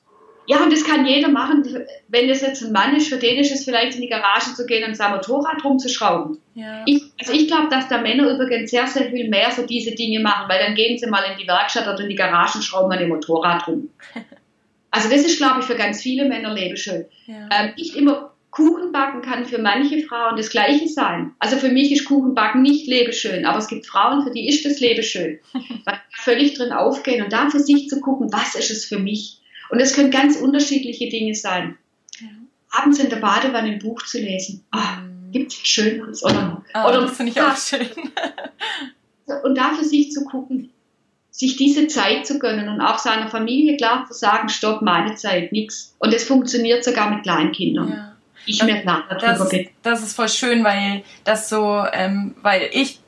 Ja, 0.47 0.63
und 0.63 0.71
das 0.71 0.85
kann 0.85 1.05
jeder 1.05 1.27
machen. 1.27 1.63
Wenn 2.07 2.29
das 2.29 2.41
jetzt 2.41 2.63
ein 2.63 2.71
Mann 2.71 2.95
ist, 2.95 3.09
für 3.09 3.17
den 3.17 3.37
ist 3.37 3.53
es 3.53 3.65
vielleicht 3.65 3.95
in 3.95 4.01
die 4.01 4.07
Garage 4.07 4.53
zu 4.55 4.65
gehen 4.65 4.87
und 4.87 4.95
sein 4.95 5.11
Motorrad 5.11 5.63
rumzuschrauben. 5.63 6.39
Ja. 6.55 6.83
Ich, 6.85 7.03
also 7.19 7.33
ich 7.33 7.47
glaube, 7.47 7.67
dass 7.69 7.89
da 7.89 8.01
Männer 8.01 8.29
übrigens 8.33 8.71
sehr, 8.71 8.87
sehr 8.87 9.11
viel 9.11 9.29
mehr 9.29 9.51
so 9.51 9.65
diese 9.65 9.91
Dinge 9.91 10.21
machen, 10.21 10.47
weil 10.47 10.59
dann 10.59 10.75
gehen 10.75 10.97
sie 10.97 11.07
mal 11.07 11.23
in 11.31 11.37
die 11.37 11.47
Werkstatt 11.47 11.85
oder 11.85 11.99
in 11.99 12.09
die 12.09 12.15
Garage 12.15 12.57
und 12.57 12.63
schrauben 12.63 12.91
an 12.91 12.99
dem 12.99 13.09
Motorrad 13.09 13.67
rum. 13.67 13.89
Also 14.89 15.09
das 15.09 15.25
ist, 15.25 15.37
glaube 15.37 15.59
ich, 15.59 15.65
für 15.65 15.75
ganz 15.75 16.01
viele 16.01 16.25
Männer 16.25 16.51
lebeschön. 16.51 17.05
Ja. 17.27 17.49
Ähm, 17.51 17.73
nicht 17.77 17.95
immer 17.95 18.31
Kuchen 18.49 18.91
backen 18.91 19.21
kann 19.21 19.45
für 19.45 19.59
manche 19.59 20.01
Frauen 20.01 20.37
das 20.37 20.49
Gleiche 20.49 20.87
sein. 20.87 21.35
Also 21.37 21.57
für 21.57 21.69
mich 21.69 21.91
ist 21.91 22.05
Kuchenbacken 22.05 22.63
nicht 22.63 22.87
lebeschön, 22.87 23.45
aber 23.45 23.59
es 23.59 23.67
gibt 23.67 23.85
Frauen, 23.85 24.23
für 24.23 24.31
die 24.31 24.47
ist 24.47 24.65
das 24.65 24.79
lebeschön. 24.79 25.39
weil 25.85 25.99
völlig 26.11 26.55
drin 26.55 26.71
aufgehen 26.71 27.23
und 27.23 27.31
da 27.31 27.49
für 27.49 27.59
sich 27.59 27.89
zu 27.89 28.01
gucken, 28.01 28.31
was 28.31 28.55
ist 28.55 28.71
es 28.71 28.85
für 28.85 28.97
mich? 28.97 29.39
Und 29.69 29.79
es 29.79 29.93
können 29.93 30.11
ganz 30.11 30.37
unterschiedliche 30.37 31.09
Dinge 31.09 31.35
sein. 31.35 31.77
Ja. 32.19 32.27
Abends 32.71 32.99
in 32.99 33.09
der 33.09 33.17
Badewanne 33.17 33.73
ein 33.73 33.79
Buch 33.79 34.03
zu 34.03 34.19
lesen. 34.19 34.65
Oh, 34.73 35.31
Gibt 35.31 35.51
es 35.51 35.67
Schöneres? 35.67 36.23
Oder, 36.23 36.63
oh, 36.73 36.87
oder 36.87 37.01
das 37.01 37.17
finde 37.17 37.31
ich 37.33 37.41
auch 37.41 37.57
schön. 37.57 37.87
und 39.43 39.57
da 39.57 39.73
für 39.73 39.83
sich 39.83 40.11
zu 40.11 40.23
gucken, 40.25 40.71
sich 41.31 41.55
diese 41.55 41.87
Zeit 41.87 42.25
zu 42.25 42.39
gönnen 42.39 42.67
und 42.69 42.81
auch 42.81 42.97
seiner 42.97 43.27
Familie 43.27 43.77
klar 43.77 44.05
zu 44.07 44.13
sagen, 44.13 44.49
stopp, 44.49 44.81
meine 44.81 45.15
Zeit, 45.15 45.51
nichts. 45.51 45.95
Und 45.99 46.13
es 46.13 46.23
funktioniert 46.23 46.83
sogar 46.83 47.11
mit 47.11 47.23
Kleinkindern. 47.23 47.89
Ja. 47.89 48.13
Ich 48.47 48.63
mir 48.63 48.81
klar 48.81 49.03
darüber 49.09 49.43
das, 49.43 49.49
bin. 49.49 49.67
Das 49.83 50.03
ist 50.03 50.15
voll 50.15 50.29
schön, 50.29 50.63
weil 50.63 51.03
das 51.25 51.49
so, 51.49 51.83
ähm, 51.91 52.33
weil 52.41 52.69
ich 52.71 52.99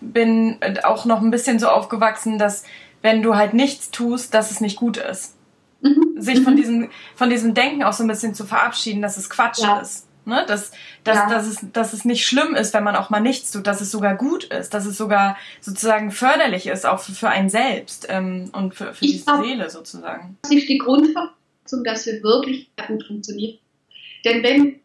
bin 0.00 0.58
auch 0.84 1.04
noch 1.04 1.20
ein 1.20 1.32
bisschen 1.32 1.58
so 1.58 1.68
aufgewachsen, 1.68 2.38
dass 2.38 2.64
wenn 3.02 3.22
du 3.22 3.34
halt 3.34 3.54
nichts 3.54 3.90
tust, 3.90 4.34
dass 4.34 4.50
es 4.50 4.60
nicht 4.60 4.76
gut 4.76 4.96
ist. 4.96 5.34
Mhm. 5.80 6.14
Sich 6.16 6.40
von 6.40 6.54
mhm. 6.54 6.56
diesem, 6.56 6.90
von 7.14 7.30
diesem 7.30 7.54
Denken 7.54 7.84
auch 7.84 7.92
so 7.92 8.04
ein 8.04 8.08
bisschen 8.08 8.34
zu 8.34 8.44
verabschieden, 8.44 9.02
dass 9.02 9.16
es 9.16 9.30
Quatsch 9.30 9.60
ja. 9.60 9.80
ist. 9.80 10.08
Ne? 10.24 10.44
Dass, 10.46 10.72
dass, 11.04 11.16
ja. 11.16 11.28
dass, 11.28 11.46
es, 11.46 11.66
dass 11.72 11.92
es 11.94 12.04
nicht 12.04 12.26
schlimm 12.26 12.54
ist, 12.54 12.74
wenn 12.74 12.84
man 12.84 12.96
auch 12.96 13.08
mal 13.08 13.20
nichts 13.20 13.50
tut, 13.50 13.66
dass 13.66 13.80
es 13.80 13.90
sogar 13.90 14.14
gut 14.14 14.44
ist, 14.44 14.74
dass 14.74 14.84
es 14.84 14.98
sogar 14.98 15.38
sozusagen 15.60 16.10
förderlich 16.10 16.66
ist, 16.66 16.84
auch 16.84 17.00
für, 17.00 17.12
für 17.12 17.28
einen 17.30 17.48
selbst 17.48 18.06
ähm, 18.10 18.50
und 18.52 18.74
für, 18.74 18.92
für 18.92 19.06
die 19.06 19.22
glaub, 19.22 19.42
Seele 19.42 19.70
sozusagen. 19.70 20.36
Das 20.42 20.52
ist 20.52 20.68
die 20.68 20.76
Grundvoraussetzung, 20.76 21.82
dass 21.82 22.04
wir 22.04 22.22
wirklich 22.22 22.70
gut 22.86 23.06
funktionieren. 23.06 23.58
Denn 24.24 24.42
wenn 24.42 24.80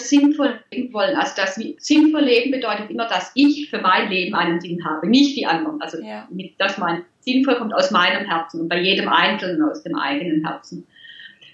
sinnvoll 0.00 0.60
leben 0.70 0.92
wollen. 0.92 1.16
Also 1.16 1.32
das 1.36 1.58
sinnvoll 1.78 2.22
leben 2.22 2.50
bedeutet 2.50 2.90
immer, 2.90 3.08
dass 3.08 3.30
ich 3.34 3.70
für 3.70 3.80
mein 3.80 4.10
Leben 4.10 4.34
einen 4.34 4.60
Sinn 4.60 4.84
habe, 4.84 5.08
nicht 5.08 5.36
die 5.36 5.46
anderen. 5.46 5.80
Also 5.80 5.98
ja. 6.02 6.28
dass 6.58 6.78
mein 6.78 7.04
sinnvoll 7.26 7.56
kommt 7.56 7.74
aus 7.74 7.90
meinem 7.90 8.26
Herzen 8.26 8.60
und 8.60 8.68
bei 8.68 8.80
jedem 8.80 9.08
Einzelnen 9.08 9.68
aus 9.68 9.82
dem 9.82 9.96
eigenen 9.96 10.46
Herzen. 10.46 10.86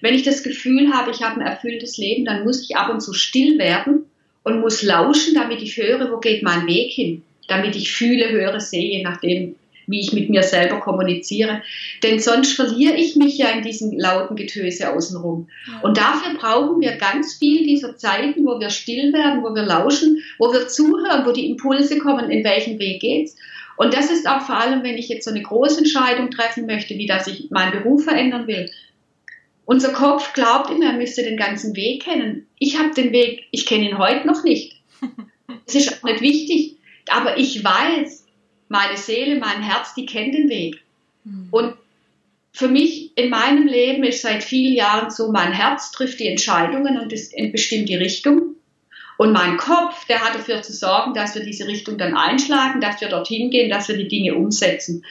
Wenn 0.00 0.14
ich 0.14 0.22
das 0.22 0.42
Gefühl 0.42 0.92
habe, 0.92 1.10
ich 1.10 1.22
habe 1.22 1.40
ein 1.40 1.46
erfülltes 1.46 1.96
Leben, 1.96 2.24
dann 2.24 2.44
muss 2.44 2.62
ich 2.62 2.76
ab 2.76 2.90
und 2.90 3.00
zu 3.00 3.14
still 3.14 3.58
werden 3.58 4.04
und 4.42 4.60
muss 4.60 4.82
lauschen, 4.82 5.34
damit 5.34 5.62
ich 5.62 5.76
höre, 5.76 6.10
wo 6.10 6.18
geht 6.18 6.42
mein 6.42 6.66
Weg 6.66 6.92
hin, 6.92 7.22
damit 7.48 7.76
ich 7.76 7.92
fühle, 7.92 8.30
höre, 8.30 8.60
sehe, 8.60 8.98
je 8.98 9.02
nachdem, 9.02 9.54
wie 9.86 10.00
ich 10.00 10.12
mit 10.12 10.28
mir 10.28 10.42
selber 10.42 10.80
kommuniziere. 10.80 11.62
Denn 12.02 12.18
sonst 12.18 12.54
verliere 12.54 12.94
ich 12.94 13.16
mich 13.16 13.38
ja 13.38 13.48
in 13.50 13.62
diesem 13.62 13.92
lauten 13.92 14.36
Getöse 14.36 14.92
außenrum. 14.92 15.48
Und 15.82 15.96
dafür 15.96 16.38
brauchen 16.38 16.80
wir 16.80 16.96
ganz 16.96 17.34
viel 17.38 17.64
dieser 17.64 17.96
Zeiten, 17.96 18.44
wo 18.44 18.60
wir 18.60 18.70
still 18.70 19.12
werden, 19.12 19.42
wo 19.42 19.54
wir 19.54 19.62
lauschen, 19.62 20.22
wo 20.38 20.52
wir 20.52 20.68
zuhören, 20.68 21.24
wo 21.26 21.32
die 21.32 21.48
Impulse 21.48 21.98
kommen, 21.98 22.30
in 22.30 22.44
welchem 22.44 22.78
Weg 22.78 23.00
geht's. 23.00 23.36
Und 23.82 23.92
das 23.94 24.12
ist 24.12 24.28
auch 24.28 24.42
vor 24.42 24.56
allem, 24.56 24.84
wenn 24.84 24.96
ich 24.96 25.08
jetzt 25.08 25.24
so 25.24 25.32
eine 25.32 25.42
große 25.42 25.78
Entscheidung 25.78 26.30
treffen 26.30 26.66
möchte, 26.66 26.96
wie 26.98 27.06
dass 27.06 27.26
ich 27.26 27.50
meinen 27.50 27.72
Beruf 27.72 28.04
verändern 28.04 28.46
will, 28.46 28.70
Unser 29.64 29.92
Kopf 29.92 30.32
glaubt 30.34 30.70
immer, 30.70 30.86
er 30.86 30.92
müsste 30.92 31.22
den 31.22 31.36
ganzen 31.36 31.74
Weg 31.76 32.02
kennen. 32.02 32.46
Ich 32.58 32.78
habe 32.78 32.94
den 32.94 33.12
Weg, 33.12 33.46
ich 33.52 33.66
kenne 33.66 33.88
ihn 33.88 33.98
heute 33.98 34.26
noch 34.26 34.44
nicht. 34.44 34.76
Es 35.66 35.74
ist 35.74 35.98
auch 35.98 36.04
nicht 36.04 36.20
wichtig, 36.20 36.76
aber 37.08 37.38
ich 37.38 37.62
weiß, 37.62 38.26
meine 38.68 38.96
Seele, 38.96 39.38
mein 39.38 39.62
Herz, 39.62 39.94
die 39.94 40.06
kennen 40.06 40.32
den 40.32 40.48
Weg. 40.48 40.82
Mhm. 41.24 41.48
Und 41.50 41.74
für 42.52 42.68
mich 42.68 43.16
in 43.16 43.30
meinem 43.30 43.66
Leben 43.66 44.04
ist 44.04 44.22
seit 44.22 44.42
vielen 44.42 44.74
Jahren 44.74 45.10
so, 45.10 45.30
mein 45.30 45.52
Herz 45.52 45.90
trifft 45.92 46.20
die 46.20 46.28
Entscheidungen 46.28 46.98
und 46.98 47.12
ist 47.12 47.34
bestimmt 47.52 47.88
die 47.88 47.96
Richtung. 47.96 48.56
Und 49.22 49.30
mein 49.30 49.56
Kopf, 49.56 50.04
der 50.06 50.18
hat 50.18 50.34
dafür 50.34 50.62
zu 50.62 50.72
sorgen, 50.72 51.14
dass 51.14 51.36
wir 51.36 51.44
diese 51.44 51.68
Richtung 51.68 51.96
dann 51.96 52.16
einschlagen, 52.16 52.80
dass 52.80 53.00
wir 53.00 53.08
dorthin 53.08 53.50
gehen, 53.50 53.70
dass 53.70 53.86
wir 53.86 53.96
die 53.96 54.08
Dinge 54.08 54.34
umsetzen. 54.34 55.04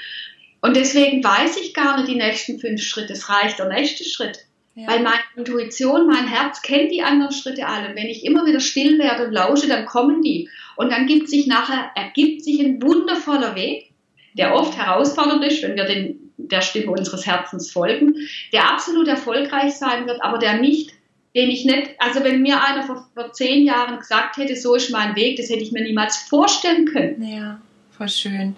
Und 0.60 0.76
deswegen 0.76 1.24
weiß 1.24 1.56
ich 1.62 1.74
gar 1.74 1.96
nicht 1.96 2.10
die 2.10 2.18
nächsten 2.18 2.60
fünf 2.60 2.82
Schritte. 2.82 3.14
Es 3.14 3.30
reicht 3.30 3.58
der 3.58 3.70
nächste 3.70 4.04
Schritt. 4.04 4.40
Ja. 4.76 4.90
Weil 4.90 5.00
meine 5.04 5.24
Intuition, 5.38 6.08
mein 6.08 6.28
Herz 6.28 6.62
kennt 6.62 6.92
die 6.92 7.02
anderen 7.02 7.32
Schritte 7.32 7.66
alle. 7.66 7.88
Und 7.88 7.96
wenn 7.96 8.08
ich 8.08 8.26
immer 8.26 8.46
wieder 8.46 8.60
still 8.60 9.00
werde 9.00 9.28
und 9.28 9.32
lausche, 9.32 9.70
dann 9.70 9.86
kommen 9.86 10.22
die. 10.22 10.50
Und 10.76 10.92
dann 10.92 11.08
gibt 11.08 11.30
sich 11.30 11.48
nachher, 11.48 11.92
ergibt 11.96 12.44
sich 12.44 12.60
ein 12.60 12.82
wundervoller 12.82 13.56
Weg, 13.56 13.92
der 14.34 14.54
oft 14.54 14.78
herausfordernd 14.78 15.46
ist, 15.46 15.64
wenn 15.64 15.78
wir 15.78 15.86
den, 15.86 16.34
der 16.36 16.60
Stimme 16.60 16.92
unseres 16.92 17.26
Herzens 17.26 17.72
folgen, 17.72 18.16
der 18.52 18.74
absolut 18.74 19.08
erfolgreich 19.08 19.76
sein 19.76 20.06
wird, 20.06 20.22
aber 20.22 20.38
der 20.38 20.56
nicht, 20.58 20.92
den 21.36 21.50
ich 21.50 21.66
nicht, 21.66 21.92
also 22.00 22.24
wenn 22.24 22.42
mir 22.42 22.64
einer 22.64 22.84
vor, 22.84 23.08
vor 23.14 23.32
zehn 23.32 23.66
Jahren 23.66 24.00
gesagt 24.00 24.38
hätte, 24.38 24.56
so 24.56 24.76
ist 24.76 24.92
mein 24.92 25.16
Weg, 25.16 25.38
das 25.38 25.50
hätte 25.50 25.64
ich 25.64 25.72
mir 25.72 25.84
niemals 25.84 26.18
vorstellen 26.18 26.86
können. 26.86 27.24
Ja 27.24 27.60
voll 28.02 28.10
schön. 28.10 28.56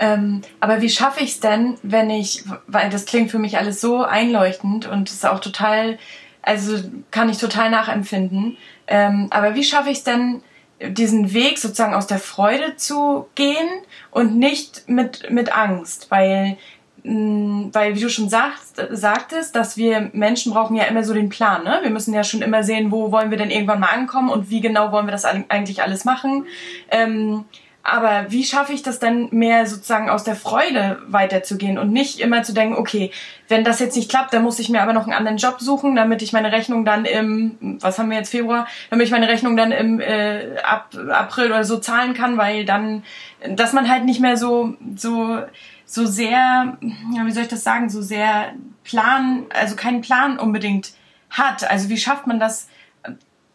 Ähm, 0.00 0.42
aber 0.58 0.82
wie 0.82 0.88
schaffe 0.88 1.22
ich 1.22 1.30
es 1.30 1.40
denn, 1.40 1.78
wenn 1.82 2.10
ich, 2.10 2.42
weil 2.66 2.90
das 2.90 3.06
klingt 3.06 3.30
für 3.30 3.38
mich 3.38 3.56
alles 3.56 3.80
so 3.80 4.02
einleuchtend 4.02 4.88
und 4.88 5.08
ist 5.08 5.24
auch 5.24 5.38
total, 5.38 5.98
also 6.42 6.82
kann 7.12 7.28
ich 7.28 7.38
total 7.38 7.70
nachempfinden. 7.70 8.56
Ähm, 8.88 9.28
aber 9.30 9.54
wie 9.54 9.62
schaffe 9.62 9.90
ich 9.90 9.98
es 9.98 10.04
denn, 10.04 10.42
diesen 10.82 11.34
Weg 11.34 11.58
sozusagen 11.58 11.94
aus 11.94 12.06
der 12.06 12.18
Freude 12.18 12.74
zu 12.76 13.28
gehen 13.34 13.68
und 14.10 14.36
nicht 14.36 14.88
mit, 14.88 15.30
mit 15.30 15.54
Angst? 15.54 16.10
Weil 16.10 16.56
weil 17.02 17.94
wie 17.94 18.00
du 18.00 18.10
schon 18.10 18.28
sagst, 18.28 18.82
sagtest, 18.90 19.56
dass 19.56 19.76
wir 19.76 20.10
Menschen 20.12 20.52
brauchen 20.52 20.76
ja 20.76 20.84
immer 20.84 21.04
so 21.04 21.14
den 21.14 21.28
Plan, 21.28 21.64
ne? 21.64 21.80
Wir 21.82 21.90
müssen 21.90 22.14
ja 22.14 22.24
schon 22.24 22.42
immer 22.42 22.62
sehen, 22.62 22.90
wo 22.90 23.12
wollen 23.12 23.30
wir 23.30 23.38
denn 23.38 23.50
irgendwann 23.50 23.80
mal 23.80 23.88
ankommen 23.88 24.28
und 24.28 24.50
wie 24.50 24.60
genau 24.60 24.92
wollen 24.92 25.06
wir 25.06 25.12
das 25.12 25.24
eigentlich 25.24 25.82
alles 25.82 26.04
machen. 26.04 26.46
Ähm, 26.90 27.44
aber 27.82 28.26
wie 28.28 28.44
schaffe 28.44 28.74
ich 28.74 28.82
das 28.82 28.98
dann 28.98 29.28
mehr 29.30 29.66
sozusagen 29.66 30.10
aus 30.10 30.22
der 30.22 30.36
Freude 30.36 30.98
weiterzugehen 31.06 31.78
und 31.78 31.90
nicht 31.92 32.20
immer 32.20 32.42
zu 32.42 32.52
denken, 32.52 32.74
okay, 32.74 33.10
wenn 33.48 33.64
das 33.64 33.80
jetzt 33.80 33.96
nicht 33.96 34.10
klappt, 34.10 34.34
dann 34.34 34.42
muss 34.42 34.58
ich 34.58 34.68
mir 34.68 34.82
aber 34.82 34.92
noch 34.92 35.04
einen 35.04 35.14
anderen 35.14 35.38
Job 35.38 35.56
suchen, 35.60 35.96
damit 35.96 36.20
ich 36.20 36.34
meine 36.34 36.52
Rechnung 36.52 36.84
dann 36.84 37.06
im, 37.06 37.78
was 37.80 37.98
haben 37.98 38.10
wir 38.10 38.18
jetzt 38.18 38.30
Februar, 38.30 38.66
damit 38.90 39.06
ich 39.06 39.12
meine 39.12 39.28
Rechnung 39.28 39.56
dann 39.56 39.72
im 39.72 39.98
äh, 39.98 40.58
April 40.60 41.46
oder 41.46 41.64
so 41.64 41.78
zahlen 41.78 42.12
kann, 42.12 42.36
weil 42.36 42.66
dann, 42.66 43.02
dass 43.48 43.72
man 43.72 43.88
halt 43.88 44.04
nicht 44.04 44.20
mehr 44.20 44.36
so 44.36 44.74
so 44.94 45.38
so 45.90 46.06
sehr, 46.06 46.78
ja, 47.12 47.26
wie 47.26 47.32
soll 47.32 47.42
ich 47.42 47.48
das 47.48 47.64
sagen, 47.64 47.90
so 47.90 48.00
sehr 48.00 48.54
Plan, 48.84 49.46
also 49.52 49.74
keinen 49.74 50.02
Plan 50.02 50.38
unbedingt 50.38 50.92
hat. 51.30 51.68
Also 51.68 51.88
wie 51.88 51.96
schafft 51.96 52.28
man 52.28 52.38
das, 52.38 52.68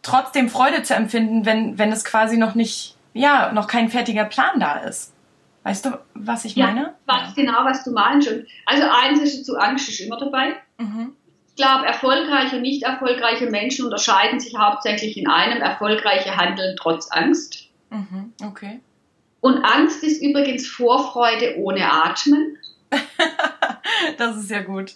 trotzdem 0.02 0.50
Freude 0.50 0.82
zu 0.82 0.94
empfinden, 0.94 1.46
wenn 1.46 1.78
wenn 1.78 1.90
es 1.90 2.04
quasi 2.04 2.36
noch 2.36 2.54
nicht 2.54 2.96
ja, 3.14 3.52
noch 3.52 3.66
kein 3.66 3.88
fertiger 3.88 4.26
Plan 4.26 4.60
da 4.60 4.76
ist. 4.80 5.14
Weißt 5.62 5.86
du, 5.86 5.98
was 6.12 6.44
ich 6.44 6.54
ja, 6.54 6.66
meine? 6.66 6.94
Ich 7.00 7.14
weiß 7.14 7.34
genau, 7.34 7.64
was 7.64 7.82
du 7.82 7.90
meinst. 7.90 8.30
also 8.66 8.82
eins 9.02 9.20
ist 9.20 9.46
zu 9.46 9.56
Angst 9.56 9.88
ist 9.88 10.00
immer 10.00 10.18
dabei. 10.18 10.56
Mhm. 10.78 11.16
Ich 11.48 11.56
glaube, 11.56 11.86
erfolgreiche 11.86 12.56
und 12.56 12.62
nicht 12.62 12.82
erfolgreiche 12.82 13.50
Menschen 13.50 13.86
unterscheiden 13.86 14.38
sich 14.38 14.54
hauptsächlich 14.58 15.16
in 15.16 15.26
einem, 15.26 15.62
erfolgreiche 15.62 16.36
handeln 16.36 16.76
trotz 16.78 17.10
Angst. 17.10 17.70
Mhm. 17.88 18.34
Okay. 18.44 18.80
Und 19.46 19.64
Angst 19.64 20.02
ist 20.02 20.20
übrigens 20.20 20.66
Vorfreude 20.66 21.54
ohne 21.58 21.88
Atmen. 21.88 22.58
das 24.18 24.38
ist 24.38 24.50
ja 24.50 24.62
gut. 24.62 24.94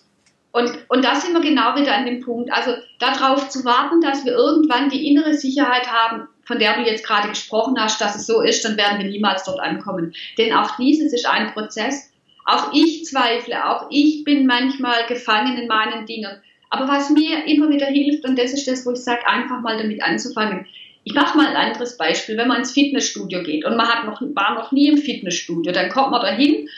Und, 0.51 0.76
und 0.88 1.05
da 1.05 1.14
sind 1.14 1.34
wir 1.34 1.40
genau 1.40 1.76
wieder 1.76 1.94
an 1.94 2.05
dem 2.05 2.20
Punkt. 2.20 2.53
Also 2.53 2.72
darauf 2.98 3.48
zu 3.48 3.64
warten, 3.64 4.01
dass 4.01 4.24
wir 4.24 4.32
irgendwann 4.32 4.90
die 4.90 5.09
innere 5.09 5.34
Sicherheit 5.34 5.86
haben, 5.86 6.26
von 6.42 6.59
der 6.59 6.74
du 6.74 6.82
jetzt 6.82 7.07
gerade 7.07 7.28
gesprochen 7.28 7.76
hast, 7.78 8.01
dass 8.01 8.16
es 8.16 8.26
so 8.26 8.40
ist, 8.40 8.64
dann 8.64 8.76
werden 8.76 8.98
wir 8.98 9.09
niemals 9.09 9.44
dort 9.44 9.61
ankommen. 9.61 10.14
Denn 10.36 10.53
auch 10.53 10.74
dieses 10.78 11.12
ist 11.12 11.28
ein 11.28 11.53
Prozess. 11.53 12.11
Auch 12.44 12.72
ich 12.72 13.05
zweifle, 13.05 13.70
auch 13.70 13.86
ich 13.90 14.24
bin 14.24 14.46
manchmal 14.46 15.07
gefangen 15.07 15.59
in 15.59 15.68
meinen 15.68 16.07
Dingen. 16.07 16.42
Aber 16.70 16.88
was 16.88 17.09
mir 17.11 17.46
immer 17.46 17.68
wieder 17.68 17.86
hilft, 17.86 18.24
und 18.24 18.36
das 18.36 18.53
ist 18.53 18.66
das, 18.66 18.84
wo 18.84 18.90
ich 18.90 19.05
sage, 19.05 19.24
einfach 19.28 19.61
mal 19.61 19.78
damit 19.78 20.03
anzufangen. 20.03 20.66
Ich 21.11 21.16
mache 21.16 21.36
mal 21.36 21.48
ein 21.48 21.56
anderes 21.56 21.96
Beispiel. 21.96 22.36
Wenn 22.36 22.46
man 22.46 22.58
ins 22.58 22.70
Fitnessstudio 22.70 23.42
geht 23.42 23.64
und 23.64 23.76
man 23.76 23.88
hat 23.88 24.06
noch, 24.06 24.20
war 24.20 24.54
noch 24.54 24.70
nie 24.70 24.86
im 24.86 24.96
Fitnessstudio, 24.96 25.72
dann 25.72 25.90
kommt 25.90 26.12
man 26.12 26.20
da 26.20 26.28
hin 26.28 26.68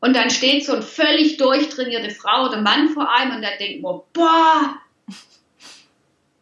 und 0.00 0.16
dann 0.16 0.30
steht 0.30 0.64
so 0.64 0.72
eine 0.72 0.80
völlig 0.80 1.36
durchtrainierte 1.36 2.08
Frau 2.08 2.48
oder 2.48 2.62
Mann 2.62 2.88
vor 2.88 3.12
einem 3.14 3.36
und 3.36 3.42
dann 3.42 3.58
denkt 3.60 3.82
man, 3.82 4.00
boah, 4.14 4.76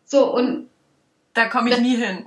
so 0.05 0.32
und 0.36 0.68
da 1.34 1.49
komme 1.49 1.70
ich 1.70 1.78
nie 1.78 1.97
hin. 1.97 2.24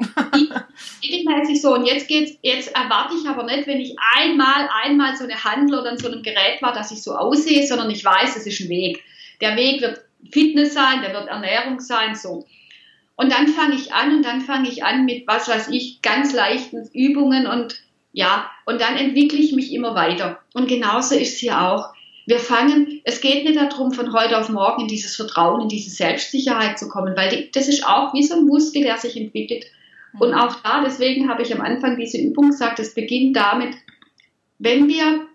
Regelmäßig 1.01 1.61
so. 1.61 1.76
Und 1.76 1.86
jetzt 1.86 2.09
geht's, 2.09 2.38
jetzt 2.41 2.76
erwarte 2.76 3.16
ich 3.16 3.26
aber 3.26 3.43
nicht, 3.45 3.68
wenn 3.68 3.80
ich 3.80 3.95
einmal, 4.18 4.68
einmal 4.84 5.16
so 5.16 5.24
eine 5.24 5.41
Handel 5.41 5.80
oder 5.80 5.91
in 5.91 5.97
so 5.97 6.11
einem 6.11 6.24
Gerät 6.24 6.61
war, 6.61 6.74
dass 6.74 6.91
ich 6.91 7.01
so 7.01 7.16
aussehe, 7.16 7.66
sondern 7.66 7.89
ich 7.89 8.03
weiß, 8.03 8.36
es 8.36 8.47
ist 8.47 8.59
ein 8.59 8.70
Weg. 8.70 9.01
Der 9.39 9.55
Weg 9.55 9.82
wird 9.82 10.01
Fitness 10.30 10.74
sein, 10.74 11.03
der 11.03 11.13
wird 11.13 11.30
Ernährung 11.30 11.80
sein, 11.80 12.16
so. 12.16 12.45
Und 13.18 13.32
dann 13.32 13.47
fange 13.47 13.76
ich 13.76 13.93
an 13.93 14.16
und 14.16 14.26
dann 14.26 14.41
fange 14.41 14.70
ich 14.70 14.84
an 14.84 15.05
mit, 15.05 15.26
was 15.28 15.47
weiß 15.47 15.70
ich, 15.70 16.01
ganz 16.01 16.34
leichten 16.34 16.89
Übungen 16.93 17.47
und 17.47 17.76
ja, 18.11 18.49
und 18.66 18.80
dann 18.80 18.95
entwickle 18.95 19.39
ich 19.39 19.53
mich 19.53 19.74
immer 19.74 19.93
weiter. 19.93 20.39
Und 20.53 20.68
genauso 20.68 21.16
ist 21.16 21.34
es 21.34 21.39
hier 21.39 21.61
auch. 21.61 21.93
Wir 22.26 22.39
fangen, 22.39 23.01
es 23.03 23.22
geht 23.22 23.43
nicht 23.43 23.57
darum, 23.57 23.91
von 23.91 24.13
heute 24.13 24.39
auf 24.39 24.49
morgen 24.49 24.84
in 24.84 24.88
dieses 24.88 25.16
Vertrauen, 25.16 25.61
in 25.61 25.68
diese 25.68 25.89
Selbstsicherheit 25.89 26.80
zu 26.80 26.88
kommen, 26.88 27.16
weil 27.16 27.30
die, 27.30 27.51
das 27.51 27.68
ist 27.68 27.86
auch 27.86 28.13
wie 28.13 28.24
so 28.24 28.36
ein 28.36 28.45
Muskel, 28.45 28.84
der 28.84 28.97
sich 28.97 29.16
entwickelt. 29.18 29.66
Und 30.18 30.30
mhm. 30.30 30.38
auch 30.38 30.55
da, 30.61 30.82
deswegen 30.84 31.30
habe 31.30 31.43
ich 31.43 31.53
am 31.53 31.61
Anfang 31.61 31.97
diese 31.97 32.18
Übung 32.18 32.49
gesagt, 32.49 32.80
es 32.80 32.95
beginnt 32.95 33.36
damit, 33.36 33.76
wenn 34.59 34.88
wir, 34.88 35.28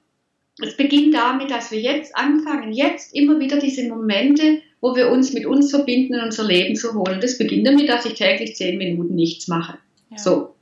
es 0.63 0.77
beginnt 0.77 1.15
damit, 1.15 1.51
dass 1.51 1.71
wir 1.71 1.81
jetzt 1.81 2.17
anfangen, 2.17 2.73
jetzt 2.73 3.15
immer 3.15 3.39
wieder 3.39 3.59
diese 3.59 3.87
Momente, 3.89 4.63
wo 4.81 4.97
wir 4.97 5.11
uns 5.11 5.33
mit 5.33 5.47
uns 5.47 5.71
verbinden, 5.71 6.15
in 6.15 6.25
unser 6.25 6.45
Leben 6.45 6.75
zu 6.75 6.95
holen. 6.95 7.21
Das 7.21 7.39
beginnt 7.39 7.67
damit, 7.67 7.89
dass 7.89 8.07
ich 8.07 8.15
täglich 8.15 8.57
zehn 8.57 8.79
Minuten 8.79 9.15
nichts 9.15 9.49
mache. 9.49 9.79
Ja. 10.11 10.19
So. 10.19 10.55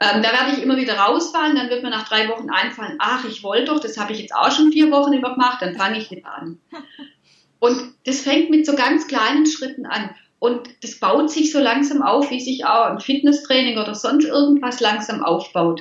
Ähm, 0.00 0.22
da 0.22 0.32
werde 0.32 0.56
ich 0.56 0.62
immer 0.62 0.76
wieder 0.76 0.94
rausfallen, 0.94 1.56
dann 1.56 1.70
wird 1.70 1.82
mir 1.82 1.90
nach 1.90 2.08
drei 2.08 2.28
Wochen 2.28 2.50
einfallen, 2.50 2.96
ach, 2.98 3.24
ich 3.24 3.44
wollte 3.44 3.66
doch, 3.66 3.80
das 3.80 3.96
habe 3.96 4.12
ich 4.12 4.18
jetzt 4.18 4.34
auch 4.34 4.50
schon 4.50 4.72
vier 4.72 4.90
Wochen 4.90 5.12
über 5.12 5.32
gemacht, 5.32 5.62
dann 5.62 5.76
fange 5.76 5.98
ich 5.98 6.10
wieder 6.10 6.34
an. 6.34 6.58
Und 7.60 7.94
das 8.04 8.20
fängt 8.20 8.50
mit 8.50 8.66
so 8.66 8.74
ganz 8.74 9.06
kleinen 9.06 9.46
Schritten 9.46 9.86
an. 9.86 10.10
Und 10.38 10.68
das 10.82 10.96
baut 10.96 11.30
sich 11.30 11.50
so 11.52 11.58
langsam 11.58 12.02
auf, 12.02 12.30
wie 12.30 12.40
sich 12.40 12.66
auch 12.66 12.86
ein 12.86 13.00
Fitnesstraining 13.00 13.78
oder 13.78 13.94
sonst 13.94 14.26
irgendwas 14.26 14.80
langsam 14.80 15.24
aufbaut. 15.24 15.80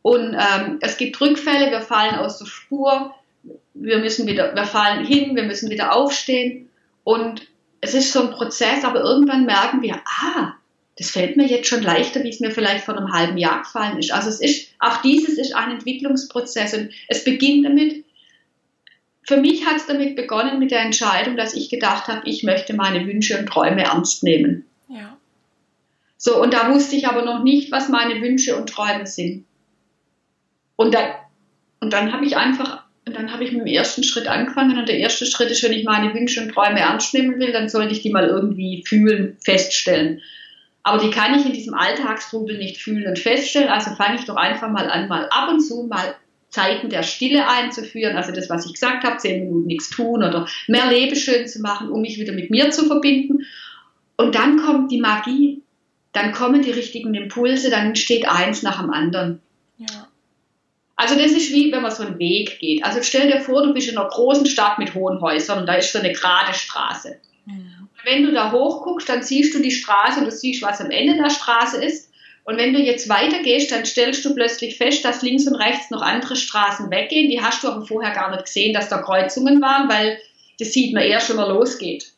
Und 0.00 0.34
ähm, 0.34 0.78
es 0.80 0.96
gibt 0.96 1.20
Rückfälle, 1.20 1.70
wir 1.70 1.82
fallen 1.82 2.14
aus 2.14 2.38
der 2.38 2.46
Spur, 2.46 3.14
wir 3.74 3.98
müssen 3.98 4.26
wieder, 4.26 4.54
wir 4.54 4.64
fallen 4.64 5.04
hin, 5.04 5.36
wir 5.36 5.42
müssen 5.42 5.68
wieder 5.68 5.94
aufstehen. 5.94 6.67
Und 7.08 7.48
es 7.80 7.94
ist 7.94 8.12
so 8.12 8.20
ein 8.20 8.32
Prozess, 8.32 8.84
aber 8.84 9.00
irgendwann 9.00 9.46
merken 9.46 9.80
wir, 9.80 9.94
ah, 10.04 10.52
das 10.98 11.10
fällt 11.10 11.38
mir 11.38 11.46
jetzt 11.46 11.66
schon 11.66 11.82
leichter, 11.82 12.22
wie 12.22 12.28
es 12.28 12.38
mir 12.38 12.50
vielleicht 12.50 12.84
vor 12.84 12.98
einem 12.98 13.10
halben 13.10 13.38
Jahr 13.38 13.62
gefallen 13.62 13.98
ist. 13.98 14.12
Also 14.12 14.28
es 14.28 14.42
ist, 14.42 14.74
auch 14.78 15.00
dieses 15.00 15.38
ist 15.38 15.54
ein 15.54 15.70
Entwicklungsprozess 15.70 16.74
und 16.74 16.90
es 17.08 17.24
beginnt 17.24 17.64
damit, 17.64 18.04
für 19.22 19.38
mich 19.38 19.64
hat 19.64 19.76
es 19.76 19.86
damit 19.86 20.16
begonnen 20.16 20.58
mit 20.58 20.70
der 20.70 20.82
Entscheidung, 20.82 21.38
dass 21.38 21.54
ich 21.54 21.70
gedacht 21.70 22.08
habe, 22.08 22.28
ich 22.28 22.42
möchte 22.42 22.74
meine 22.74 23.06
Wünsche 23.06 23.38
und 23.38 23.46
Träume 23.46 23.84
ernst 23.84 24.22
nehmen. 24.22 24.66
Ja. 24.88 25.16
So, 26.18 26.42
und 26.42 26.52
da 26.52 26.74
wusste 26.74 26.94
ich 26.94 27.08
aber 27.08 27.24
noch 27.24 27.42
nicht, 27.42 27.72
was 27.72 27.88
meine 27.88 28.20
Wünsche 28.20 28.54
und 28.54 28.68
Träume 28.68 29.06
sind. 29.06 29.46
Und 30.76 30.92
dann, 30.92 31.12
und 31.80 31.90
dann 31.90 32.12
habe 32.12 32.26
ich 32.26 32.36
einfach, 32.36 32.77
und 33.08 33.16
dann 33.16 33.32
habe 33.32 33.42
ich 33.42 33.52
mit 33.52 33.62
dem 33.62 33.66
ersten 33.66 34.04
Schritt 34.04 34.28
angefangen 34.28 34.78
und 34.78 34.86
der 34.86 34.98
erste 34.98 35.24
Schritt 35.24 35.50
ist, 35.50 35.62
wenn 35.62 35.72
ich 35.72 35.84
meine 35.84 36.12
Wünsche 36.12 36.42
und 36.42 36.52
Träume 36.52 36.80
ernst 36.80 37.14
nehmen 37.14 37.38
will, 37.40 37.52
dann 37.52 37.70
sollte 37.70 37.92
ich 37.92 38.02
die 38.02 38.10
mal 38.10 38.26
irgendwie 38.26 38.84
fühlen, 38.86 39.38
feststellen. 39.42 40.20
Aber 40.82 41.02
die 41.02 41.10
kann 41.10 41.38
ich 41.38 41.46
in 41.46 41.54
diesem 41.54 41.72
Alltagstrubel 41.72 42.58
nicht 42.58 42.76
fühlen 42.76 43.06
und 43.06 43.18
feststellen. 43.18 43.70
Also 43.70 43.92
fange 43.92 44.16
ich 44.16 44.26
doch 44.26 44.36
einfach 44.36 44.70
mal 44.70 44.90
an, 44.90 45.08
mal 45.08 45.26
ab 45.30 45.48
und 45.50 45.60
zu 45.60 45.86
mal 45.88 46.14
Zeiten 46.50 46.90
der 46.90 47.02
Stille 47.02 47.48
einzuführen. 47.48 48.14
Also 48.14 48.30
das, 48.32 48.50
was 48.50 48.66
ich 48.66 48.74
gesagt 48.74 49.04
habe, 49.04 49.16
zehn 49.16 49.44
Minuten 49.44 49.66
nichts 49.66 49.88
tun 49.88 50.22
oder 50.22 50.46
mehr 50.66 50.90
Leben 50.90 51.16
schön 51.16 51.48
zu 51.48 51.62
machen, 51.62 51.90
um 51.90 52.02
mich 52.02 52.18
wieder 52.18 52.34
mit 52.34 52.50
mir 52.50 52.70
zu 52.70 52.84
verbinden. 52.84 53.46
Und 54.18 54.34
dann 54.34 54.58
kommt 54.58 54.92
die 54.92 55.00
Magie. 55.00 55.62
Dann 56.12 56.32
kommen 56.32 56.60
die 56.60 56.72
richtigen 56.72 57.14
Impulse, 57.14 57.70
dann 57.70 57.88
entsteht 57.88 58.28
eins 58.28 58.62
nach 58.62 58.80
dem 58.80 58.90
anderen. 58.90 59.40
Ja. 59.78 60.08
Also 60.98 61.14
das 61.14 61.30
ist 61.30 61.52
wie, 61.52 61.70
wenn 61.70 61.82
man 61.82 61.92
so 61.92 62.02
einen 62.02 62.18
Weg 62.18 62.58
geht. 62.58 62.84
Also 62.84 63.00
stell 63.02 63.30
dir 63.30 63.40
vor, 63.40 63.62
du 63.62 63.72
bist 63.72 63.88
in 63.88 63.96
einer 63.96 64.08
großen 64.08 64.46
Stadt 64.46 64.80
mit 64.80 64.94
hohen 64.94 65.20
Häusern 65.20 65.60
und 65.60 65.66
da 65.66 65.74
ist 65.74 65.92
so 65.92 66.00
eine 66.00 66.12
gerade 66.12 66.52
Straße. 66.52 67.16
Ja. 67.46 67.54
Wenn 68.04 68.24
du 68.24 68.32
da 68.32 68.50
hochguckst, 68.50 69.08
dann 69.08 69.22
siehst 69.22 69.54
du 69.54 69.62
die 69.62 69.70
Straße 69.70 70.18
und 70.18 70.26
du 70.26 70.32
siehst, 70.32 70.60
was 70.60 70.80
am 70.80 70.90
Ende 70.90 71.16
der 71.16 71.30
Straße 71.30 71.82
ist. 71.84 72.10
Und 72.42 72.56
wenn 72.56 72.72
du 72.72 72.80
jetzt 72.80 73.08
weitergehst, 73.08 73.70
dann 73.70 73.84
stellst 73.84 74.24
du 74.24 74.34
plötzlich 74.34 74.76
fest, 74.76 75.04
dass 75.04 75.22
links 75.22 75.46
und 75.46 75.54
rechts 75.54 75.90
noch 75.90 76.02
andere 76.02 76.34
Straßen 76.34 76.90
weggehen. 76.90 77.30
Die 77.30 77.40
hast 77.40 77.62
du 77.62 77.68
aber 77.68 77.86
vorher 77.86 78.12
gar 78.12 78.32
nicht 78.32 78.46
gesehen, 78.46 78.74
dass 78.74 78.88
da 78.88 78.98
Kreuzungen 78.98 79.62
waren, 79.62 79.88
weil 79.88 80.18
das 80.58 80.72
sieht 80.72 80.94
man 80.94 81.04
erst, 81.04 81.30
wenn 81.30 81.36
man 81.36 81.50
losgeht. 81.50 82.10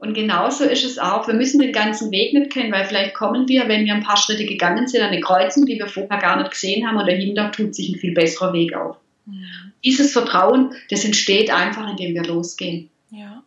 Und 0.00 0.14
genauso 0.14 0.64
ist 0.64 0.82
es 0.82 0.98
auch. 0.98 1.26
Wir 1.26 1.34
müssen 1.34 1.60
den 1.60 1.74
ganzen 1.74 2.10
Weg 2.10 2.32
nicht 2.32 2.50
kennen, 2.50 2.72
weil 2.72 2.86
vielleicht 2.86 3.14
kommen 3.14 3.46
wir, 3.48 3.68
wenn 3.68 3.84
wir 3.84 3.92
ein 3.92 4.02
paar 4.02 4.16
Schritte 4.16 4.46
gegangen 4.46 4.88
sind, 4.88 5.02
an 5.02 5.10
eine 5.10 5.20
Kreuzung, 5.20 5.66
die 5.66 5.78
wir 5.78 5.88
vorher 5.88 6.18
gar 6.18 6.38
nicht 6.38 6.52
gesehen 6.52 6.88
haben 6.88 6.96
und 6.96 7.06
dahinter 7.06 7.52
tut 7.52 7.74
sich 7.74 7.90
ein 7.90 7.98
viel 7.98 8.14
besserer 8.14 8.54
Weg 8.54 8.74
auf. 8.74 8.96
Ja. 9.26 9.32
Dieses 9.84 10.12
Vertrauen, 10.12 10.74
das 10.90 11.04
entsteht 11.04 11.50
einfach, 11.50 11.86
indem 11.90 12.14
wir 12.14 12.24
losgehen. 12.24 12.88
Ja. 13.10 13.42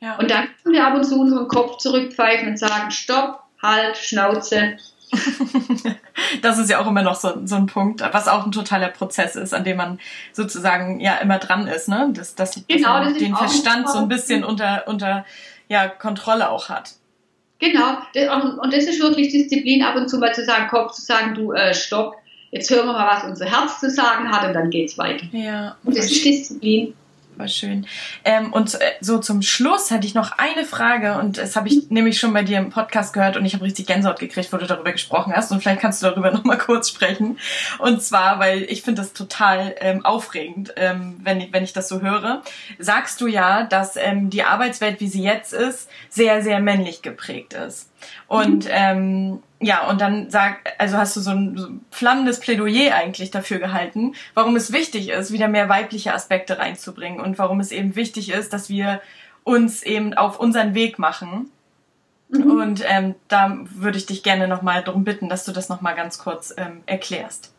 ja. 0.00 0.16
Und 0.18 0.30
dann 0.30 0.48
können 0.62 0.74
wir 0.74 0.86
ab 0.86 0.94
und 0.94 1.04
zu 1.04 1.18
unseren 1.18 1.48
Kopf 1.48 1.78
zurückpfeifen 1.78 2.48
und 2.48 2.58
sagen, 2.58 2.90
stopp, 2.90 3.40
halt, 3.62 3.96
Schnauze. 3.96 4.76
das 6.42 6.58
ist 6.58 6.68
ja 6.68 6.80
auch 6.80 6.86
immer 6.86 7.02
noch 7.02 7.14
so, 7.14 7.46
so 7.46 7.56
ein 7.56 7.66
Punkt, 7.66 8.02
was 8.12 8.28
auch 8.28 8.44
ein 8.44 8.52
totaler 8.52 8.88
Prozess 8.88 9.36
ist, 9.36 9.54
an 9.54 9.64
dem 9.64 9.78
man 9.78 9.98
sozusagen 10.32 11.00
ja 11.00 11.16
immer 11.16 11.38
dran 11.38 11.66
ist, 11.66 11.88
ne? 11.88 12.10
Dass, 12.12 12.34
dass, 12.34 12.62
genau, 12.68 13.04
man 13.04 13.14
den 13.14 13.34
Verstand 13.34 13.88
so 13.88 13.98
ein 13.98 14.08
bisschen 14.08 14.44
unter, 14.44 14.84
unter 14.86 15.24
ja, 15.72 15.88
Kontrolle 15.88 16.50
auch 16.50 16.68
hat. 16.68 16.92
Genau, 17.58 17.98
und 18.60 18.72
das 18.72 18.84
ist 18.84 19.00
wirklich 19.00 19.28
Disziplin, 19.28 19.82
ab 19.82 19.96
und 19.96 20.08
zu 20.08 20.18
mal 20.18 20.34
zu 20.34 20.44
sagen, 20.44 20.68
Kopf 20.68 20.92
zu 20.92 21.00
sagen, 21.00 21.34
du, 21.34 21.52
äh, 21.52 21.72
stopp, 21.72 22.16
jetzt 22.50 22.70
hören 22.70 22.86
wir 22.86 22.92
mal, 22.92 23.16
was 23.16 23.24
unser 23.24 23.46
Herz 23.46 23.80
zu 23.80 23.88
sagen 23.88 24.30
hat 24.30 24.46
und 24.46 24.52
dann 24.52 24.68
geht's 24.68 24.98
weiter. 24.98 25.24
Ja. 25.32 25.76
Und 25.84 25.96
das 25.96 26.10
ist 26.10 26.24
Disziplin. 26.24 26.94
War 27.36 27.48
schön. 27.48 27.86
Ähm, 28.24 28.52
und 28.52 28.74
äh, 28.74 28.78
so 29.00 29.18
zum 29.18 29.40
Schluss 29.40 29.90
hätte 29.90 30.06
ich 30.06 30.14
noch 30.14 30.32
eine 30.36 30.64
Frage 30.64 31.18
und 31.18 31.38
das 31.38 31.56
habe 31.56 31.68
ich 31.68 31.90
nämlich 31.90 32.20
schon 32.20 32.34
bei 32.34 32.42
dir 32.42 32.58
im 32.58 32.68
Podcast 32.68 33.14
gehört 33.14 33.38
und 33.38 33.46
ich 33.46 33.54
habe 33.54 33.64
richtig 33.64 33.86
Gänsehaut 33.86 34.18
gekriegt, 34.18 34.52
wo 34.52 34.58
du 34.58 34.66
darüber 34.66 34.92
gesprochen 34.92 35.32
hast 35.34 35.50
und 35.50 35.62
vielleicht 35.62 35.80
kannst 35.80 36.02
du 36.02 36.06
darüber 36.08 36.30
noch 36.32 36.44
mal 36.44 36.58
kurz 36.58 36.90
sprechen. 36.90 37.38
Und 37.78 38.02
zwar, 38.02 38.38
weil 38.38 38.64
ich 38.64 38.82
finde 38.82 39.00
das 39.00 39.14
total 39.14 39.74
ähm, 39.80 40.04
aufregend, 40.04 40.74
ähm, 40.76 41.20
wenn, 41.22 41.40
ich, 41.40 41.52
wenn 41.52 41.64
ich 41.64 41.72
das 41.72 41.88
so 41.88 42.02
höre. 42.02 42.42
Sagst 42.78 43.20
du 43.22 43.26
ja, 43.26 43.64
dass 43.64 43.96
ähm, 43.96 44.28
die 44.28 44.42
Arbeitswelt, 44.42 45.00
wie 45.00 45.08
sie 45.08 45.22
jetzt 45.22 45.54
ist, 45.54 45.88
sehr, 46.10 46.42
sehr 46.42 46.60
männlich 46.60 47.00
geprägt 47.00 47.54
ist. 47.54 47.91
Und 48.28 48.66
ähm, 48.70 49.42
ja, 49.60 49.88
und 49.88 50.00
dann 50.00 50.28
sag, 50.30 50.74
also 50.78 50.96
hast 50.96 51.16
du 51.16 51.20
so 51.20 51.30
ein, 51.30 51.56
so 51.56 51.68
ein 51.68 51.84
flammendes 51.90 52.40
Plädoyer 52.40 52.94
eigentlich 52.94 53.30
dafür 53.30 53.58
gehalten, 53.58 54.14
warum 54.34 54.56
es 54.56 54.72
wichtig 54.72 55.10
ist, 55.10 55.32
wieder 55.32 55.48
mehr 55.48 55.68
weibliche 55.68 56.12
Aspekte 56.12 56.58
reinzubringen 56.58 57.20
und 57.20 57.38
warum 57.38 57.60
es 57.60 57.70
eben 57.70 57.94
wichtig 57.94 58.32
ist, 58.32 58.52
dass 58.52 58.68
wir 58.68 59.00
uns 59.44 59.82
eben 59.82 60.14
auf 60.14 60.40
unseren 60.40 60.74
Weg 60.74 60.98
machen. 60.98 61.50
Mhm. 62.28 62.50
Und 62.50 62.84
ähm, 62.88 63.14
da 63.28 63.58
würde 63.64 63.98
ich 63.98 64.06
dich 64.06 64.22
gerne 64.22 64.48
nochmal 64.48 64.82
darum 64.82 65.04
bitten, 65.04 65.28
dass 65.28 65.44
du 65.44 65.52
das 65.52 65.68
nochmal 65.68 65.94
ganz 65.94 66.18
kurz 66.18 66.54
ähm, 66.56 66.82
erklärst. 66.86 67.54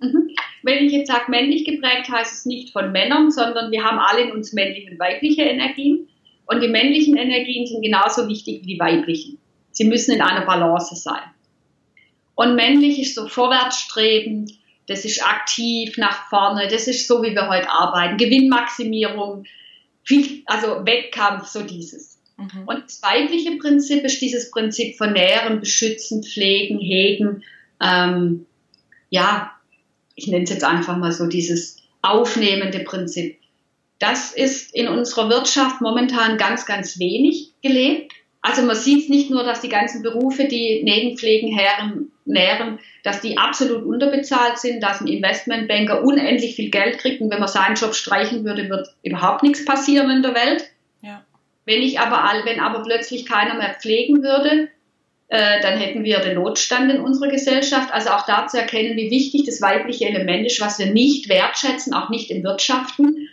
Mhm. 0.00 0.30
Wenn 0.62 0.84
ich 0.86 0.92
jetzt 0.92 1.08
sage 1.08 1.30
männlich 1.30 1.64
geprägt, 1.64 2.08
heißt 2.10 2.32
es 2.32 2.46
nicht 2.46 2.72
von 2.72 2.90
Männern, 2.90 3.30
sondern 3.30 3.70
wir 3.70 3.84
haben 3.84 3.98
alle 3.98 4.22
in 4.22 4.32
uns 4.32 4.52
männliche 4.54 4.90
und 4.90 4.98
weibliche 4.98 5.42
Energien. 5.42 6.08
Und 6.46 6.62
die 6.62 6.68
männlichen 6.68 7.16
Energien 7.16 7.66
sind 7.66 7.82
genauso 7.82 8.28
wichtig 8.28 8.62
wie 8.62 8.74
die 8.74 8.80
weiblichen. 8.80 9.38
Sie 9.74 9.84
müssen 9.84 10.12
in 10.12 10.22
einer 10.22 10.46
Balance 10.46 10.96
sein. 10.96 11.22
Und 12.34 12.56
männlich 12.56 12.98
ist 13.00 13.14
so 13.14 13.28
vorwärtsstrebend, 13.28 14.52
das 14.86 15.04
ist 15.04 15.24
aktiv 15.24 15.96
nach 15.98 16.28
vorne, 16.28 16.68
das 16.68 16.88
ist 16.88 17.06
so, 17.06 17.22
wie 17.22 17.34
wir 17.34 17.48
heute 17.48 17.70
arbeiten. 17.70 18.16
Gewinnmaximierung, 18.16 19.44
viel, 20.02 20.42
also 20.46 20.84
Wettkampf, 20.84 21.46
so 21.46 21.62
dieses. 21.62 22.18
Mhm. 22.36 22.64
Und 22.66 22.84
das 22.84 23.02
weibliche 23.02 23.56
Prinzip 23.56 24.04
ist 24.04 24.20
dieses 24.20 24.50
Prinzip 24.50 24.96
von 24.96 25.12
Nähren, 25.12 25.60
Beschützen, 25.60 26.22
Pflegen, 26.22 26.78
Hegen. 26.80 27.44
Ähm, 27.80 28.46
ja, 29.10 29.52
ich 30.14 30.26
nenne 30.26 30.44
es 30.44 30.50
jetzt 30.50 30.64
einfach 30.64 30.96
mal 30.96 31.12
so 31.12 31.26
dieses 31.26 31.76
aufnehmende 32.02 32.80
Prinzip. 32.80 33.38
Das 33.98 34.32
ist 34.32 34.74
in 34.74 34.88
unserer 34.88 35.30
Wirtschaft 35.30 35.80
momentan 35.80 36.36
ganz, 36.36 36.66
ganz 36.66 36.98
wenig 36.98 37.52
gelebt. 37.62 38.12
Also 38.46 38.60
man 38.60 38.76
sieht 38.76 39.08
nicht 39.08 39.30
nur, 39.30 39.42
dass 39.42 39.62
die 39.62 39.70
ganzen 39.70 40.02
Berufe, 40.02 40.44
die 40.44 40.82
Nebenpflegen 40.82 41.58
nähren, 42.26 42.78
dass 43.02 43.22
die 43.22 43.38
absolut 43.38 43.84
unterbezahlt 43.84 44.58
sind, 44.58 44.82
dass 44.82 45.00
ein 45.00 45.06
Investmentbanker 45.06 46.04
unendlich 46.04 46.54
viel 46.54 46.68
Geld 46.68 46.98
kriegt 46.98 47.22
und 47.22 47.30
wenn 47.30 47.38
man 47.38 47.48
seinen 47.48 47.74
Job 47.74 47.94
streichen 47.94 48.44
würde, 48.44 48.68
wird 48.68 48.88
überhaupt 49.02 49.44
nichts 49.44 49.64
passieren 49.64 50.10
in 50.10 50.22
der 50.22 50.34
Welt. 50.34 50.64
Ja. 51.00 51.24
Wenn 51.64 51.80
ich 51.80 51.98
aber, 51.98 52.44
wenn 52.44 52.60
aber 52.60 52.82
plötzlich 52.82 53.24
keiner 53.24 53.54
mehr 53.54 53.76
pflegen 53.80 54.22
würde, 54.22 54.68
äh, 55.28 55.62
dann 55.62 55.78
hätten 55.78 56.04
wir 56.04 56.18
den 56.18 56.34
Notstand 56.34 56.92
in 56.92 57.00
unserer 57.00 57.30
Gesellschaft. 57.30 57.94
Also 57.94 58.10
auch 58.10 58.26
da 58.26 58.46
zu 58.46 58.58
erkennen, 58.58 58.98
wie 58.98 59.10
wichtig 59.10 59.44
das 59.46 59.62
weibliche 59.62 60.04
Element 60.04 60.46
ist, 60.46 60.60
was 60.60 60.78
wir 60.78 60.92
nicht 60.92 61.30
wertschätzen, 61.30 61.94
auch 61.94 62.10
nicht 62.10 62.30
in 62.30 62.44
Wirtschaften. 62.44 63.26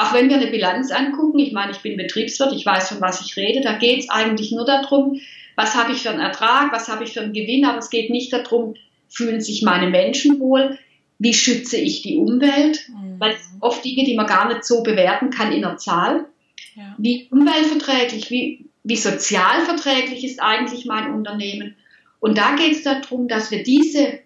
Auch 0.00 0.14
wenn 0.14 0.30
wir 0.30 0.36
eine 0.36 0.46
Bilanz 0.46 0.90
angucken, 0.90 1.38
ich 1.38 1.52
meine, 1.52 1.72
ich 1.72 1.78
bin 1.78 1.98
Betriebswirt, 1.98 2.54
ich 2.54 2.64
weiß, 2.64 2.88
von 2.88 3.02
was 3.02 3.20
ich 3.20 3.36
rede, 3.36 3.60
da 3.60 3.76
geht 3.76 4.00
es 4.00 4.08
eigentlich 4.08 4.50
nur 4.50 4.64
darum, 4.64 5.20
was 5.56 5.74
habe 5.74 5.92
ich 5.92 5.98
für 5.98 6.08
einen 6.08 6.20
Ertrag, 6.20 6.72
was 6.72 6.88
habe 6.88 7.04
ich 7.04 7.12
für 7.12 7.20
einen 7.20 7.34
Gewinn, 7.34 7.66
aber 7.66 7.78
es 7.78 7.90
geht 7.90 8.08
nicht 8.08 8.32
darum, 8.32 8.76
fühlen 9.10 9.42
sich 9.42 9.60
meine 9.60 9.90
Menschen 9.90 10.40
wohl, 10.40 10.78
wie 11.18 11.34
schütze 11.34 11.76
ich 11.76 12.00
die 12.00 12.16
Umwelt, 12.16 12.88
mhm. 12.88 13.20
weil 13.20 13.32
es 13.32 13.50
oft 13.60 13.84
Dinge, 13.84 14.04
die 14.04 14.14
man 14.14 14.26
gar 14.26 14.48
nicht 14.48 14.64
so 14.64 14.82
bewerten 14.82 15.28
kann 15.28 15.52
in 15.52 15.60
der 15.60 15.76
Zahl. 15.76 16.24
Ja. 16.74 16.94
Wie 16.96 17.28
umweltverträglich, 17.30 18.30
wie, 18.30 18.64
wie 18.84 18.96
sozialverträglich 18.96 20.24
ist 20.24 20.40
eigentlich 20.40 20.86
mein 20.86 21.12
Unternehmen. 21.12 21.76
Und 22.20 22.38
da 22.38 22.54
geht 22.54 22.72
es 22.72 22.84
darum, 22.84 23.28
dass 23.28 23.50
wir 23.50 23.62
diese, 23.64 24.20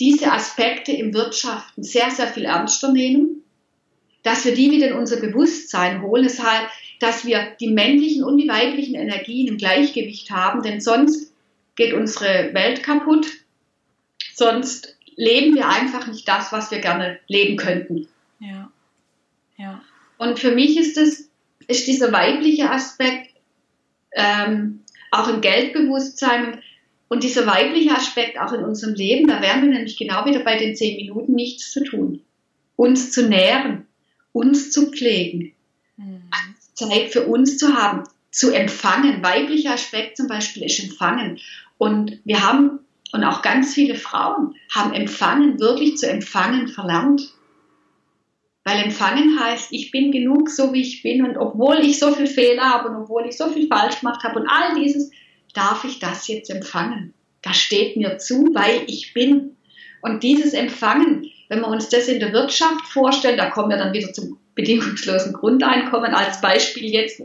diese 0.00 0.32
Aspekte 0.32 0.90
im 0.90 1.14
Wirtschaften 1.14 1.84
sehr, 1.84 2.10
sehr 2.10 2.26
viel 2.26 2.46
ernster 2.46 2.90
nehmen 2.90 3.44
dass 4.22 4.44
wir 4.44 4.54
die 4.54 4.70
wieder 4.70 4.88
in 4.88 4.96
unser 4.96 5.16
Bewusstsein 5.16 6.02
holen. 6.02 6.26
Heißt, 6.26 6.68
dass 7.00 7.24
wir 7.24 7.56
die 7.58 7.70
männlichen 7.70 8.22
und 8.22 8.36
die 8.36 8.48
weiblichen 8.48 8.94
Energien 8.94 9.48
im 9.48 9.56
Gleichgewicht 9.56 10.30
haben, 10.30 10.62
denn 10.62 10.80
sonst 10.80 11.32
geht 11.74 11.94
unsere 11.94 12.52
Welt 12.52 12.82
kaputt. 12.82 13.26
Sonst 14.34 14.96
leben 15.16 15.54
wir 15.54 15.68
einfach 15.68 16.06
nicht 16.06 16.28
das, 16.28 16.52
was 16.52 16.70
wir 16.70 16.80
gerne 16.80 17.18
leben 17.26 17.56
könnten. 17.56 18.08
Ja. 18.38 18.70
Ja. 19.56 19.82
Und 20.18 20.38
für 20.38 20.52
mich 20.52 20.78
ist 20.78 20.96
es, 20.98 21.30
ist 21.68 21.86
dieser 21.86 22.12
weibliche 22.12 22.70
Aspekt 22.70 23.34
ähm, 24.12 24.80
auch 25.10 25.28
im 25.28 25.40
Geldbewusstsein 25.40 26.60
und 27.08 27.24
dieser 27.24 27.46
weibliche 27.46 27.92
Aspekt 27.92 28.38
auch 28.38 28.52
in 28.52 28.62
unserem 28.62 28.94
Leben, 28.94 29.28
da 29.28 29.42
werden 29.42 29.62
wir 29.62 29.70
nämlich 29.70 29.96
genau 29.96 30.24
wieder 30.24 30.40
bei 30.40 30.56
den 30.56 30.76
zehn 30.76 30.96
Minuten 30.96 31.34
nichts 31.34 31.70
zu 31.70 31.82
tun. 31.82 32.22
Uns 32.76 33.10
zu 33.10 33.28
nähren, 33.28 33.86
uns 34.32 34.70
zu 34.70 34.90
pflegen, 34.90 35.52
mhm. 35.96 36.22
Zeit 36.74 37.10
für 37.10 37.26
uns 37.26 37.58
zu 37.58 37.74
haben, 37.74 38.04
zu 38.30 38.52
empfangen. 38.52 39.22
Weiblicher 39.22 39.72
Aspekt 39.72 40.16
zum 40.16 40.26
Beispiel 40.26 40.64
ist 40.64 40.82
empfangen. 40.82 41.38
Und 41.78 42.20
wir 42.24 42.42
haben, 42.42 42.80
und 43.12 43.24
auch 43.24 43.42
ganz 43.42 43.74
viele 43.74 43.96
Frauen 43.96 44.54
haben 44.72 44.92
empfangen, 44.92 45.58
wirklich 45.58 45.96
zu 45.96 46.08
empfangen 46.08 46.68
verlernt. 46.68 47.32
Weil 48.64 48.84
empfangen 48.84 49.40
heißt, 49.40 49.72
ich 49.72 49.90
bin 49.90 50.12
genug 50.12 50.50
so 50.50 50.72
wie 50.72 50.82
ich 50.82 51.02
bin 51.02 51.24
und 51.24 51.38
obwohl 51.38 51.78
ich 51.80 51.98
so 51.98 52.12
viel 52.12 52.26
Fehler 52.26 52.70
habe 52.70 52.90
und 52.90 52.96
obwohl 52.96 53.26
ich 53.26 53.36
so 53.36 53.48
viel 53.50 53.66
falsch 53.66 54.00
gemacht 54.00 54.22
habe 54.22 54.40
und 54.40 54.48
all 54.48 54.78
dieses, 54.78 55.10
darf 55.54 55.84
ich 55.84 55.98
das 55.98 56.28
jetzt 56.28 56.50
empfangen. 56.50 57.14
Das 57.42 57.56
steht 57.56 57.96
mir 57.96 58.18
zu, 58.18 58.50
weil 58.52 58.82
ich 58.86 59.14
bin. 59.14 59.56
Und 60.02 60.22
dieses 60.22 60.52
Empfangen, 60.52 61.30
wenn 61.50 61.60
wir 61.60 61.68
uns 61.68 61.88
das 61.88 62.08
in 62.08 62.20
der 62.20 62.32
Wirtschaft 62.32 62.86
vorstellen, 62.86 63.36
da 63.36 63.50
kommen 63.50 63.70
wir 63.70 63.76
dann 63.76 63.92
wieder 63.92 64.12
zum 64.12 64.38
bedingungslosen 64.54 65.32
Grundeinkommen 65.32 66.14
als 66.14 66.40
Beispiel 66.40 66.90
jetzt. 66.90 67.20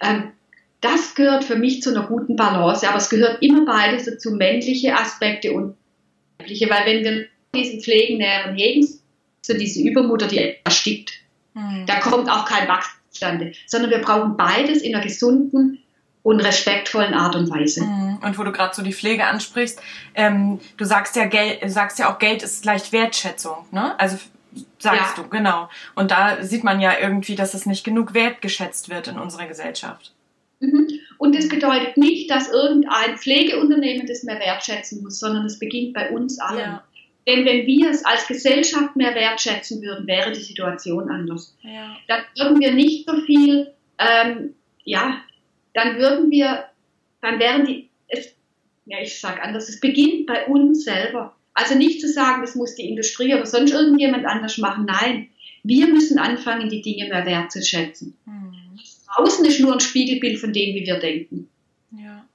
Ähm, 0.00 0.32
das 0.80 1.14
gehört 1.14 1.44
für 1.44 1.56
mich 1.56 1.82
zu 1.82 1.90
einer 1.90 2.06
guten 2.06 2.36
Balance, 2.36 2.88
aber 2.88 2.98
es 2.98 3.10
gehört 3.10 3.42
immer 3.42 3.66
beides 3.66 4.04
dazu, 4.04 4.30
männliche 4.30 4.94
Aspekte 4.96 5.52
und 5.52 5.76
weibliche, 6.38 6.70
weil 6.70 6.86
wenn 6.86 7.04
wir 7.04 7.26
diesen 7.54 7.80
Pflegen 7.80 8.18
näheren 8.18 8.54
hegen, 8.56 8.86
so 9.42 9.54
diese 9.54 9.82
Übermutter, 9.82 10.28
die 10.28 10.54
erstickt, 10.64 11.14
mhm. 11.54 11.84
da 11.86 11.98
kommt 11.98 12.30
auch 12.30 12.44
kein 12.44 12.68
Wachstum 12.68 12.96
zustande, 13.10 13.52
sondern 13.66 13.90
wir 13.90 13.98
brauchen 13.98 14.36
beides 14.36 14.82
in 14.82 14.94
einer 14.94 15.02
gesunden 15.02 15.82
und 16.26 16.40
respektvollen 16.40 17.14
Art 17.14 17.36
und 17.36 17.48
Weise. 17.50 17.84
Mhm. 17.84 18.18
Und 18.20 18.36
wo 18.36 18.42
du 18.42 18.50
gerade 18.50 18.74
so 18.74 18.82
die 18.82 18.92
Pflege 18.92 19.26
ansprichst, 19.26 19.80
ähm, 20.16 20.58
du 20.76 20.84
sagst 20.84 21.14
ja, 21.14 21.26
Geld, 21.26 21.60
sagst 21.70 22.00
ja 22.00 22.12
auch, 22.12 22.18
Geld 22.18 22.42
ist 22.42 22.62
gleich 22.62 22.90
Wertschätzung, 22.90 23.64
ne? 23.70 23.96
Also 24.00 24.16
sagst 24.80 25.16
ja. 25.16 25.22
du, 25.22 25.28
genau. 25.28 25.68
Und 25.94 26.10
da 26.10 26.42
sieht 26.42 26.64
man 26.64 26.80
ja 26.80 26.94
irgendwie, 27.00 27.36
dass 27.36 27.54
es 27.54 27.64
nicht 27.64 27.84
genug 27.84 28.12
wertgeschätzt 28.12 28.88
wird 28.88 29.06
in 29.06 29.20
unserer 29.20 29.46
Gesellschaft. 29.46 30.14
Mhm. 30.58 30.88
Und 31.16 31.36
das 31.36 31.48
bedeutet 31.48 31.96
nicht, 31.96 32.28
dass 32.28 32.50
irgendein 32.50 33.16
Pflegeunternehmen 33.18 34.08
das 34.08 34.24
mehr 34.24 34.40
wertschätzen 34.40 35.04
muss, 35.04 35.20
sondern 35.20 35.46
es 35.46 35.60
beginnt 35.60 35.94
bei 35.94 36.10
uns 36.10 36.40
allen. 36.40 36.58
Ja. 36.58 36.84
Denn 37.28 37.44
wenn 37.44 37.66
wir 37.66 37.88
es 37.88 38.04
als 38.04 38.26
Gesellschaft 38.26 38.96
mehr 38.96 39.14
wertschätzen 39.14 39.80
würden, 39.80 40.08
wäre 40.08 40.32
die 40.32 40.42
Situation 40.42 41.08
anders. 41.08 41.54
Ja. 41.62 41.96
Dann 42.08 42.22
würden 42.36 42.58
wir 42.58 42.72
nicht 42.72 43.08
so 43.08 43.20
viel 43.20 43.70
ähm, 43.98 44.56
ja, 44.86 45.18
dann 45.76 45.98
würden 45.98 46.30
wir, 46.30 46.64
dann 47.20 47.38
wären 47.38 47.66
die, 47.66 47.90
es, 48.08 48.34
ja, 48.86 48.98
ich 49.00 49.20
sage 49.20 49.42
anders, 49.42 49.68
es 49.68 49.78
beginnt 49.78 50.26
bei 50.26 50.46
uns 50.46 50.84
selber. 50.84 51.36
Also 51.52 51.74
nicht 51.74 52.00
zu 52.00 52.08
sagen, 52.08 52.40
das 52.40 52.54
muss 52.54 52.74
die 52.74 52.88
Industrie 52.88 53.34
oder 53.34 53.46
sonst 53.46 53.72
irgendjemand 53.72 54.24
anders 54.24 54.56
machen. 54.56 54.86
Nein, 54.86 55.28
wir 55.62 55.86
müssen 55.88 56.18
anfangen, 56.18 56.70
die 56.70 56.80
Dinge 56.80 57.08
mehr 57.08 57.26
wertzuschätzen. 57.26 58.16
Mhm. 58.24 58.54
Außen 59.16 59.44
ist 59.44 59.60
nur 59.60 59.74
ein 59.74 59.80
Spiegelbild 59.80 60.38
von 60.38 60.52
dem, 60.52 60.74
wie 60.74 60.86
wir 60.86 60.98
denken. 60.98 61.48
Ja. 61.92 62.26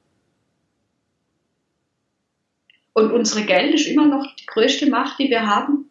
Und 2.94 3.12
unsere 3.12 3.44
Geld 3.44 3.74
ist 3.74 3.88
immer 3.88 4.06
noch 4.06 4.36
die 4.36 4.46
größte 4.46 4.88
Macht, 4.90 5.20
die 5.20 5.30
wir 5.30 5.48
haben. 5.48 5.90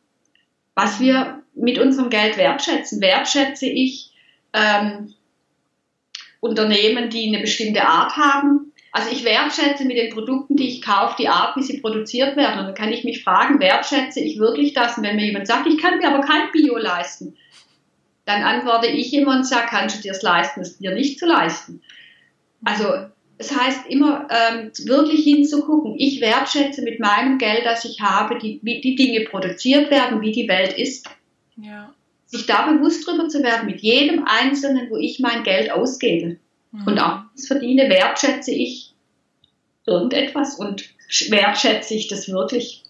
Was 0.74 1.00
wir 1.00 1.42
mit 1.54 1.78
unserem 1.78 2.10
Geld 2.10 2.36
wertschätzen. 2.36 3.00
Wertschätze 3.00 3.66
ich 3.66 4.12
ähm, 4.52 5.14
Unternehmen, 6.40 7.10
die 7.10 7.28
eine 7.28 7.40
bestimmte 7.40 7.84
Art 7.84 8.16
haben. 8.16 8.72
Also 8.92 9.10
ich 9.12 9.24
wertschätze 9.24 9.84
mit 9.84 9.96
den 9.96 10.12
Produkten, 10.12 10.56
die 10.56 10.68
ich 10.68 10.82
kaufe, 10.82 11.14
die 11.18 11.28
Art, 11.28 11.56
wie 11.56 11.62
sie 11.62 11.80
produziert 11.80 12.36
werden. 12.36 12.58
Und 12.58 12.66
dann 12.66 12.74
kann 12.74 12.92
ich 12.92 13.04
mich 13.04 13.22
fragen, 13.22 13.60
wertschätze 13.60 14.20
ich 14.20 14.38
wirklich 14.38 14.74
das? 14.74 14.96
Und 14.96 15.04
wenn 15.04 15.16
mir 15.16 15.26
jemand 15.26 15.46
sagt, 15.46 15.66
ich 15.66 15.78
kann 15.78 15.98
mir 15.98 16.08
aber 16.08 16.26
kein 16.26 16.50
Bio 16.50 16.76
leisten, 16.76 17.36
dann 18.24 18.42
antworte 18.42 18.88
ich 18.88 19.12
immer 19.14 19.36
und 19.36 19.46
sage, 19.46 19.68
kannst 19.70 19.98
du 19.98 20.02
dir 20.02 20.12
es 20.12 20.22
leisten, 20.22 20.60
es 20.60 20.78
dir 20.78 20.92
nicht 20.92 21.18
zu 21.18 21.26
leisten. 21.26 21.82
Also 22.64 22.84
es 23.38 23.56
heißt 23.56 23.86
immer 23.88 24.28
ähm, 24.30 24.70
wirklich 24.84 25.24
hinzugucken. 25.24 25.94
Ich 25.98 26.20
wertschätze 26.20 26.82
mit 26.82 27.00
meinem 27.00 27.38
Geld, 27.38 27.64
das 27.64 27.84
ich 27.84 28.00
habe, 28.00 28.38
die, 28.38 28.60
wie 28.62 28.80
die 28.80 28.96
Dinge 28.96 29.24
produziert 29.24 29.90
werden, 29.90 30.20
wie 30.20 30.32
die 30.32 30.48
Welt 30.48 30.76
ist. 30.76 31.08
Ja. 31.56 31.94
Sich 32.30 32.46
da 32.46 32.70
bewusst 32.70 33.06
drüber 33.06 33.28
zu 33.28 33.42
werden, 33.42 33.66
mit 33.66 33.80
jedem 33.80 34.24
Einzelnen, 34.24 34.88
wo 34.88 34.96
ich 34.96 35.18
mein 35.18 35.42
Geld 35.42 35.72
ausgebe. 35.72 36.36
Mhm. 36.70 36.86
Und 36.86 36.98
auch 37.00 37.22
das 37.34 37.48
verdiene, 37.48 37.88
wertschätze 37.90 38.52
ich 38.52 38.94
irgendetwas 39.84 40.54
und 40.54 40.84
wertschätze 41.28 41.94
ich 41.94 42.06
das 42.06 42.28
wirklich. 42.28 42.84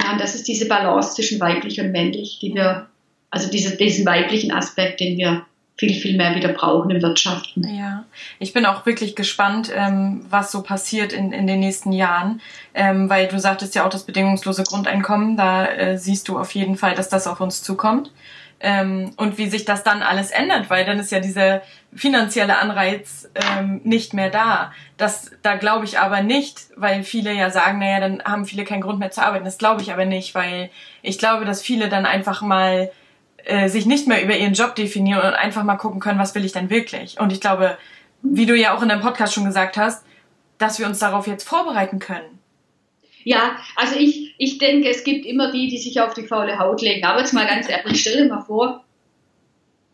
Ja, 0.00 0.12
und 0.12 0.20
das 0.20 0.34
ist 0.34 0.48
diese 0.48 0.66
Balance 0.66 1.14
zwischen 1.14 1.40
weiblich 1.40 1.80
und 1.80 1.92
männlich, 1.92 2.38
die 2.40 2.54
wir 2.54 2.88
also 3.30 3.50
diese, 3.50 3.76
diesen 3.76 4.06
weiblichen 4.06 4.52
Aspekt, 4.52 5.00
den 5.00 5.18
wir 5.18 5.44
viel, 5.78 5.94
viel 5.94 6.16
mehr 6.16 6.34
wieder 6.34 6.48
brauchen 6.48 6.90
im 6.90 7.00
Wirtschaften. 7.00 7.66
Ja, 7.72 8.04
ich 8.40 8.52
bin 8.52 8.66
auch 8.66 8.84
wirklich 8.84 9.14
gespannt, 9.14 9.70
ähm, 9.74 10.26
was 10.28 10.50
so 10.50 10.62
passiert 10.62 11.12
in, 11.12 11.32
in 11.32 11.46
den 11.46 11.60
nächsten 11.60 11.92
Jahren, 11.92 12.40
ähm, 12.74 13.08
weil 13.08 13.28
du 13.28 13.38
sagtest 13.38 13.76
ja 13.76 13.86
auch 13.86 13.90
das 13.90 14.02
bedingungslose 14.04 14.64
Grundeinkommen, 14.64 15.36
da 15.36 15.66
äh, 15.66 15.96
siehst 15.96 16.28
du 16.28 16.38
auf 16.38 16.52
jeden 16.52 16.76
Fall, 16.76 16.94
dass 16.94 17.08
das 17.08 17.28
auf 17.28 17.40
uns 17.40 17.62
zukommt. 17.62 18.10
Ähm, 18.60 19.12
und 19.16 19.38
wie 19.38 19.48
sich 19.48 19.64
das 19.64 19.84
dann 19.84 20.02
alles 20.02 20.32
ändert, 20.32 20.68
weil 20.68 20.84
dann 20.84 20.98
ist 20.98 21.12
ja 21.12 21.20
dieser 21.20 21.62
finanzielle 21.94 22.58
Anreiz 22.58 23.30
ähm, 23.36 23.80
nicht 23.84 24.14
mehr 24.14 24.30
da. 24.30 24.72
Das, 24.96 25.30
da 25.42 25.54
glaube 25.54 25.84
ich 25.84 26.00
aber 26.00 26.22
nicht, 26.22 26.62
weil 26.74 27.04
viele 27.04 27.32
ja 27.32 27.50
sagen, 27.50 27.78
naja, 27.78 28.00
dann 28.00 28.20
haben 28.24 28.46
viele 28.46 28.64
keinen 28.64 28.80
Grund 28.80 28.98
mehr 28.98 29.12
zu 29.12 29.22
arbeiten. 29.22 29.44
Das 29.44 29.58
glaube 29.58 29.82
ich 29.82 29.92
aber 29.92 30.06
nicht, 30.06 30.34
weil 30.34 30.70
ich 31.02 31.18
glaube, 31.18 31.44
dass 31.44 31.62
viele 31.62 31.88
dann 31.88 32.04
einfach 32.04 32.42
mal 32.42 32.90
äh, 33.48 33.68
sich 33.68 33.86
nicht 33.86 34.06
mehr 34.06 34.22
über 34.22 34.36
ihren 34.36 34.52
Job 34.52 34.74
definieren 34.74 35.20
und 35.20 35.34
einfach 35.34 35.64
mal 35.64 35.76
gucken 35.76 36.00
können, 36.00 36.18
was 36.18 36.34
will 36.34 36.44
ich 36.44 36.52
denn 36.52 36.70
wirklich. 36.70 37.18
Und 37.18 37.32
ich 37.32 37.40
glaube, 37.40 37.78
wie 38.22 38.46
du 38.46 38.54
ja 38.54 38.76
auch 38.76 38.82
in 38.82 38.88
deinem 38.88 39.00
Podcast 39.00 39.34
schon 39.34 39.46
gesagt 39.46 39.76
hast, 39.76 40.04
dass 40.58 40.78
wir 40.78 40.86
uns 40.86 40.98
darauf 40.98 41.26
jetzt 41.26 41.48
vorbereiten 41.48 41.98
können. 41.98 42.38
Ja, 43.24 43.56
also 43.76 43.96
ich, 43.96 44.34
ich 44.38 44.58
denke, 44.58 44.88
es 44.88 45.02
gibt 45.02 45.26
immer 45.26 45.50
die, 45.50 45.68
die 45.68 45.78
sich 45.78 46.00
auf 46.00 46.14
die 46.14 46.26
faule 46.26 46.58
Haut 46.58 46.82
legen. 46.82 47.04
Aber 47.04 47.20
jetzt 47.20 47.32
mal 47.32 47.46
ganz 47.46 47.68
ehrlich, 47.68 48.00
stell 48.00 48.22
dir 48.22 48.28
mal 48.28 48.42
vor, 48.42 48.84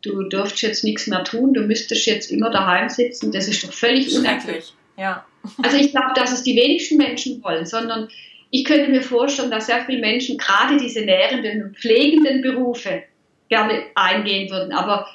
du 0.02 0.28
dürftest 0.28 0.62
jetzt 0.62 0.84
nichts 0.84 1.06
mehr 1.06 1.24
tun, 1.24 1.54
du 1.54 1.62
müsstest 1.62 2.06
jetzt 2.06 2.30
immer 2.30 2.50
daheim 2.50 2.88
sitzen. 2.88 3.32
Das 3.32 3.48
ist 3.48 3.64
doch 3.64 3.72
völlig 3.72 4.16
unerklärlich. 4.16 4.72
Ja. 4.96 5.24
Also 5.62 5.76
ich 5.76 5.90
glaube, 5.90 6.12
dass 6.14 6.32
es 6.32 6.42
die 6.42 6.56
wenigsten 6.56 6.96
Menschen 6.96 7.42
wollen, 7.42 7.66
sondern 7.66 8.08
ich 8.50 8.64
könnte 8.64 8.90
mir 8.90 9.02
vorstellen, 9.02 9.50
dass 9.50 9.66
sehr 9.66 9.84
viele 9.84 10.00
Menschen 10.00 10.38
gerade 10.38 10.76
diese 10.76 11.00
nährenden 11.00 11.64
und 11.64 11.76
pflegenden 11.76 12.40
Berufe, 12.42 13.02
gerne 13.48 13.84
eingehen 13.94 14.50
würden. 14.50 14.72
Aber 14.72 15.06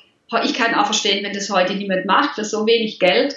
ich 0.44 0.54
kann 0.54 0.76
auch 0.76 0.86
verstehen, 0.86 1.24
wenn 1.24 1.34
das 1.34 1.50
heute 1.50 1.74
niemand 1.76 2.06
macht, 2.06 2.36
für 2.36 2.46
so 2.46 2.66
wenig 2.66 3.00
Geld, 3.00 3.36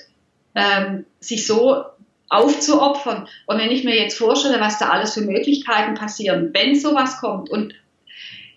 ähm, 0.54 1.06
sich 1.20 1.46
so 1.46 1.84
aufzuopfern. 2.28 3.28
Und 3.46 3.58
wenn 3.58 3.70
ich 3.70 3.84
mir 3.84 3.96
jetzt 3.96 4.16
vorstelle, 4.16 4.60
was 4.60 4.78
da 4.78 4.88
alles 4.88 5.14
für 5.14 5.20
Möglichkeiten 5.22 5.94
passieren, 5.94 6.50
wenn 6.52 6.74
sowas 6.74 7.18
kommt 7.20 7.50
und 7.50 7.74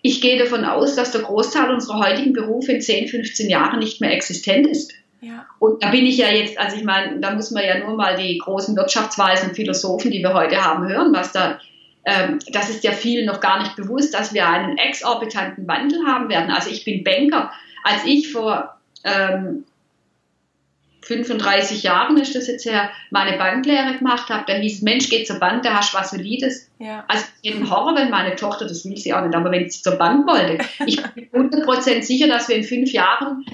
ich 0.02 0.20
gehe 0.20 0.38
davon 0.38 0.64
aus, 0.64 0.94
dass 0.94 1.10
der 1.10 1.22
Großteil 1.22 1.70
unserer 1.70 1.98
heutigen 1.98 2.32
Berufe 2.32 2.72
in 2.72 2.80
10, 2.80 3.08
15 3.08 3.50
Jahren 3.50 3.80
nicht 3.80 4.00
mehr 4.00 4.12
existent 4.12 4.66
ist. 4.66 4.92
Ja. 5.20 5.46
Und 5.58 5.82
da 5.82 5.90
bin 5.90 6.06
ich 6.06 6.18
ja 6.18 6.28
jetzt, 6.28 6.58
also 6.58 6.76
ich 6.76 6.84
meine, 6.84 7.18
da 7.18 7.34
muss 7.34 7.50
man 7.50 7.64
ja 7.64 7.78
nur 7.78 7.96
mal 7.96 8.16
die 8.16 8.38
großen 8.38 8.76
Wirtschaftsweisen 8.76 9.48
und 9.48 9.56
Philosophen, 9.56 10.10
die 10.10 10.22
wir 10.22 10.32
heute 10.32 10.64
haben, 10.64 10.88
hören, 10.88 11.12
was 11.12 11.32
da 11.32 11.58
ähm, 12.06 12.38
das 12.52 12.70
ist 12.70 12.84
ja 12.84 12.92
vielen 12.92 13.26
noch 13.26 13.40
gar 13.40 13.60
nicht 13.60 13.74
bewusst, 13.74 14.14
dass 14.14 14.32
wir 14.32 14.48
einen 14.48 14.78
exorbitanten 14.78 15.66
Wandel 15.66 16.06
haben 16.06 16.28
werden. 16.28 16.52
Also 16.52 16.70
ich 16.70 16.84
bin 16.84 17.02
Banker. 17.02 17.52
Als 17.82 18.04
ich 18.04 18.32
vor 18.32 18.76
ähm, 19.02 19.64
35 21.02 21.82
Jahren 21.82 22.16
ist 22.16 22.34
das 22.34 22.46
jetzt 22.46 22.64
her, 22.64 22.90
meine 23.10 23.36
Banklehre 23.36 23.96
gemacht 23.96 24.28
habe, 24.28 24.44
dann 24.46 24.62
hieß 24.62 24.76
es, 24.76 24.82
Mensch, 24.82 25.08
geh 25.08 25.24
zur 25.24 25.40
Bank, 25.40 25.64
da 25.64 25.74
hast 25.74 25.92
du 25.92 25.98
was 25.98 26.10
Solides. 26.10 26.70
Ja. 26.78 27.04
Also 27.08 27.24
jeden 27.42 27.68
Horror, 27.68 27.96
wenn 27.96 28.10
meine 28.10 28.36
Tochter, 28.36 28.66
das 28.66 28.84
will 28.84 28.96
sie 28.96 29.12
auch 29.12 29.24
nicht, 29.24 29.34
aber 29.34 29.50
wenn 29.50 29.68
sie 29.68 29.82
zur 29.82 29.96
Bank 29.96 30.28
wollte. 30.28 30.58
Ich 30.86 31.02
bin 31.14 31.28
100% 31.50 32.02
sicher, 32.02 32.28
dass 32.28 32.48
wir 32.48 32.56
in 32.56 32.64
fünf 32.64 32.92
Jahren, 32.92 33.44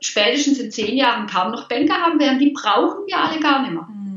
spätestens 0.00 0.58
in 0.58 0.70
zehn 0.70 0.96
Jahren 0.96 1.26
kaum 1.26 1.52
noch 1.52 1.68
Banker 1.68 1.94
haben 1.94 2.20
werden. 2.20 2.38
Die 2.38 2.50
brauchen 2.50 3.06
wir 3.06 3.18
alle 3.18 3.40
gar 3.40 3.62
nicht 3.62 3.72
mehr. 3.72 3.86
Mhm. 3.88 4.11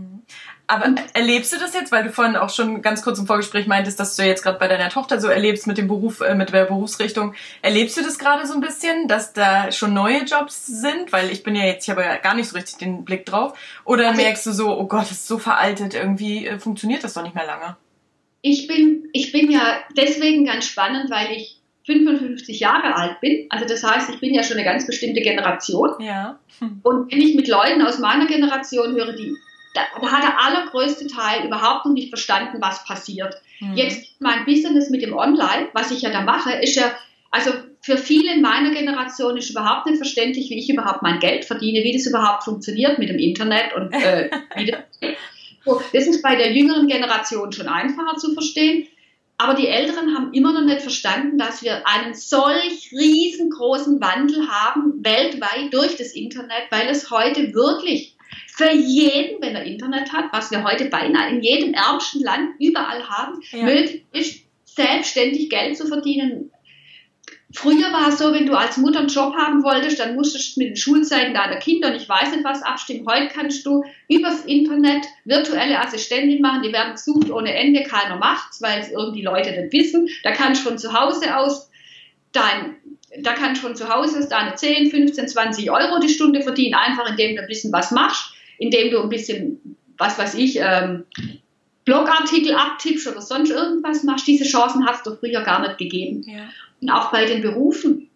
Aber 0.68 0.96
erlebst 1.14 1.54
du 1.54 1.58
das 1.60 1.74
jetzt, 1.74 1.92
weil 1.92 2.04
du 2.04 2.12
vorhin 2.12 2.36
auch 2.36 2.50
schon 2.50 2.82
ganz 2.82 3.04
kurz 3.04 3.20
im 3.20 3.28
Vorgespräch 3.28 3.68
meintest, 3.68 4.00
dass 4.00 4.16
du 4.16 4.24
jetzt 4.24 4.42
gerade 4.42 4.58
bei 4.58 4.68
deiner 4.68 4.90
Tochter 4.90 5.22
so 5.22 5.28
erlebst 5.28 5.68
mit 5.68 5.78
dem 5.78 5.88
Beruf, 5.88 6.22
äh, 6.22 6.34
mit 6.34 6.52
der 6.52 6.66
Berufsrichtung. 6.66 7.36
Erlebst 7.62 7.98
du 7.98 8.02
das 8.02 8.18
gerade 8.18 8.48
so 8.48 8.54
ein 8.54 8.62
bisschen, 8.62 9.08
dass 9.08 9.34
da 9.34 9.72
schon 9.72 9.94
neue 9.94 10.24
Jobs 10.24 10.66
sind? 10.66 11.12
Weil 11.12 11.32
ich 11.32 11.44
bin 11.44 11.56
ja 11.56 11.66
jetzt, 11.66 11.86
ich 11.86 11.90
habe 11.92 12.02
ja 12.02 12.18
gar 12.18 12.34
nicht 12.34 12.50
so 12.50 12.56
richtig 12.56 12.78
den 12.78 13.06
Blick 13.06 13.26
drauf. 13.26 13.58
Oder 13.84 14.10
also 14.10 14.22
merkst 14.22 14.46
du 14.46 14.52
so, 14.52 14.78
oh 14.78 14.88
Gott, 14.88 15.04
das 15.04 15.12
ist 15.12 15.28
so 15.28 15.38
veraltet, 15.38 15.94
irgendwie 15.94 16.48
äh, 16.48 16.58
funktioniert 16.60 17.04
das 17.04 17.14
doch 17.14 17.24
nicht 17.24 17.36
mehr 17.36 17.46
lange? 17.46 17.78
Ich 18.42 18.68
bin, 18.68 19.10
ich 19.14 19.32
bin 19.32 19.52
ja 19.52 19.80
deswegen 19.96 20.46
ganz 20.46 20.66
spannend, 20.66 21.10
weil 21.12 21.32
ich 21.32 21.60
55 21.86 22.60
Jahre 22.60 22.96
alt 22.96 23.22
bin. 23.22 23.46
Also 23.50 23.66
das 23.66 23.84
heißt, 23.84 24.10
ich 24.10 24.20
bin 24.20 24.34
ja 24.34 24.44
schon 24.44 24.58
eine 24.58 24.66
ganz 24.66 24.88
bestimmte 24.88 25.22
Generation. 25.22 25.92
Ja. 26.00 26.40
Hm. 26.60 26.80
Und 26.84 27.12
wenn 27.12 27.22
ich 27.22 27.36
mit 27.36 27.48
Leuten 27.48 27.84
aus 27.84 28.00
meiner 28.00 28.26
Generation 28.26 28.96
höre, 28.96 29.14
die 29.14 29.36
da, 29.76 29.82
da, 30.02 30.12
hat 30.12 30.24
der 30.24 30.40
allergrößte 30.40 31.08
Teil 31.08 31.46
überhaupt 31.46 31.86
noch 31.86 31.94
nicht 31.94 32.10
verstanden, 32.10 32.58
was 32.62 32.84
passiert. 32.86 33.36
Mhm. 33.60 33.76
Jetzt 33.76 34.20
mein 34.20 34.46
Business 34.46 34.90
mit 34.90 35.02
dem 35.02 35.14
Online, 35.14 35.70
was 35.74 35.92
ich 35.92 36.02
ja 36.02 36.10
da 36.10 36.22
mache, 36.22 36.54
ist 36.54 36.76
ja, 36.76 36.92
also 37.32 37.52
für 37.82 37.98
viele 37.98 38.34
in 38.34 38.42
meiner 38.42 38.72
Generation 38.72 39.38
ist 39.38 39.50
überhaupt 39.50 39.86
nicht 39.86 39.98
verständlich, 39.98 40.50
wie 40.50 40.58
ich 40.58 40.70
überhaupt 40.70 41.04
mein 41.04 41.20
Geld 41.20 41.46
verdiene, 41.46 41.84
wie 41.84 41.94
das 41.94 42.08
überhaupt 42.08 42.44
funktioniert 42.44 42.98
mit 42.98 43.10
dem 43.10 43.20
Internet 43.20 43.76
und 43.76 43.92
äh, 43.94 44.30
wie 44.56 44.72
das, 44.72 44.80
das 45.94 46.08
ist 46.08 46.22
bei 46.22 46.36
der 46.36 46.52
jüngeren 46.54 46.88
Generation 46.88 47.52
schon 47.52 47.68
einfacher 47.68 48.18
zu 48.18 48.34
verstehen. 48.34 48.88
Aber 49.38 49.54
die 49.54 49.68
Älteren 49.68 50.16
haben 50.16 50.34
immer 50.34 50.54
noch 50.54 50.64
nicht 50.64 50.82
verstanden, 50.82 51.38
dass 51.38 51.62
wir 51.62 51.86
einen 51.86 52.14
solch 52.14 52.92
riesengroßen 52.94 54.00
Wandel 54.00 54.48
haben 54.48 55.04
weltweit 55.04 55.74
durch 55.74 55.98
das 55.98 56.14
Internet, 56.14 56.64
weil 56.72 56.88
es 56.88 57.12
heute 57.12 57.54
wirklich 57.54 58.15
für 58.56 58.72
jeden, 58.72 59.42
wenn 59.42 59.54
er 59.54 59.66
Internet 59.66 60.14
hat, 60.14 60.32
was 60.32 60.50
wir 60.50 60.64
heute 60.64 60.86
beinahe 60.86 61.30
in 61.30 61.42
jedem 61.42 61.74
ärmsten 61.74 62.22
Land 62.22 62.52
überall 62.60 63.08
haben, 63.10 63.42
ja. 63.52 63.64
möglich 63.64 64.06
ist, 64.14 64.46
selbstständig 64.64 65.50
Geld 65.50 65.78
zu 65.78 65.86
verdienen. 65.88 66.52
Früher 67.54 67.92
war 67.92 68.10
es 68.10 68.18
so, 68.18 68.32
wenn 68.34 68.46
du 68.46 68.54
als 68.54 68.78
Mutter 68.78 69.00
einen 69.00 69.10
Job 69.10 69.36
haben 69.36 69.62
wolltest, 69.64 70.00
dann 70.00 70.16
musstest 70.16 70.56
du 70.56 70.62
mit 70.62 70.70
den 70.70 70.76
Schulzeiten 70.78 71.34
deiner 71.34 71.58
Kinder 71.58 71.90
und 71.90 71.96
ich 71.96 72.08
weiß 72.08 72.32
nicht 72.32 72.46
was 72.46 72.64
abstimmen. 72.64 73.06
Heute 73.08 73.28
kannst 73.28 73.66
du 73.66 73.84
übers 74.10 74.46
Internet 74.46 75.06
virtuelle 75.26 75.80
Assistentin 75.80 76.42
machen, 76.42 76.64
die 76.64 76.72
werden 76.72 76.94
gesucht 76.94 77.30
ohne 77.30 77.54
Ende, 77.54 77.84
keiner 77.84 78.18
macht's, 78.18 78.62
weil 78.62 78.80
es 78.80 78.90
irgendwie 78.90 79.22
Leute 79.22 79.52
nicht 79.52 79.74
wissen. 79.74 80.08
Da 80.24 80.32
kannst 80.32 80.66
du 80.66 80.70
von 80.70 80.78
zu 80.78 80.94
Hause 80.94 81.38
aus 81.38 81.70
dein 82.32 82.78
da 83.22 83.32
kannst 83.32 83.64
du 83.64 83.68
von 83.68 83.78
zu 83.78 83.88
Hause 83.88 84.20
aus 84.20 84.28
deine 84.28 84.56
10, 84.56 84.92
15, 84.92 85.30
20 85.30 85.72
Euro 85.72 86.00
die 86.00 86.10
Stunde 86.10 86.42
verdienen, 86.42 86.74
einfach 86.74 87.10
indem 87.10 87.36
du 87.36 87.42
ein 87.42 87.48
bisschen 87.48 87.72
was 87.72 87.92
machst 87.92 88.35
indem 88.58 88.92
du 88.92 89.02
ein 89.02 89.10
bisschen, 89.10 89.78
was 89.98 90.18
weiß 90.18 90.36
ich, 90.36 90.60
ähm, 90.60 91.06
Blogartikel 91.86 92.56
abtippst 92.56 93.08
oder 93.08 93.22
sonst 93.22 93.52
irgendwas 93.52 94.04
machst. 94.04 94.28
Diese 94.28 94.44
Chancen 94.44 94.86
hast 94.88 95.06
du 95.06 95.16
früher 95.16 95.42
gar 95.42 95.62
nicht 95.62 95.78
gegeben. 95.78 96.24
Ja. 96.26 96.50
Und 96.82 96.90
auch 96.90 97.12
bei 97.12 97.26
den 97.26 97.42
Berufen. 97.42 98.10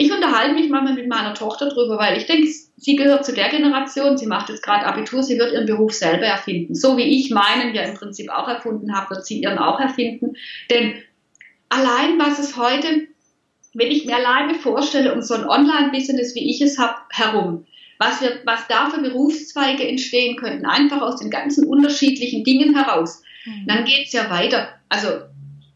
Ich 0.00 0.12
unterhalte 0.12 0.54
mich 0.54 0.70
manchmal 0.70 0.94
mit 0.94 1.08
meiner 1.08 1.34
Tochter 1.34 1.68
drüber, 1.68 1.98
weil 1.98 2.16
ich 2.16 2.26
denke, 2.26 2.48
sie 2.76 2.94
gehört 2.94 3.24
zu 3.24 3.32
der 3.32 3.48
Generation, 3.48 4.16
sie 4.16 4.28
macht 4.28 4.48
jetzt 4.48 4.62
gerade 4.62 4.86
Abitur, 4.86 5.24
sie 5.24 5.38
wird 5.38 5.52
ihren 5.52 5.66
Beruf 5.66 5.92
selber 5.92 6.26
erfinden. 6.26 6.76
So 6.76 6.96
wie 6.96 7.18
ich 7.18 7.30
meinen 7.30 7.74
ja 7.74 7.82
im 7.82 7.94
Prinzip 7.94 8.30
auch 8.30 8.46
erfunden 8.46 8.94
habe, 8.94 9.16
wird 9.16 9.26
sie 9.26 9.42
ihren 9.42 9.58
auch 9.58 9.80
erfinden. 9.80 10.36
Denn 10.70 10.94
allein 11.68 12.16
was 12.20 12.38
es 12.38 12.56
heute, 12.56 13.08
wenn 13.74 13.90
ich 13.90 14.04
mir 14.04 14.16
alleine 14.16 14.54
vorstelle, 14.54 15.12
um 15.12 15.20
so 15.20 15.34
ein 15.34 15.44
Online-Business, 15.44 16.36
wie 16.36 16.48
ich 16.48 16.60
es 16.60 16.78
habe, 16.78 16.94
herum, 17.10 17.66
was, 17.98 18.20
wir, 18.20 18.40
was 18.44 18.66
da 18.68 18.90
für 18.90 19.00
Berufszweige 19.00 19.86
entstehen 19.86 20.36
könnten, 20.36 20.66
einfach 20.66 21.02
aus 21.02 21.20
den 21.20 21.30
ganzen 21.30 21.64
unterschiedlichen 21.64 22.44
Dingen 22.44 22.74
heraus, 22.76 23.22
mhm. 23.44 23.66
dann 23.66 23.84
geht 23.84 24.06
es 24.06 24.12
ja 24.12 24.30
weiter. 24.30 24.68
Also 24.88 25.08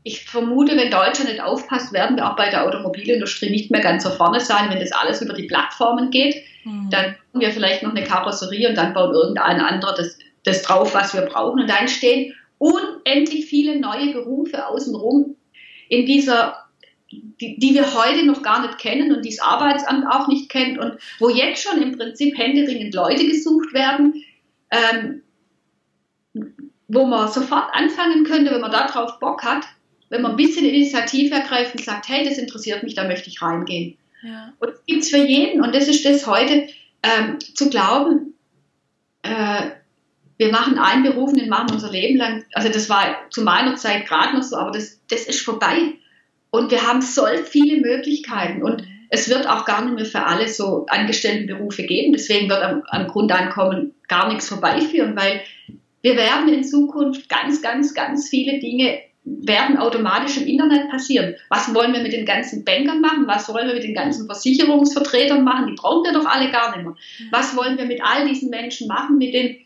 ich 0.04 0.24
vermute, 0.24 0.76
wenn 0.76 0.90
Deutschland 0.90 1.30
nicht 1.30 1.42
aufpasst, 1.42 1.92
werden 1.92 2.16
wir 2.16 2.28
auch 2.28 2.36
bei 2.36 2.48
der 2.48 2.64
Automobilindustrie 2.64 3.50
nicht 3.50 3.70
mehr 3.70 3.80
ganz 3.80 4.04
so 4.04 4.10
vorne 4.10 4.40
sein, 4.40 4.70
wenn 4.70 4.80
das 4.80 4.92
alles 4.92 5.22
über 5.22 5.34
die 5.34 5.44
Plattformen 5.46 6.10
geht. 6.10 6.42
Mhm. 6.64 6.88
Dann 6.90 7.16
bauen 7.32 7.42
wir 7.42 7.50
vielleicht 7.50 7.82
noch 7.82 7.94
eine 7.94 8.04
Karosserie 8.04 8.68
und 8.68 8.76
dann 8.76 8.94
baut 8.94 9.14
irgendein 9.14 9.60
anderer 9.60 9.94
das, 9.94 10.18
das 10.44 10.62
drauf, 10.62 10.94
was 10.94 11.14
wir 11.14 11.22
brauchen. 11.22 11.60
Und 11.60 11.70
da 11.70 11.78
entstehen 11.78 12.34
unendlich 12.58 13.46
viele 13.46 13.78
neue 13.80 14.12
Berufe 14.12 14.66
außenrum 14.66 15.36
in 15.88 16.06
dieser 16.06 16.61
die, 17.12 17.58
die 17.58 17.74
wir 17.74 17.94
heute 17.94 18.24
noch 18.24 18.42
gar 18.42 18.62
nicht 18.62 18.78
kennen 18.78 19.12
und 19.12 19.24
die 19.24 19.30
das 19.30 19.40
Arbeitsamt 19.40 20.06
auch 20.06 20.28
nicht 20.28 20.48
kennt 20.48 20.78
und 20.78 20.98
wo 21.18 21.28
jetzt 21.28 21.62
schon 21.62 21.82
im 21.82 21.96
Prinzip 21.96 22.36
händeringend 22.36 22.94
Leute 22.94 23.26
gesucht 23.26 23.72
werden, 23.72 24.22
ähm, 24.70 25.22
wo 26.88 27.06
man 27.06 27.30
sofort 27.30 27.68
anfangen 27.72 28.24
könnte, 28.24 28.50
wenn 28.52 28.60
man 28.60 28.70
darauf 28.70 29.18
Bock 29.18 29.44
hat, 29.44 29.64
wenn 30.08 30.22
man 30.22 30.32
ein 30.32 30.36
bisschen 30.36 30.66
Initiative 30.66 31.34
ergreift 31.34 31.74
und 31.74 31.84
sagt, 31.84 32.08
hey, 32.08 32.24
das 32.24 32.38
interessiert 32.38 32.82
mich, 32.82 32.94
da 32.94 33.06
möchte 33.06 33.28
ich 33.28 33.40
reingehen. 33.40 33.96
Ja. 34.22 34.52
Und 34.58 34.70
das 34.70 34.84
gibt 34.86 35.02
es 35.02 35.10
für 35.10 35.24
jeden 35.24 35.62
und 35.62 35.74
das 35.74 35.88
ist 35.88 36.04
das 36.04 36.26
heute, 36.26 36.68
ähm, 37.02 37.38
zu 37.54 37.68
glauben, 37.68 38.34
äh, 39.22 39.70
wir 40.38 40.50
machen 40.50 40.78
einen 40.78 41.04
Beruf 41.04 41.32
den 41.32 41.48
machen 41.48 41.68
wir 41.68 41.74
unser 41.74 41.90
Leben 41.90 42.16
lang. 42.18 42.44
Also 42.52 42.68
das 42.68 42.88
war 42.88 43.30
zu 43.30 43.42
meiner 43.42 43.76
Zeit 43.76 44.06
gerade 44.06 44.36
noch 44.36 44.42
so, 44.42 44.56
aber 44.56 44.72
das, 44.72 45.00
das 45.08 45.22
ist 45.22 45.40
vorbei. 45.40 45.94
Und 46.52 46.70
wir 46.70 46.86
haben 46.86 47.00
so 47.00 47.22
viele 47.44 47.80
Möglichkeiten 47.80 48.62
und 48.62 48.84
es 49.08 49.30
wird 49.30 49.48
auch 49.48 49.64
gar 49.64 49.84
nicht 49.84 49.94
mehr 49.94 50.04
für 50.04 50.26
alle 50.26 50.48
so 50.48 50.84
Angestelltenberufe 50.86 51.82
geben. 51.84 52.12
Deswegen 52.12 52.50
wird 52.50 52.62
am, 52.62 52.82
am 52.88 53.08
Grundeinkommen 53.08 53.94
gar 54.06 54.28
nichts 54.28 54.48
vorbeiführen, 54.48 55.16
weil 55.16 55.40
wir 56.02 56.14
werden 56.16 56.52
in 56.52 56.62
Zukunft 56.62 57.30
ganz, 57.30 57.62
ganz, 57.62 57.94
ganz 57.94 58.28
viele 58.28 58.60
Dinge 58.60 59.00
werden 59.24 59.78
automatisch 59.78 60.36
im 60.36 60.46
Internet 60.46 60.90
passieren. 60.90 61.36
Was 61.48 61.74
wollen 61.74 61.94
wir 61.94 62.00
mit 62.00 62.12
den 62.12 62.26
ganzen 62.26 62.64
Bankern 62.64 63.00
machen? 63.00 63.26
Was 63.26 63.48
wollen 63.48 63.68
wir 63.68 63.74
mit 63.74 63.84
den 63.84 63.94
ganzen 63.94 64.26
Versicherungsvertretern 64.26 65.44
machen? 65.44 65.68
Die 65.68 65.74
brauchen 65.74 66.04
wir 66.04 66.12
doch 66.12 66.26
alle 66.26 66.50
gar 66.50 66.76
nicht 66.76 66.84
mehr. 66.84 66.96
Was 67.30 67.56
wollen 67.56 67.78
wir 67.78 67.86
mit 67.86 68.02
all 68.04 68.28
diesen 68.28 68.50
Menschen 68.50 68.88
machen, 68.88 69.16
mit 69.16 69.32
denen, 69.32 69.56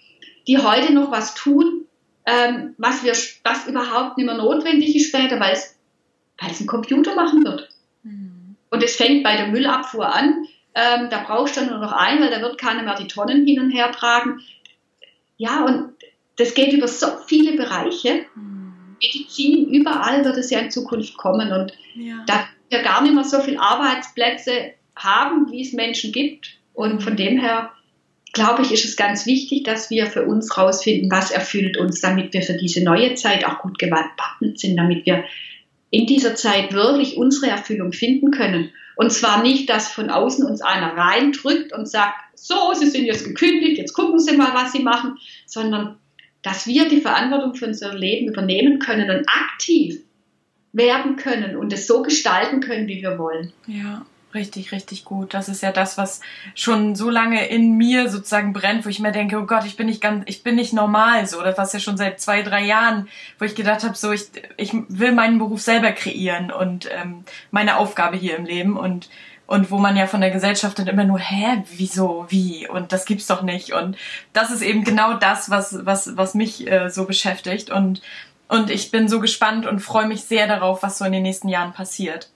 die 0.46 0.58
heute 0.58 0.92
noch 0.92 1.10
was 1.10 1.34
tun, 1.34 1.86
ähm, 2.26 2.74
was, 2.78 3.02
wir, 3.02 3.12
was 3.12 3.66
überhaupt 3.66 4.18
nicht 4.18 4.26
mehr 4.26 4.36
notwendig 4.36 4.94
ist 4.94 5.08
später, 5.08 5.40
weil 5.40 5.54
es 5.54 5.75
weil 6.38 6.50
es 6.50 6.60
ein 6.60 6.66
Computer 6.66 7.14
machen 7.14 7.44
wird. 7.44 7.68
Mhm. 8.02 8.56
Und 8.70 8.82
es 8.82 8.96
fängt 8.96 9.24
bei 9.24 9.36
der 9.36 9.48
Müllabfuhr 9.48 10.12
an. 10.12 10.46
Ähm, 10.74 11.08
da 11.10 11.24
brauchst 11.24 11.56
du 11.56 11.64
nur 11.64 11.78
noch 11.78 11.92
einen, 11.92 12.20
weil 12.20 12.30
da 12.30 12.40
wird 12.40 12.58
keiner 12.58 12.82
mehr 12.82 12.96
die 12.96 13.08
Tonnen 13.08 13.46
hin 13.46 13.60
und 13.60 13.70
her 13.70 13.92
tragen. 13.92 14.40
Ja, 15.38 15.64
und 15.64 15.92
das 16.36 16.54
geht 16.54 16.72
über 16.72 16.88
so 16.88 17.06
viele 17.26 17.56
Bereiche. 17.56 18.26
Mhm. 18.34 18.96
Medizin, 19.00 19.70
überall 19.70 20.24
wird 20.24 20.36
es 20.36 20.50
ja 20.50 20.58
in 20.60 20.70
Zukunft 20.70 21.16
kommen. 21.16 21.52
Und 21.52 21.72
ja. 21.94 22.24
da 22.26 22.46
wir 22.68 22.82
gar 22.82 23.02
nicht 23.02 23.14
mehr 23.14 23.24
so 23.24 23.40
viele 23.40 23.60
Arbeitsplätze 23.60 24.72
haben, 24.96 25.50
wie 25.50 25.62
es 25.62 25.72
Menschen 25.72 26.12
gibt. 26.12 26.58
Und 26.74 27.02
von 27.02 27.16
dem 27.16 27.38
her 27.38 27.70
glaube 28.36 28.62
ich, 28.62 28.72
ist 28.72 28.84
es 28.84 28.96
ganz 28.96 29.24
wichtig, 29.24 29.64
dass 29.64 29.88
wir 29.88 30.06
für 30.06 30.26
uns 30.26 30.58
rausfinden, 30.58 31.10
was 31.10 31.30
erfüllt 31.30 31.78
uns, 31.78 32.02
damit 32.02 32.34
wir 32.34 32.42
für 32.42 32.52
diese 32.52 32.84
neue 32.84 33.14
Zeit 33.14 33.46
auch 33.46 33.60
gut 33.60 33.78
gewappnet 33.78 34.58
sind, 34.58 34.76
damit 34.76 35.06
wir 35.06 35.24
in 35.90 36.06
dieser 36.06 36.34
Zeit 36.34 36.72
wirklich 36.72 37.16
unsere 37.16 37.50
Erfüllung 37.50 37.92
finden 37.92 38.30
können. 38.30 38.70
Und 38.96 39.12
zwar 39.12 39.42
nicht, 39.42 39.68
dass 39.68 39.88
von 39.88 40.10
außen 40.10 40.44
uns 40.44 40.62
einer 40.62 40.96
reindrückt 40.96 41.72
und 41.72 41.88
sagt, 41.88 42.14
so, 42.34 42.72
Sie 42.74 42.86
sind 42.86 43.04
jetzt 43.04 43.24
gekündigt, 43.24 43.78
jetzt 43.78 43.92
gucken 43.92 44.18
Sie 44.18 44.36
mal, 44.36 44.54
was 44.54 44.72
Sie 44.72 44.82
machen, 44.82 45.18
sondern 45.46 45.98
dass 46.42 46.66
wir 46.66 46.88
die 46.88 47.00
Verantwortung 47.00 47.54
für 47.54 47.66
unser 47.66 47.94
Leben 47.94 48.28
übernehmen 48.28 48.78
können 48.78 49.10
und 49.10 49.26
aktiv 49.28 50.00
werden 50.72 51.16
können 51.16 51.56
und 51.56 51.72
es 51.72 51.86
so 51.86 52.02
gestalten 52.02 52.60
können, 52.60 52.86
wie 52.86 53.02
wir 53.02 53.18
wollen. 53.18 53.52
Ja. 53.66 54.06
Richtig, 54.36 54.70
richtig 54.70 55.06
gut. 55.06 55.32
Das 55.32 55.48
ist 55.48 55.62
ja 55.62 55.72
das, 55.72 55.96
was 55.96 56.20
schon 56.54 56.94
so 56.94 57.08
lange 57.08 57.48
in 57.48 57.78
mir 57.78 58.10
sozusagen 58.10 58.52
brennt, 58.52 58.84
wo 58.84 58.90
ich 58.90 59.00
mir 59.00 59.10
denke, 59.10 59.38
oh 59.38 59.46
Gott, 59.46 59.64
ich 59.64 59.76
bin 59.76 59.86
nicht 59.86 60.02
ganz, 60.02 60.24
ich 60.26 60.42
bin 60.42 60.56
nicht 60.56 60.74
normal 60.74 61.26
so. 61.26 61.40
Das 61.42 61.56
war 61.56 61.66
ja 61.66 61.80
schon 61.80 61.96
seit 61.96 62.20
zwei, 62.20 62.42
drei 62.42 62.62
Jahren, 62.62 63.08
wo 63.38 63.46
ich 63.46 63.54
gedacht 63.54 63.82
habe, 63.82 63.96
so 63.96 64.12
ich, 64.12 64.26
ich 64.58 64.74
will 64.88 65.12
meinen 65.12 65.38
Beruf 65.38 65.62
selber 65.62 65.90
kreieren 65.92 66.52
und 66.52 66.86
ähm, 66.92 67.24
meine 67.50 67.78
Aufgabe 67.78 68.18
hier 68.18 68.36
im 68.36 68.44
Leben 68.44 68.76
und 68.76 69.08
und 69.46 69.70
wo 69.70 69.78
man 69.78 69.96
ja 69.96 70.06
von 70.08 70.20
der 70.20 70.32
Gesellschaft 70.32 70.78
dann 70.78 70.88
immer 70.88 71.04
nur, 71.04 71.20
hä, 71.20 71.62
wieso, 71.76 72.26
wie 72.28 72.68
und 72.68 72.92
das 72.92 73.06
gibt's 73.06 73.28
doch 73.28 73.42
nicht 73.42 73.72
und 73.72 73.96
das 74.34 74.50
ist 74.50 74.60
eben 74.60 74.84
genau 74.84 75.14
das, 75.14 75.48
was 75.48 75.86
was 75.86 76.16
was 76.16 76.34
mich 76.34 76.70
äh, 76.70 76.90
so 76.90 77.06
beschäftigt 77.06 77.70
und 77.70 78.02
und 78.48 78.70
ich 78.70 78.90
bin 78.90 79.08
so 79.08 79.18
gespannt 79.20 79.66
und 79.66 79.80
freue 79.80 80.06
mich 80.06 80.24
sehr 80.24 80.46
darauf, 80.46 80.82
was 80.82 80.98
so 80.98 81.06
in 81.06 81.12
den 81.12 81.22
nächsten 81.22 81.48
Jahren 81.48 81.72
passiert. 81.72 82.28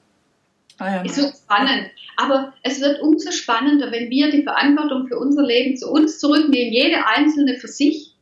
Ähm, 0.80 1.04
ist 1.04 1.16
so 1.16 1.28
spannend. 1.28 1.90
Aber 2.16 2.52
es 2.62 2.80
wird 2.80 3.00
umso 3.00 3.30
spannender, 3.32 3.90
wenn 3.92 4.10
wir 4.10 4.30
die 4.30 4.42
Verantwortung 4.42 5.06
für 5.06 5.18
unser 5.18 5.42
Leben 5.42 5.76
zu 5.76 5.90
uns 5.90 6.18
zurücknehmen, 6.18 6.72
jede 6.72 7.06
einzelne 7.06 7.56
für 7.56 7.68
sich, 7.68 8.14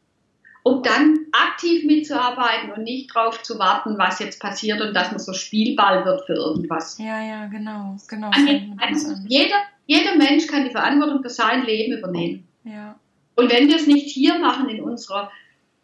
um 0.62 0.82
dann 0.82 1.18
aktiv 1.32 1.84
mitzuarbeiten 1.84 2.72
und 2.72 2.84
nicht 2.84 3.14
darauf 3.14 3.42
zu 3.42 3.58
warten, 3.58 3.96
was 3.98 4.18
jetzt 4.18 4.40
passiert 4.40 4.80
und 4.80 4.94
dass 4.94 5.10
man 5.10 5.18
so 5.18 5.32
Spielball 5.32 6.04
wird 6.04 6.26
für 6.26 6.34
irgendwas. 6.34 6.98
Ja, 6.98 7.22
ja, 7.24 7.46
genau, 7.46 7.96
genau. 8.08 8.30
Also 8.78 9.14
jeder, 9.26 9.56
jeder 9.86 10.16
Mensch 10.16 10.46
kann 10.46 10.64
die 10.64 10.70
Verantwortung 10.70 11.22
für 11.22 11.30
sein 11.30 11.64
Leben 11.64 11.96
übernehmen. 11.96 12.46
Ja. 12.64 12.96
Und 13.34 13.52
wenn 13.52 13.68
wir 13.68 13.76
es 13.76 13.86
nicht 13.86 14.10
hier 14.10 14.38
machen 14.38 14.68
in 14.68 14.82
unserer 14.82 15.30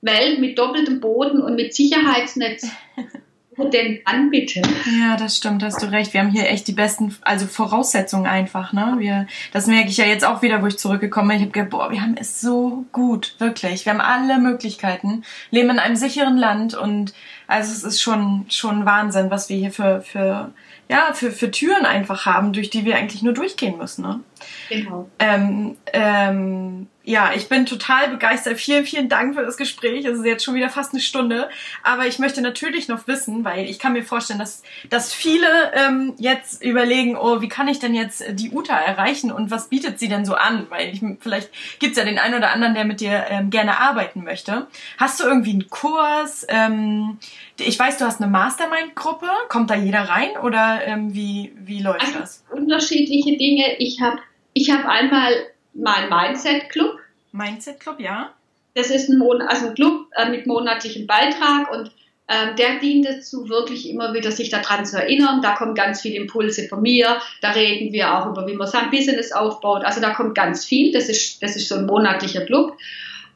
Welt 0.03 0.39
mit 0.39 0.59
doppeltem 0.59 1.01
Boden 1.01 1.41
und 1.41 1.57
mit 1.57 1.75
Sicherheitsnetz, 1.75 2.69
denn 3.63 4.01
anbieten. 4.05 4.63
Ja, 5.01 5.17
das 5.17 5.37
stimmt, 5.37 5.63
hast 5.63 5.83
du 5.83 5.91
recht. 5.91 6.13
Wir 6.13 6.21
haben 6.21 6.31
hier 6.31 6.49
echt 6.49 6.67
die 6.67 6.73
besten, 6.73 7.15
also 7.23 7.47
Voraussetzungen 7.47 8.27
einfach, 8.27 8.73
ne? 8.73 8.97
Wir, 8.99 9.27
das 9.53 9.67
merke 9.67 9.89
ich 9.89 9.97
ja 9.97 10.07
jetzt 10.07 10.25
auch 10.25 10.43
wieder, 10.43 10.63
wo 10.63 10.67
ich 10.67 10.79
zurückgekommen 10.79 11.29
bin. 11.29 11.37
Ich 11.37 11.43
habe 11.43 11.53
gedacht, 11.53 11.71
boah, 11.71 11.91
wir 11.91 12.01
haben 12.01 12.17
es 12.19 12.41
so 12.41 12.85
gut, 12.93 13.37
wirklich. 13.39 13.85
Wir 13.85 13.93
haben 13.93 14.01
alle 14.01 14.39
Möglichkeiten, 14.39 15.25
leben 15.51 15.71
in 15.71 15.79
einem 15.79 15.97
sicheren 15.97 16.37
Land 16.37 16.75
und 16.75 17.15
also 17.47 17.73
es 17.73 17.85
ist 17.85 18.01
schon, 18.01 18.47
schon 18.49 18.87
Wahnsinn, 18.87 19.31
was 19.31 19.49
wir 19.49 19.57
hier 19.57 19.71
für, 19.71 20.01
für, 20.01 20.53
ja, 20.89 21.13
für, 21.13 21.31
für 21.31 21.51
Türen 21.51 21.85
einfach 21.85 22.27
haben, 22.27 22.53
durch 22.53 22.71
die 22.71 22.85
wir 22.85 22.97
eigentlich 22.97 23.23
nur 23.23 23.35
durchgehen 23.35 23.79
müssen, 23.79 24.03
ne? 24.03 24.21
Genau. 24.69 25.09
Ähm, 25.19 25.77
ähm, 25.93 26.89
ja, 27.07 27.33
ich 27.37 27.51
bin 27.51 27.67
total 27.67 28.09
begeistert. 28.09 28.59
Vielen, 28.59 28.87
vielen 28.87 29.11
Dank 29.11 29.35
für 29.35 29.43
das 29.43 29.59
Gespräch. 29.59 30.07
Es 30.07 30.19
ist 30.19 30.25
jetzt 30.25 30.43
schon 30.43 30.55
wieder 30.55 30.71
fast 30.71 30.95
eine 30.95 31.03
Stunde. 31.03 31.51
Aber 31.83 32.07
ich 32.07 32.19
möchte 32.19 32.41
natürlich 32.41 32.89
noch 32.89 33.07
wissen, 33.07 33.45
weil 33.45 33.69
ich 33.69 33.79
kann 33.79 33.93
mir 33.93 34.03
vorstellen, 34.03 34.39
dass, 34.39 34.63
dass 34.89 35.13
viele 35.13 35.47
ähm, 35.75 36.15
jetzt 36.17 36.65
überlegen, 36.65 37.17
oh, 37.17 37.43
wie 37.43 37.49
kann 37.49 37.69
ich 37.69 37.79
denn 37.79 37.95
jetzt 37.95 38.25
die 38.31 38.51
Uta 38.51 38.75
erreichen 38.75 39.31
und 39.31 39.51
was 39.51 39.69
bietet 39.69 39.99
sie 39.99 40.09
denn 40.09 40.25
so 40.25 40.35
an? 40.35 40.67
Weil 40.71 40.95
ich, 40.95 41.03
vielleicht 41.21 41.51
gibt's 41.79 41.99
ja 41.99 42.05
den 42.05 42.19
einen 42.19 42.37
oder 42.37 42.53
anderen, 42.53 42.75
der 42.75 42.87
mit 42.87 43.01
dir 43.01 43.27
ähm, 43.29 43.51
gerne 43.51 43.81
arbeiten 43.81 44.25
möchte. 44.25 44.67
Hast 44.97 45.21
du 45.21 45.25
irgendwie 45.25 45.51
einen 45.51 45.69
Kurs? 45.69 46.47
Ähm, 46.49 47.19
ich 47.61 47.79
weiß, 47.79 47.99
du 47.99 48.07
hast 48.07 48.23
eine 48.23 48.31
Mastermind-Gruppe. 48.31 49.29
Kommt 49.51 49.69
da 49.69 49.75
jeder 49.75 50.09
rein 50.09 50.31
oder 50.43 50.81
ähm, 50.87 51.13
wie, 51.13 51.53
wie 51.57 51.83
läuft 51.83 52.01
also, 52.01 52.19
das? 52.19 52.45
Unterschiedliche 52.51 53.37
Dinge. 53.37 53.77
Ich 53.79 54.01
habe 54.01 54.21
ich 54.55 54.71
hab 54.71 54.87
einmal 54.87 55.33
mein 55.75 56.09
Mindset 56.09 56.71
Club. 56.71 56.99
Mindset 57.33 57.81
Club, 57.81 58.01
ja. 58.01 58.33
Das 58.75 58.91
ist 58.91 59.09
ein, 59.09 59.19
Mon 59.19 59.43
also 59.43 59.69
ein 59.69 59.75
Club 59.75 60.07
äh, 60.17 60.31
mit 60.31 60.47
monatlichem 60.47 61.07
Beitrag 61.07 61.71
und 61.71 61.91
ähm, 62.27 62.57
der 62.57 62.79
dient 62.79 63.07
dazu, 63.07 63.49
wirklich 63.51 63.89
immer 63.89 64.15
wieder 64.15 64.33
sich 64.33 64.49
daran 64.49 64.87
zu 64.87 64.97
erinnern. 64.99 65.43
Da 65.43 65.55
kommen 65.55 65.75
ganz 65.75 66.01
viele 66.01 66.17
Impulse 66.17 66.67
von 66.69 66.81
mir. 66.81 67.21
Da 67.43 67.51
reden 67.51 67.93
wir 67.93 68.17
auch 68.17 68.27
über, 68.27 68.47
wie 68.47 68.55
man 68.55 68.67
sein 68.67 68.91
Business 68.91 69.31
aufbaut. 69.31 69.85
Also 69.85 70.01
da 70.01 70.11
kommt 70.15 70.35
ganz 70.35 70.65
viel. 70.65 70.91
Das 70.93 71.11
ist, 71.11 71.43
das 71.43 71.55
ist 71.55 71.69
so 71.69 71.75
ein 71.75 71.87
monatlicher 71.87 72.47
Club. 72.47 72.79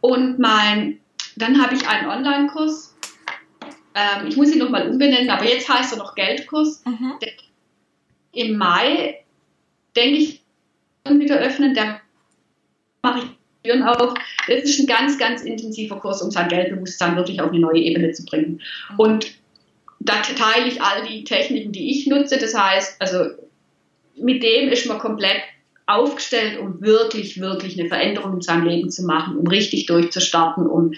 Und 0.00 0.38
mein, 0.38 1.00
dann 1.36 1.62
habe 1.62 1.74
ich 1.74 1.86
einen 1.86 2.08
Online-Kurs. 2.08 2.96
Ähm, 3.94 4.28
ich 4.28 4.36
muss 4.36 4.52
ihn 4.52 4.58
nochmal 4.58 4.88
umbenennen, 4.88 5.28
aber 5.28 5.44
jetzt 5.44 5.68
heißt 5.68 5.92
er 5.92 5.98
noch 5.98 6.14
Geldkurs. 6.14 6.82
Mhm. 6.86 7.14
Im 8.32 8.56
Mai, 8.56 9.22
denke 9.94 10.18
ich, 10.18 10.42
wieder 11.06 11.38
öffnen. 11.38 11.74
Der 11.74 12.00
mache 13.02 13.20
ich 13.20 13.24
Türen 13.62 13.82
auf. 13.82 14.14
Das 14.46 14.62
ist 14.64 14.80
ein 14.80 14.86
ganz, 14.86 15.18
ganz 15.18 15.42
intensiver 15.42 15.96
Kurs, 15.96 16.22
um 16.22 16.30
sein 16.30 16.48
Geldbewusstsein 16.48 17.16
wirklich 17.16 17.40
auf 17.40 17.50
eine 17.50 17.60
neue 17.60 17.80
Ebene 17.80 18.12
zu 18.12 18.24
bringen. 18.24 18.60
Und 18.96 19.26
da 20.00 20.22
teile 20.22 20.68
ich 20.68 20.80
all 20.80 21.06
die 21.06 21.24
Techniken, 21.24 21.72
die 21.72 21.90
ich 21.90 22.06
nutze. 22.06 22.38
Das 22.38 22.54
heißt, 22.54 23.00
also 23.00 23.30
mit 24.16 24.42
dem 24.42 24.68
ist 24.68 24.86
man 24.86 24.98
komplett 24.98 25.42
aufgestellt, 25.86 26.58
um 26.58 26.80
wirklich, 26.80 27.40
wirklich 27.40 27.78
eine 27.78 27.88
Veränderung 27.88 28.34
in 28.34 28.42
seinem 28.42 28.66
Leben 28.66 28.90
zu 28.90 29.04
machen, 29.04 29.38
um 29.38 29.46
richtig 29.46 29.86
durchzustarten, 29.86 30.66
um 30.66 30.92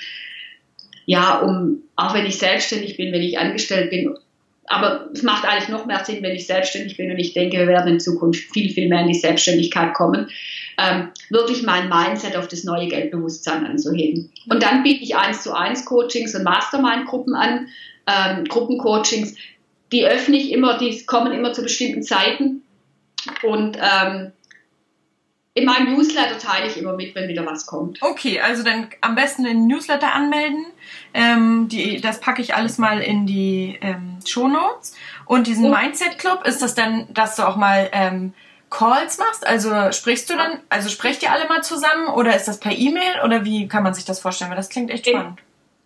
ja, 1.07 1.41
um, 1.41 1.83
auch 1.97 2.15
wenn 2.15 2.27
ich 2.27 2.39
selbstständig 2.39 2.97
bin, 2.97 3.13
wenn 3.13 3.23
ich 3.23 3.39
angestellt 3.39 3.91
bin, 3.91 4.15
aber 4.71 5.11
es 5.13 5.25
macht 5.25 5.45
eigentlich 5.45 5.69
noch 5.69 5.85
mehr 5.85 6.05
Sinn, 6.05 6.23
wenn 6.23 6.37
ich 6.37 6.47
selbstständig 6.47 6.97
bin 6.97 7.11
und 7.11 7.19
ich 7.19 7.33
denke, 7.33 7.59
wir 7.59 7.67
werden 7.67 7.95
in 7.95 8.01
Zukunft 8.01 8.53
viel, 8.53 8.73
viel 8.73 8.89
mehr 8.89 9.01
in 9.01 9.09
die 9.09 9.19
Selbstständigkeit 9.19 9.95
kommen, 9.95 10.31
ähm, 10.79 11.09
wirklich 11.29 11.65
mein 11.65 11.89
Mindset 11.89 12.37
auf 12.37 12.47
das 12.47 12.63
neue 12.63 12.87
Geldbewusstsein 12.87 13.67
anzuheben. 13.67 14.31
Und 14.49 14.63
dann 14.63 14.85
biete 14.85 15.03
ich 15.03 15.17
eins 15.17 15.43
zu 15.43 15.53
eins 15.53 15.85
Coachings 15.85 16.37
und 16.37 16.45
Mastermind-Gruppen 16.45 17.35
an, 17.35 17.67
ähm, 18.07 18.45
Gruppencoachings. 18.45 19.35
Die 19.91 20.07
öffne 20.07 20.37
ich 20.37 20.53
immer, 20.53 20.79
die 20.79 21.05
kommen 21.05 21.33
immer 21.33 21.53
zu 21.53 21.63
bestimmten 21.63 22.05
Zeiten 22.05 22.63
und 23.43 23.77
ähm, 23.77 24.31
in 25.61 25.67
meinem 25.67 25.95
Newsletter 25.95 26.39
teile 26.39 26.67
ich 26.67 26.77
immer 26.77 26.95
mit, 26.95 27.15
wenn 27.15 27.29
wieder 27.29 27.45
was 27.47 27.67
kommt. 27.67 28.03
Okay, 28.03 28.41
also 28.41 28.63
dann 28.63 28.89
am 29.01 29.15
besten 29.15 29.45
den 29.45 29.67
Newsletter 29.67 30.13
anmelden. 30.13 30.67
Ähm, 31.15 31.69
die, 31.69 32.01
das 32.01 32.21
packe 32.21 32.43
ich 32.43 32.55
alles 32.55 32.79
mal 32.79 33.01
in 33.01 33.27
die 33.27 33.79
ähm, 33.81 34.19
Show 34.27 34.49
Notes. 34.49 34.95
Und 35.27 35.47
diesen 35.47 35.67
oh. 35.67 35.77
Mindset 35.77 36.19
Club, 36.19 36.47
ist 36.47 36.63
das 36.63 36.75
dann, 36.75 37.07
dass 37.13 37.37
du 37.37 37.43
auch 37.47 37.57
mal 37.57 37.89
ähm, 37.93 38.33
Calls 38.71 39.19
machst? 39.19 39.47
Also 39.47 39.93
sprichst 39.93 40.31
du 40.31 40.37
dann, 40.37 40.61
also 40.69 40.89
sprecht 40.89 41.23
ihr 41.23 41.33
alle 41.33 41.49
mal 41.49 41.63
zusammen 41.63 42.09
oder 42.09 42.35
ist 42.35 42.49
das 42.49 42.61
per 42.61 42.73
E-Mail 42.73 43.23
oder 43.25 43.45
wie 43.45 43.69
kann 43.69 43.83
man 43.83 43.95
sich 43.95 44.05
das 44.05 44.21
vorstellen? 44.21 44.51
Weil 44.51 44.57
das 44.57 44.69
klingt 44.69 44.91
echt 44.91 45.07
spannend. 45.07 45.39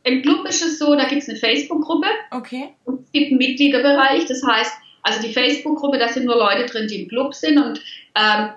Im, 0.05 0.15
im 0.15 0.23
Club 0.23 0.47
ist 0.47 0.63
es 0.63 0.79
so, 0.79 0.95
da 0.95 1.09
gibt 1.09 1.23
es 1.23 1.29
eine 1.29 1.39
Facebook-Gruppe. 1.39 2.09
Okay. 2.31 2.75
Und 2.85 3.01
es 3.01 3.13
gibt 3.13 3.29
einen 3.29 3.39
Mitgliederbereich, 3.39 4.27
das 4.27 4.43
heißt, 4.47 4.73
also 5.03 5.21
die 5.21 5.33
Facebook-Gruppe, 5.33 5.99
da 5.99 6.09
sind 6.09 6.27
nur 6.27 6.37
Leute 6.37 6.67
drin, 6.67 6.89
die 6.89 7.03
im 7.03 7.09
Club 7.09 7.35
sind 7.35 7.59
und 7.59 7.81
ähm, 8.15 8.51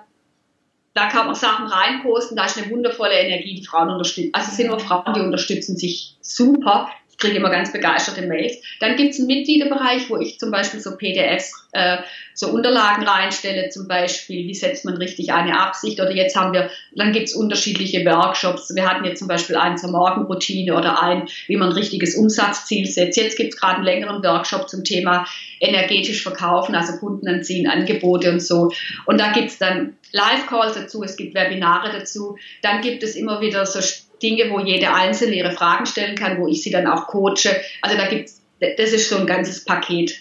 da 0.94 1.08
kann 1.08 1.26
man 1.26 1.34
Sachen 1.34 1.66
reinposten, 1.66 2.36
da 2.36 2.46
ist 2.46 2.58
eine 2.58 2.70
wundervolle 2.70 3.14
Energie, 3.14 3.54
die 3.54 3.66
Frauen 3.66 3.90
unterstützen. 3.90 4.30
Also 4.32 4.50
es 4.50 4.56
sind 4.56 4.68
nur 4.68 4.80
Frauen, 4.80 5.14
die 5.14 5.20
unterstützen 5.20 5.76
sich 5.76 6.16
super 6.20 6.90
kriege 7.18 7.36
immer 7.36 7.50
ganz 7.50 7.72
begeisterte 7.72 8.22
Mails. 8.22 8.56
Dann 8.80 8.96
gibt 8.96 9.12
es 9.12 9.18
einen 9.18 9.26
Mitgliederbereich, 9.26 10.08
wo 10.08 10.16
ich 10.16 10.38
zum 10.38 10.50
Beispiel 10.50 10.80
so 10.80 10.96
PDFs, 10.96 11.52
äh, 11.72 11.98
so 12.32 12.48
Unterlagen 12.48 13.04
reinstelle, 13.04 13.68
zum 13.70 13.88
Beispiel, 13.88 14.46
wie 14.46 14.54
setzt 14.54 14.84
man 14.84 14.96
richtig 14.96 15.32
eine 15.32 15.58
Absicht 15.58 16.00
oder 16.00 16.12
jetzt 16.12 16.36
haben 16.36 16.52
wir, 16.52 16.70
dann 16.94 17.12
gibt 17.12 17.28
es 17.28 17.34
unterschiedliche 17.34 18.04
Workshops. 18.04 18.72
Wir 18.74 18.88
hatten 18.88 19.04
jetzt 19.04 19.18
zum 19.18 19.26
Beispiel 19.26 19.56
einen 19.56 19.76
zur 19.76 19.90
Morgenroutine 19.90 20.76
oder 20.76 21.02
einen, 21.02 21.28
wie 21.48 21.56
man 21.56 21.70
ein 21.70 21.74
richtiges 21.74 22.14
Umsatzziel 22.14 22.86
setzt. 22.86 23.16
Jetzt 23.16 23.36
gibt 23.36 23.54
es 23.54 23.60
gerade 23.60 23.76
einen 23.76 23.84
längeren 23.84 24.22
Workshop 24.22 24.68
zum 24.68 24.84
Thema 24.84 25.26
energetisch 25.58 26.22
verkaufen, 26.22 26.76
also 26.76 26.98
Kunden 26.98 27.26
anziehen, 27.26 27.68
Angebote 27.68 28.30
und 28.30 28.40
so. 28.40 28.70
Und 29.06 29.18
da 29.18 29.32
gibt 29.32 29.48
es 29.48 29.58
dann 29.58 29.96
Live-Calls 30.12 30.74
dazu, 30.74 31.02
es 31.02 31.16
gibt 31.16 31.34
Webinare 31.34 31.90
dazu, 31.90 32.38
dann 32.62 32.80
gibt 32.80 33.02
es 33.02 33.16
immer 33.16 33.40
wieder 33.40 33.66
so 33.66 33.80
Dinge, 34.22 34.50
wo 34.50 34.60
jede 34.60 34.92
Einzelne 34.92 35.34
ihre 35.34 35.52
Fragen 35.52 35.86
stellen 35.86 36.16
kann, 36.16 36.38
wo 36.38 36.48
ich 36.48 36.62
sie 36.62 36.70
dann 36.70 36.86
auch 36.86 37.06
coache. 37.06 37.60
Also 37.82 37.96
da 37.96 38.06
gibt's, 38.06 38.42
das 38.60 38.92
ist 38.92 39.08
so 39.08 39.16
ein 39.16 39.26
ganzes 39.26 39.64
Paket. 39.64 40.18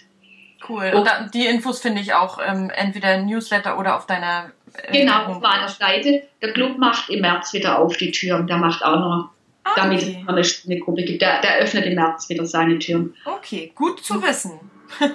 Cool. 0.68 0.91
Und 0.95 1.06
da, 1.06 1.28
die 1.34 1.45
Infos 1.45 1.82
finde 1.82 2.02
ich 2.02 2.14
auch 2.14 2.39
ähm, 2.45 2.72
entweder 2.74 3.16
im 3.16 3.26
Newsletter 3.26 3.80
oder 3.80 3.95
auf 3.95 4.06
deiner. 4.06 4.52
Äh, 4.74 5.00
genau, 5.00 5.26
auf 5.26 5.41
meiner 5.41 5.68
Seite. 5.68 6.24
Der 6.41 6.54
Club 6.54 6.78
macht 6.78 7.10
im 7.10 7.22
März 7.22 7.54
wieder 7.54 7.80
auf 7.80 7.98
die 7.98 8.12
Türen. 8.12 8.48
Der 8.48 8.58
macht 8.58 8.84
auch 8.84 9.00
noch, 9.00 9.30
ah, 9.64 9.72
damit 9.76 10.02
okay. 10.02 10.20
es 10.22 10.28
eine, 10.66 10.74
eine 10.76 10.80
Gruppe 10.84 11.04
gibt. 11.04 11.22
Der, 11.22 11.41
der 11.41 11.58
öffnet 11.58 11.86
im 11.86 11.95
März 11.95 12.30
wieder 12.30 12.45
seine 12.45 12.80
Türen. 12.80 13.16
Okay, 13.26 13.72
gut 13.76 14.04
zu 14.04 14.22
wissen. 14.22 14.60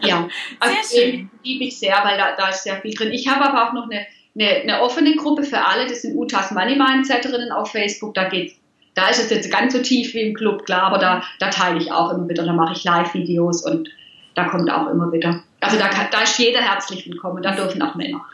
ja, 0.03 0.29
also 0.61 0.77
sehr 0.83 1.03
schön. 1.03 1.31
liebe 1.43 1.65
ich 1.65 1.79
sehr, 1.79 1.99
weil 2.03 2.17
da, 2.17 2.35
da 2.37 2.49
ist 2.49 2.65
sehr 2.65 2.81
viel 2.81 2.95
drin. 2.95 3.13
Ich 3.13 3.29
habe 3.29 3.45
aber 3.45 3.69
auch 3.69 3.73
noch 3.73 3.91
eine, 3.91 4.07
eine, 4.35 4.63
eine 4.63 4.81
offene 4.81 5.17
Gruppe 5.17 5.43
für 5.43 5.65
alle. 5.65 5.87
Das 5.87 6.03
sind 6.03 6.17
Utas 6.17 6.51
Money 6.53 6.77
Mindseterinnen 6.77 7.53
auf 7.53 7.73
Facebook. 7.73 8.15
Da 8.15 8.29
geht 8.29 8.55
da 8.95 9.09
ist 9.09 9.21
es 9.21 9.31
jetzt 9.31 9.51
ganz 9.51 9.73
so 9.73 9.81
tief 9.81 10.15
wie 10.15 10.21
im 10.21 10.35
Club, 10.35 10.65
klar, 10.65 10.83
aber 10.85 10.99
da, 10.99 11.23
da 11.39 11.49
teile 11.49 11.79
ich 11.79 11.91
auch 11.93 12.11
immer 12.11 12.29
wieder, 12.29 12.45
da 12.45 12.53
mache 12.53 12.75
ich 12.75 12.85
Live-Videos 12.85 13.65
und 13.65 13.89
da 14.35 14.45
kommt 14.45 14.71
auch 14.71 14.89
immer 14.89 15.13
wieder. 15.13 15.43
Also 15.61 15.79
da, 15.79 15.89
kann, 15.89 16.09
da 16.11 16.23
ist 16.23 16.39
jeder 16.39 16.61
herzlich 16.61 17.07
willkommen, 17.07 17.43
da 17.43 17.53
dürfen 17.53 17.81
auch 17.83 17.95
Männer. 17.95 18.25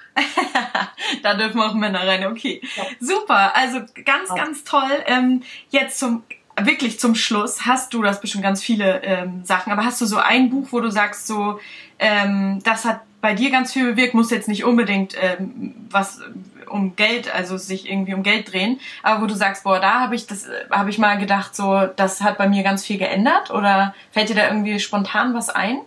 da 1.23 1.35
dürfen 1.35 1.61
auch 1.61 1.75
Männer 1.75 2.07
rein, 2.07 2.27
okay. 2.27 2.61
Ja. 2.77 2.85
Super, 3.01 3.55
also 3.55 3.81
ganz, 4.05 4.35
ganz 4.35 4.65
toll. 4.65 4.91
Ähm, 5.07 5.43
jetzt 5.71 5.99
zum 5.99 6.23
wirklich 6.61 6.99
zum 6.99 7.15
Schluss 7.15 7.67
hast 7.67 7.95
du, 7.95 8.03
das 8.03 8.21
bestimmt 8.21 8.43
ganz 8.43 8.63
viele 8.63 9.03
ähm, 9.05 9.45
Sachen, 9.45 9.73
aber 9.73 9.85
hast 9.85 10.01
du 10.01 10.07
so 10.07 10.19
ein 10.19 10.51
Buch, 10.51 10.69
wo 10.71 10.81
du 10.81 10.91
sagst, 10.91 11.27
so, 11.27 11.61
ähm, 12.01 12.61
das 12.65 12.85
hat 12.85 13.03
bei 13.21 13.35
dir 13.35 13.51
ganz 13.51 13.73
viel 13.73 13.93
bewirkt, 13.93 14.15
muss 14.15 14.31
jetzt 14.31 14.49
nicht 14.49 14.65
unbedingt 14.65 15.15
ähm, 15.21 15.75
was 15.91 16.21
um 16.69 16.97
Geld, 16.97 17.35
also 17.35 17.57
sich 17.57 17.89
irgendwie 17.89 18.15
um 18.15 18.23
Geld 18.23 18.53
drehen, 18.53 18.79
aber 19.03 19.23
wo 19.23 19.27
du 19.27 19.35
sagst, 19.35 19.65
boah, 19.65 19.81
da 19.81 20.01
habe 20.01 20.15
ich 20.15 20.27
das, 20.27 20.49
habe 20.71 20.91
ich 20.91 20.99
mal 20.99 21.17
gedacht, 21.17 21.57
so, 21.57 21.89
das 21.97 22.21
hat 22.21 22.39
bei 22.39 22.49
mir 22.49 22.63
ganz 22.63 22.85
viel 22.85 22.99
geändert 22.99 23.51
oder 23.51 23.95
fällt 24.11 24.29
dir 24.29 24.37
da 24.37 24.49
irgendwie 24.49 24.79
spontan 24.79 25.35
was 25.35 25.49
ein? 25.49 25.81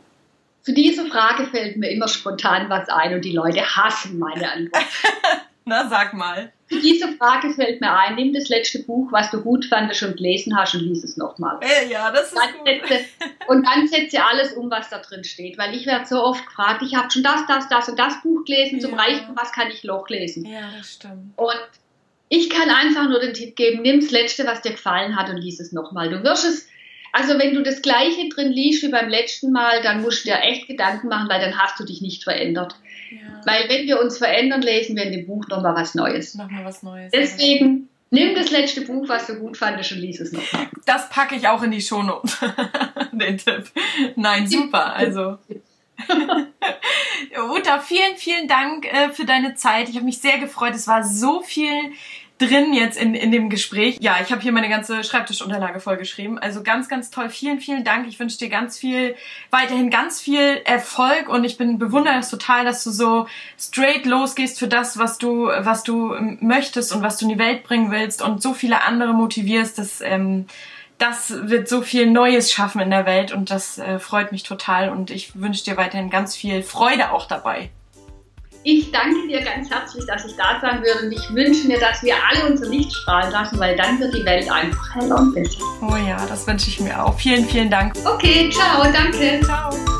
Zu 0.63 0.73
dieser 0.73 1.05
Frage 1.05 1.45
fällt 1.47 1.77
mir 1.77 1.89
immer 1.89 2.07
spontan 2.07 2.69
was 2.69 2.89
ein 2.89 3.13
und 3.13 3.25
die 3.25 3.31
Leute 3.31 3.61
hassen 3.61 4.19
meine 4.19 4.51
Antwort. 4.51 4.85
Na, 5.65 5.87
sag 5.87 6.13
mal. 6.13 6.51
Diese 6.71 7.09
Frage 7.17 7.51
fällt 7.51 7.81
mir 7.81 7.93
ein. 7.95 8.15
Nimm 8.15 8.33
das 8.33 8.49
letzte 8.49 8.79
Buch, 8.79 9.11
was 9.11 9.29
du 9.29 9.41
gut 9.41 9.65
fandest 9.65 10.01
und 10.03 10.17
gelesen 10.17 10.57
hast 10.57 10.73
und 10.73 10.81
lies 10.81 11.03
es 11.03 11.17
nochmal. 11.17 11.59
Äh, 11.61 11.91
ja, 11.91 12.11
das 12.11 12.27
ist 12.27 12.37
dann 12.37 12.57
gut. 12.57 12.87
Setze, 12.87 13.05
und 13.47 13.65
dann 13.65 13.87
setze 13.87 14.23
alles 14.23 14.53
um, 14.53 14.71
was 14.71 14.89
da 14.89 14.99
drin 14.99 15.23
steht. 15.23 15.57
Weil 15.57 15.75
ich 15.75 15.85
werde 15.85 16.05
so 16.05 16.23
oft 16.23 16.45
gefragt, 16.45 16.81
ich 16.81 16.95
habe 16.95 17.11
schon 17.11 17.23
das, 17.23 17.45
das, 17.47 17.67
das 17.69 17.89
und 17.89 17.99
das 17.99 18.21
Buch 18.21 18.43
gelesen, 18.45 18.79
ja. 18.79 18.87
zum 18.87 18.97
Reichen, 18.97 19.35
was 19.35 19.51
kann 19.51 19.69
ich 19.69 19.83
noch 19.83 20.07
lesen? 20.09 20.45
Ja, 20.45 20.71
das 20.77 20.93
stimmt. 20.93 21.37
Und 21.37 21.59
ich 22.29 22.49
kann 22.49 22.69
einfach 22.69 23.09
nur 23.09 23.19
den 23.19 23.33
Tipp 23.33 23.55
geben, 23.55 23.81
nimm 23.81 23.99
das 23.99 24.11
letzte, 24.11 24.45
was 24.47 24.61
dir 24.61 24.71
gefallen 24.71 25.17
hat 25.17 25.29
und 25.29 25.37
lies 25.37 25.59
es 25.59 25.73
nochmal. 25.73 26.09
Du 26.09 26.23
wirst 26.23 26.45
es 26.45 26.67
also 27.11 27.37
wenn 27.37 27.53
du 27.53 27.61
das 27.61 27.81
gleiche 27.81 28.29
drin 28.29 28.51
liest 28.51 28.83
wie 28.83 28.89
beim 28.89 29.09
letzten 29.09 29.51
Mal, 29.51 29.81
dann 29.81 30.01
musst 30.01 30.23
du 30.23 30.29
dir 30.29 30.39
echt 30.41 30.67
Gedanken 30.67 31.09
machen, 31.09 31.29
weil 31.29 31.41
dann 31.41 31.57
hast 31.59 31.79
du 31.79 31.83
dich 31.83 32.01
nicht 32.01 32.23
verändert. 32.23 32.75
Ja. 33.11 33.41
Weil 33.45 33.69
wenn 33.69 33.87
wir 33.87 33.99
uns 33.99 34.17
verändern, 34.17 34.61
lesen 34.61 34.95
wir 34.95 35.03
in 35.03 35.11
dem 35.11 35.27
Buch 35.27 35.47
nochmal 35.49 35.75
was 35.75 35.95
Neues. 35.95 36.35
Nochmal 36.35 36.63
was 36.63 36.81
Neues. 36.81 37.11
Deswegen 37.11 37.89
nimm 38.09 38.35
das 38.35 38.51
letzte 38.51 38.81
Buch, 38.81 39.07
was 39.09 39.27
du 39.27 39.35
gut 39.35 39.57
fandest 39.57 39.91
und 39.91 39.99
lies 39.99 40.19
es 40.19 40.31
nochmal. 40.31 40.67
Das 40.85 41.09
packe 41.09 41.35
ich 41.35 41.47
auch 41.47 41.61
in 41.63 41.71
die 41.71 41.81
Shownote. 41.81 42.31
Den 43.11 43.37
Tipp. 43.37 43.71
Nein, 44.15 44.47
super. 44.47 44.95
Also. 44.95 45.37
Uta, 47.55 47.79
vielen, 47.79 48.15
vielen 48.15 48.47
Dank 48.47 48.85
äh, 48.91 49.09
für 49.09 49.25
deine 49.25 49.55
Zeit. 49.55 49.89
Ich 49.89 49.95
habe 49.95 50.05
mich 50.05 50.19
sehr 50.19 50.39
gefreut. 50.39 50.73
Es 50.73 50.87
war 50.87 51.03
so 51.03 51.41
viel 51.41 51.91
drin 52.41 52.73
jetzt 52.73 52.97
in, 52.97 53.13
in 53.13 53.31
dem 53.31 53.49
Gespräch. 53.49 53.97
Ja, 54.01 54.17
ich 54.21 54.31
habe 54.31 54.41
hier 54.41 54.51
meine 54.51 54.69
ganze 54.69 55.03
Schreibtischunterlage 55.03 55.79
vollgeschrieben. 55.79 56.39
Also 56.39 56.63
ganz, 56.63 56.89
ganz 56.89 57.11
toll. 57.11 57.29
Vielen, 57.29 57.59
vielen 57.59 57.83
Dank. 57.83 58.07
Ich 58.07 58.19
wünsche 58.19 58.37
dir 58.37 58.49
ganz 58.49 58.79
viel, 58.79 59.15
weiterhin 59.51 59.89
ganz 59.89 60.19
viel 60.19 60.61
Erfolg 60.65 61.29
und 61.29 61.43
ich 61.43 61.57
bin 61.57 61.77
bewundere 61.77 62.17
es 62.17 62.29
total, 62.29 62.65
dass 62.65 62.83
du 62.83 62.89
so 62.89 63.27
straight 63.59 64.05
losgehst 64.05 64.57
für 64.57 64.67
das, 64.67 64.97
was 64.97 65.17
du, 65.17 65.47
was 65.47 65.83
du 65.83 66.15
möchtest 66.39 66.93
und 66.93 67.03
was 67.03 67.17
du 67.17 67.25
in 67.25 67.33
die 67.33 67.39
Welt 67.39 67.63
bringen 67.63 67.91
willst 67.91 68.21
und 68.21 68.41
so 68.41 68.53
viele 68.53 68.83
andere 68.83 69.13
motivierst. 69.13 69.77
Das, 69.77 70.01
ähm, 70.01 70.47
das 70.97 71.33
wird 71.49 71.67
so 71.67 71.81
viel 71.81 72.09
Neues 72.09 72.51
schaffen 72.51 72.81
in 72.81 72.89
der 72.89 73.05
Welt 73.05 73.31
und 73.31 73.51
das 73.51 73.77
äh, 73.77 73.99
freut 73.99 74.31
mich 74.31 74.43
total 74.43 74.89
und 74.89 75.11
ich 75.11 75.39
wünsche 75.39 75.63
dir 75.63 75.77
weiterhin 75.77 76.09
ganz 76.09 76.35
viel 76.35 76.63
Freude 76.63 77.11
auch 77.11 77.27
dabei. 77.27 77.69
Ich 78.63 78.91
danke 78.91 79.27
dir 79.27 79.41
ganz 79.41 79.69
herzlich, 79.71 80.05
dass 80.05 80.23
ich 80.25 80.35
da 80.35 80.59
sein 80.61 80.83
würde 80.83 81.05
und 81.05 81.11
ich 81.11 81.33
wünsche 81.33 81.67
mir, 81.67 81.79
dass 81.79 82.03
wir 82.03 82.13
alle 82.29 82.51
unser 82.51 82.67
Licht 82.67 82.93
strahlen 82.93 83.31
lassen, 83.31 83.59
weil 83.59 83.75
dann 83.75 83.99
wird 83.99 84.13
die 84.13 84.23
Welt 84.23 84.51
einfach 84.51 84.95
heller 84.95 85.17
und 85.17 85.33
besser. 85.33 85.63
Oh 85.81 85.95
ja, 85.95 86.23
das 86.27 86.45
wünsche 86.45 86.69
ich 86.69 86.79
mir 86.79 87.03
auch. 87.03 87.17
Vielen, 87.17 87.45
vielen 87.45 87.71
Dank. 87.71 87.95
Okay, 88.05 88.51
ciao, 88.51 88.83
danke. 88.83 89.41
Ciao. 89.43 89.90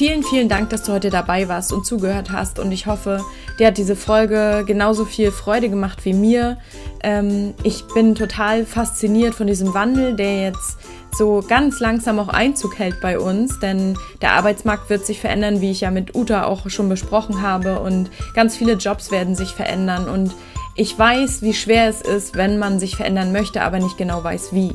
Vielen, 0.00 0.22
vielen 0.22 0.48
Dank, 0.48 0.70
dass 0.70 0.84
du 0.84 0.92
heute 0.92 1.10
dabei 1.10 1.46
warst 1.46 1.74
und 1.74 1.84
zugehört 1.84 2.30
hast. 2.30 2.58
Und 2.58 2.72
ich 2.72 2.86
hoffe, 2.86 3.22
dir 3.58 3.66
hat 3.66 3.76
diese 3.76 3.94
Folge 3.94 4.64
genauso 4.66 5.04
viel 5.04 5.30
Freude 5.30 5.68
gemacht 5.68 6.06
wie 6.06 6.14
mir. 6.14 6.56
Ähm, 7.02 7.52
ich 7.64 7.84
bin 7.92 8.14
total 8.14 8.64
fasziniert 8.64 9.34
von 9.34 9.46
diesem 9.46 9.74
Wandel, 9.74 10.16
der 10.16 10.40
jetzt 10.40 10.78
so 11.12 11.44
ganz 11.46 11.80
langsam 11.80 12.18
auch 12.18 12.28
Einzug 12.28 12.78
hält 12.78 12.98
bei 13.02 13.18
uns, 13.18 13.58
denn 13.60 13.94
der 14.22 14.32
Arbeitsmarkt 14.32 14.88
wird 14.88 15.04
sich 15.04 15.20
verändern, 15.20 15.60
wie 15.60 15.70
ich 15.70 15.82
ja 15.82 15.90
mit 15.90 16.14
Uta 16.14 16.44
auch 16.44 16.70
schon 16.70 16.88
besprochen 16.88 17.42
habe, 17.42 17.80
und 17.80 18.08
ganz 18.34 18.56
viele 18.56 18.76
Jobs 18.76 19.10
werden 19.10 19.34
sich 19.34 19.50
verändern. 19.50 20.08
Und 20.08 20.34
ich 20.76 20.98
weiß, 20.98 21.42
wie 21.42 21.52
schwer 21.52 21.90
es 21.90 22.00
ist, 22.00 22.36
wenn 22.36 22.58
man 22.58 22.78
sich 22.80 22.96
verändern 22.96 23.32
möchte, 23.32 23.60
aber 23.60 23.78
nicht 23.78 23.98
genau 23.98 24.24
weiß 24.24 24.54
wie. 24.54 24.72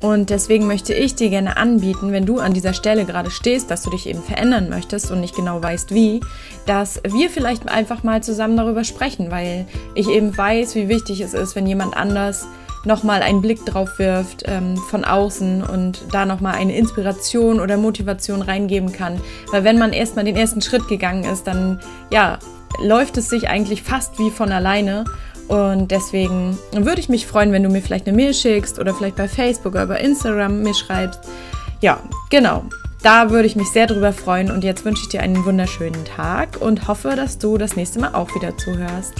Und 0.00 0.28
deswegen 0.30 0.66
möchte 0.66 0.92
ich 0.92 1.14
dir 1.14 1.30
gerne 1.30 1.56
anbieten, 1.56 2.12
wenn 2.12 2.26
du 2.26 2.38
an 2.38 2.52
dieser 2.52 2.74
Stelle 2.74 3.06
gerade 3.06 3.30
stehst, 3.30 3.70
dass 3.70 3.82
du 3.82 3.90
dich 3.90 4.06
eben 4.06 4.22
verändern 4.22 4.68
möchtest 4.68 5.10
und 5.10 5.20
nicht 5.20 5.34
genau 5.34 5.62
weißt 5.62 5.94
wie, 5.94 6.20
dass 6.66 7.00
wir 7.06 7.30
vielleicht 7.30 7.68
einfach 7.68 8.02
mal 8.02 8.22
zusammen 8.22 8.56
darüber 8.56 8.84
sprechen, 8.84 9.30
weil 9.30 9.66
ich 9.94 10.08
eben 10.08 10.36
weiß, 10.36 10.74
wie 10.74 10.88
wichtig 10.88 11.20
es 11.20 11.32
ist, 11.32 11.56
wenn 11.56 11.66
jemand 11.66 11.96
anders 11.96 12.46
nochmal 12.84 13.22
einen 13.22 13.40
Blick 13.40 13.64
drauf 13.66 13.98
wirft 13.98 14.44
ähm, 14.46 14.76
von 14.76 15.04
außen 15.04 15.62
und 15.62 16.04
da 16.12 16.24
nochmal 16.24 16.54
eine 16.54 16.76
Inspiration 16.76 17.58
oder 17.58 17.76
Motivation 17.76 18.42
reingeben 18.42 18.92
kann. 18.92 19.20
Weil 19.50 19.64
wenn 19.64 19.78
man 19.78 19.92
erstmal 19.92 20.24
den 20.24 20.36
ersten 20.36 20.60
Schritt 20.60 20.86
gegangen 20.88 21.24
ist, 21.24 21.46
dann 21.46 21.80
ja, 22.10 22.38
läuft 22.82 23.16
es 23.16 23.28
sich 23.28 23.48
eigentlich 23.48 23.82
fast 23.82 24.18
wie 24.18 24.30
von 24.30 24.52
alleine. 24.52 25.04
Und 25.48 25.90
deswegen 25.90 26.58
würde 26.72 27.00
ich 27.00 27.08
mich 27.08 27.26
freuen, 27.26 27.52
wenn 27.52 27.62
du 27.62 27.68
mir 27.68 27.82
vielleicht 27.82 28.06
eine 28.06 28.16
Mail 28.16 28.34
schickst 28.34 28.78
oder 28.78 28.94
vielleicht 28.94 29.16
bei 29.16 29.28
Facebook 29.28 29.74
oder 29.74 29.86
bei 29.86 30.00
Instagram 30.00 30.62
mir 30.62 30.74
schreibst. 30.74 31.20
Ja, 31.80 32.00
genau. 32.30 32.64
Da 33.02 33.30
würde 33.30 33.46
ich 33.46 33.54
mich 33.54 33.68
sehr 33.68 33.86
drüber 33.86 34.12
freuen. 34.12 34.50
Und 34.50 34.64
jetzt 34.64 34.84
wünsche 34.84 35.02
ich 35.02 35.08
dir 35.08 35.20
einen 35.20 35.44
wunderschönen 35.44 36.04
Tag 36.04 36.60
und 36.60 36.88
hoffe, 36.88 37.14
dass 37.14 37.38
du 37.38 37.58
das 37.58 37.76
nächste 37.76 38.00
Mal 38.00 38.14
auch 38.14 38.34
wieder 38.34 38.56
zuhörst. 38.56 39.14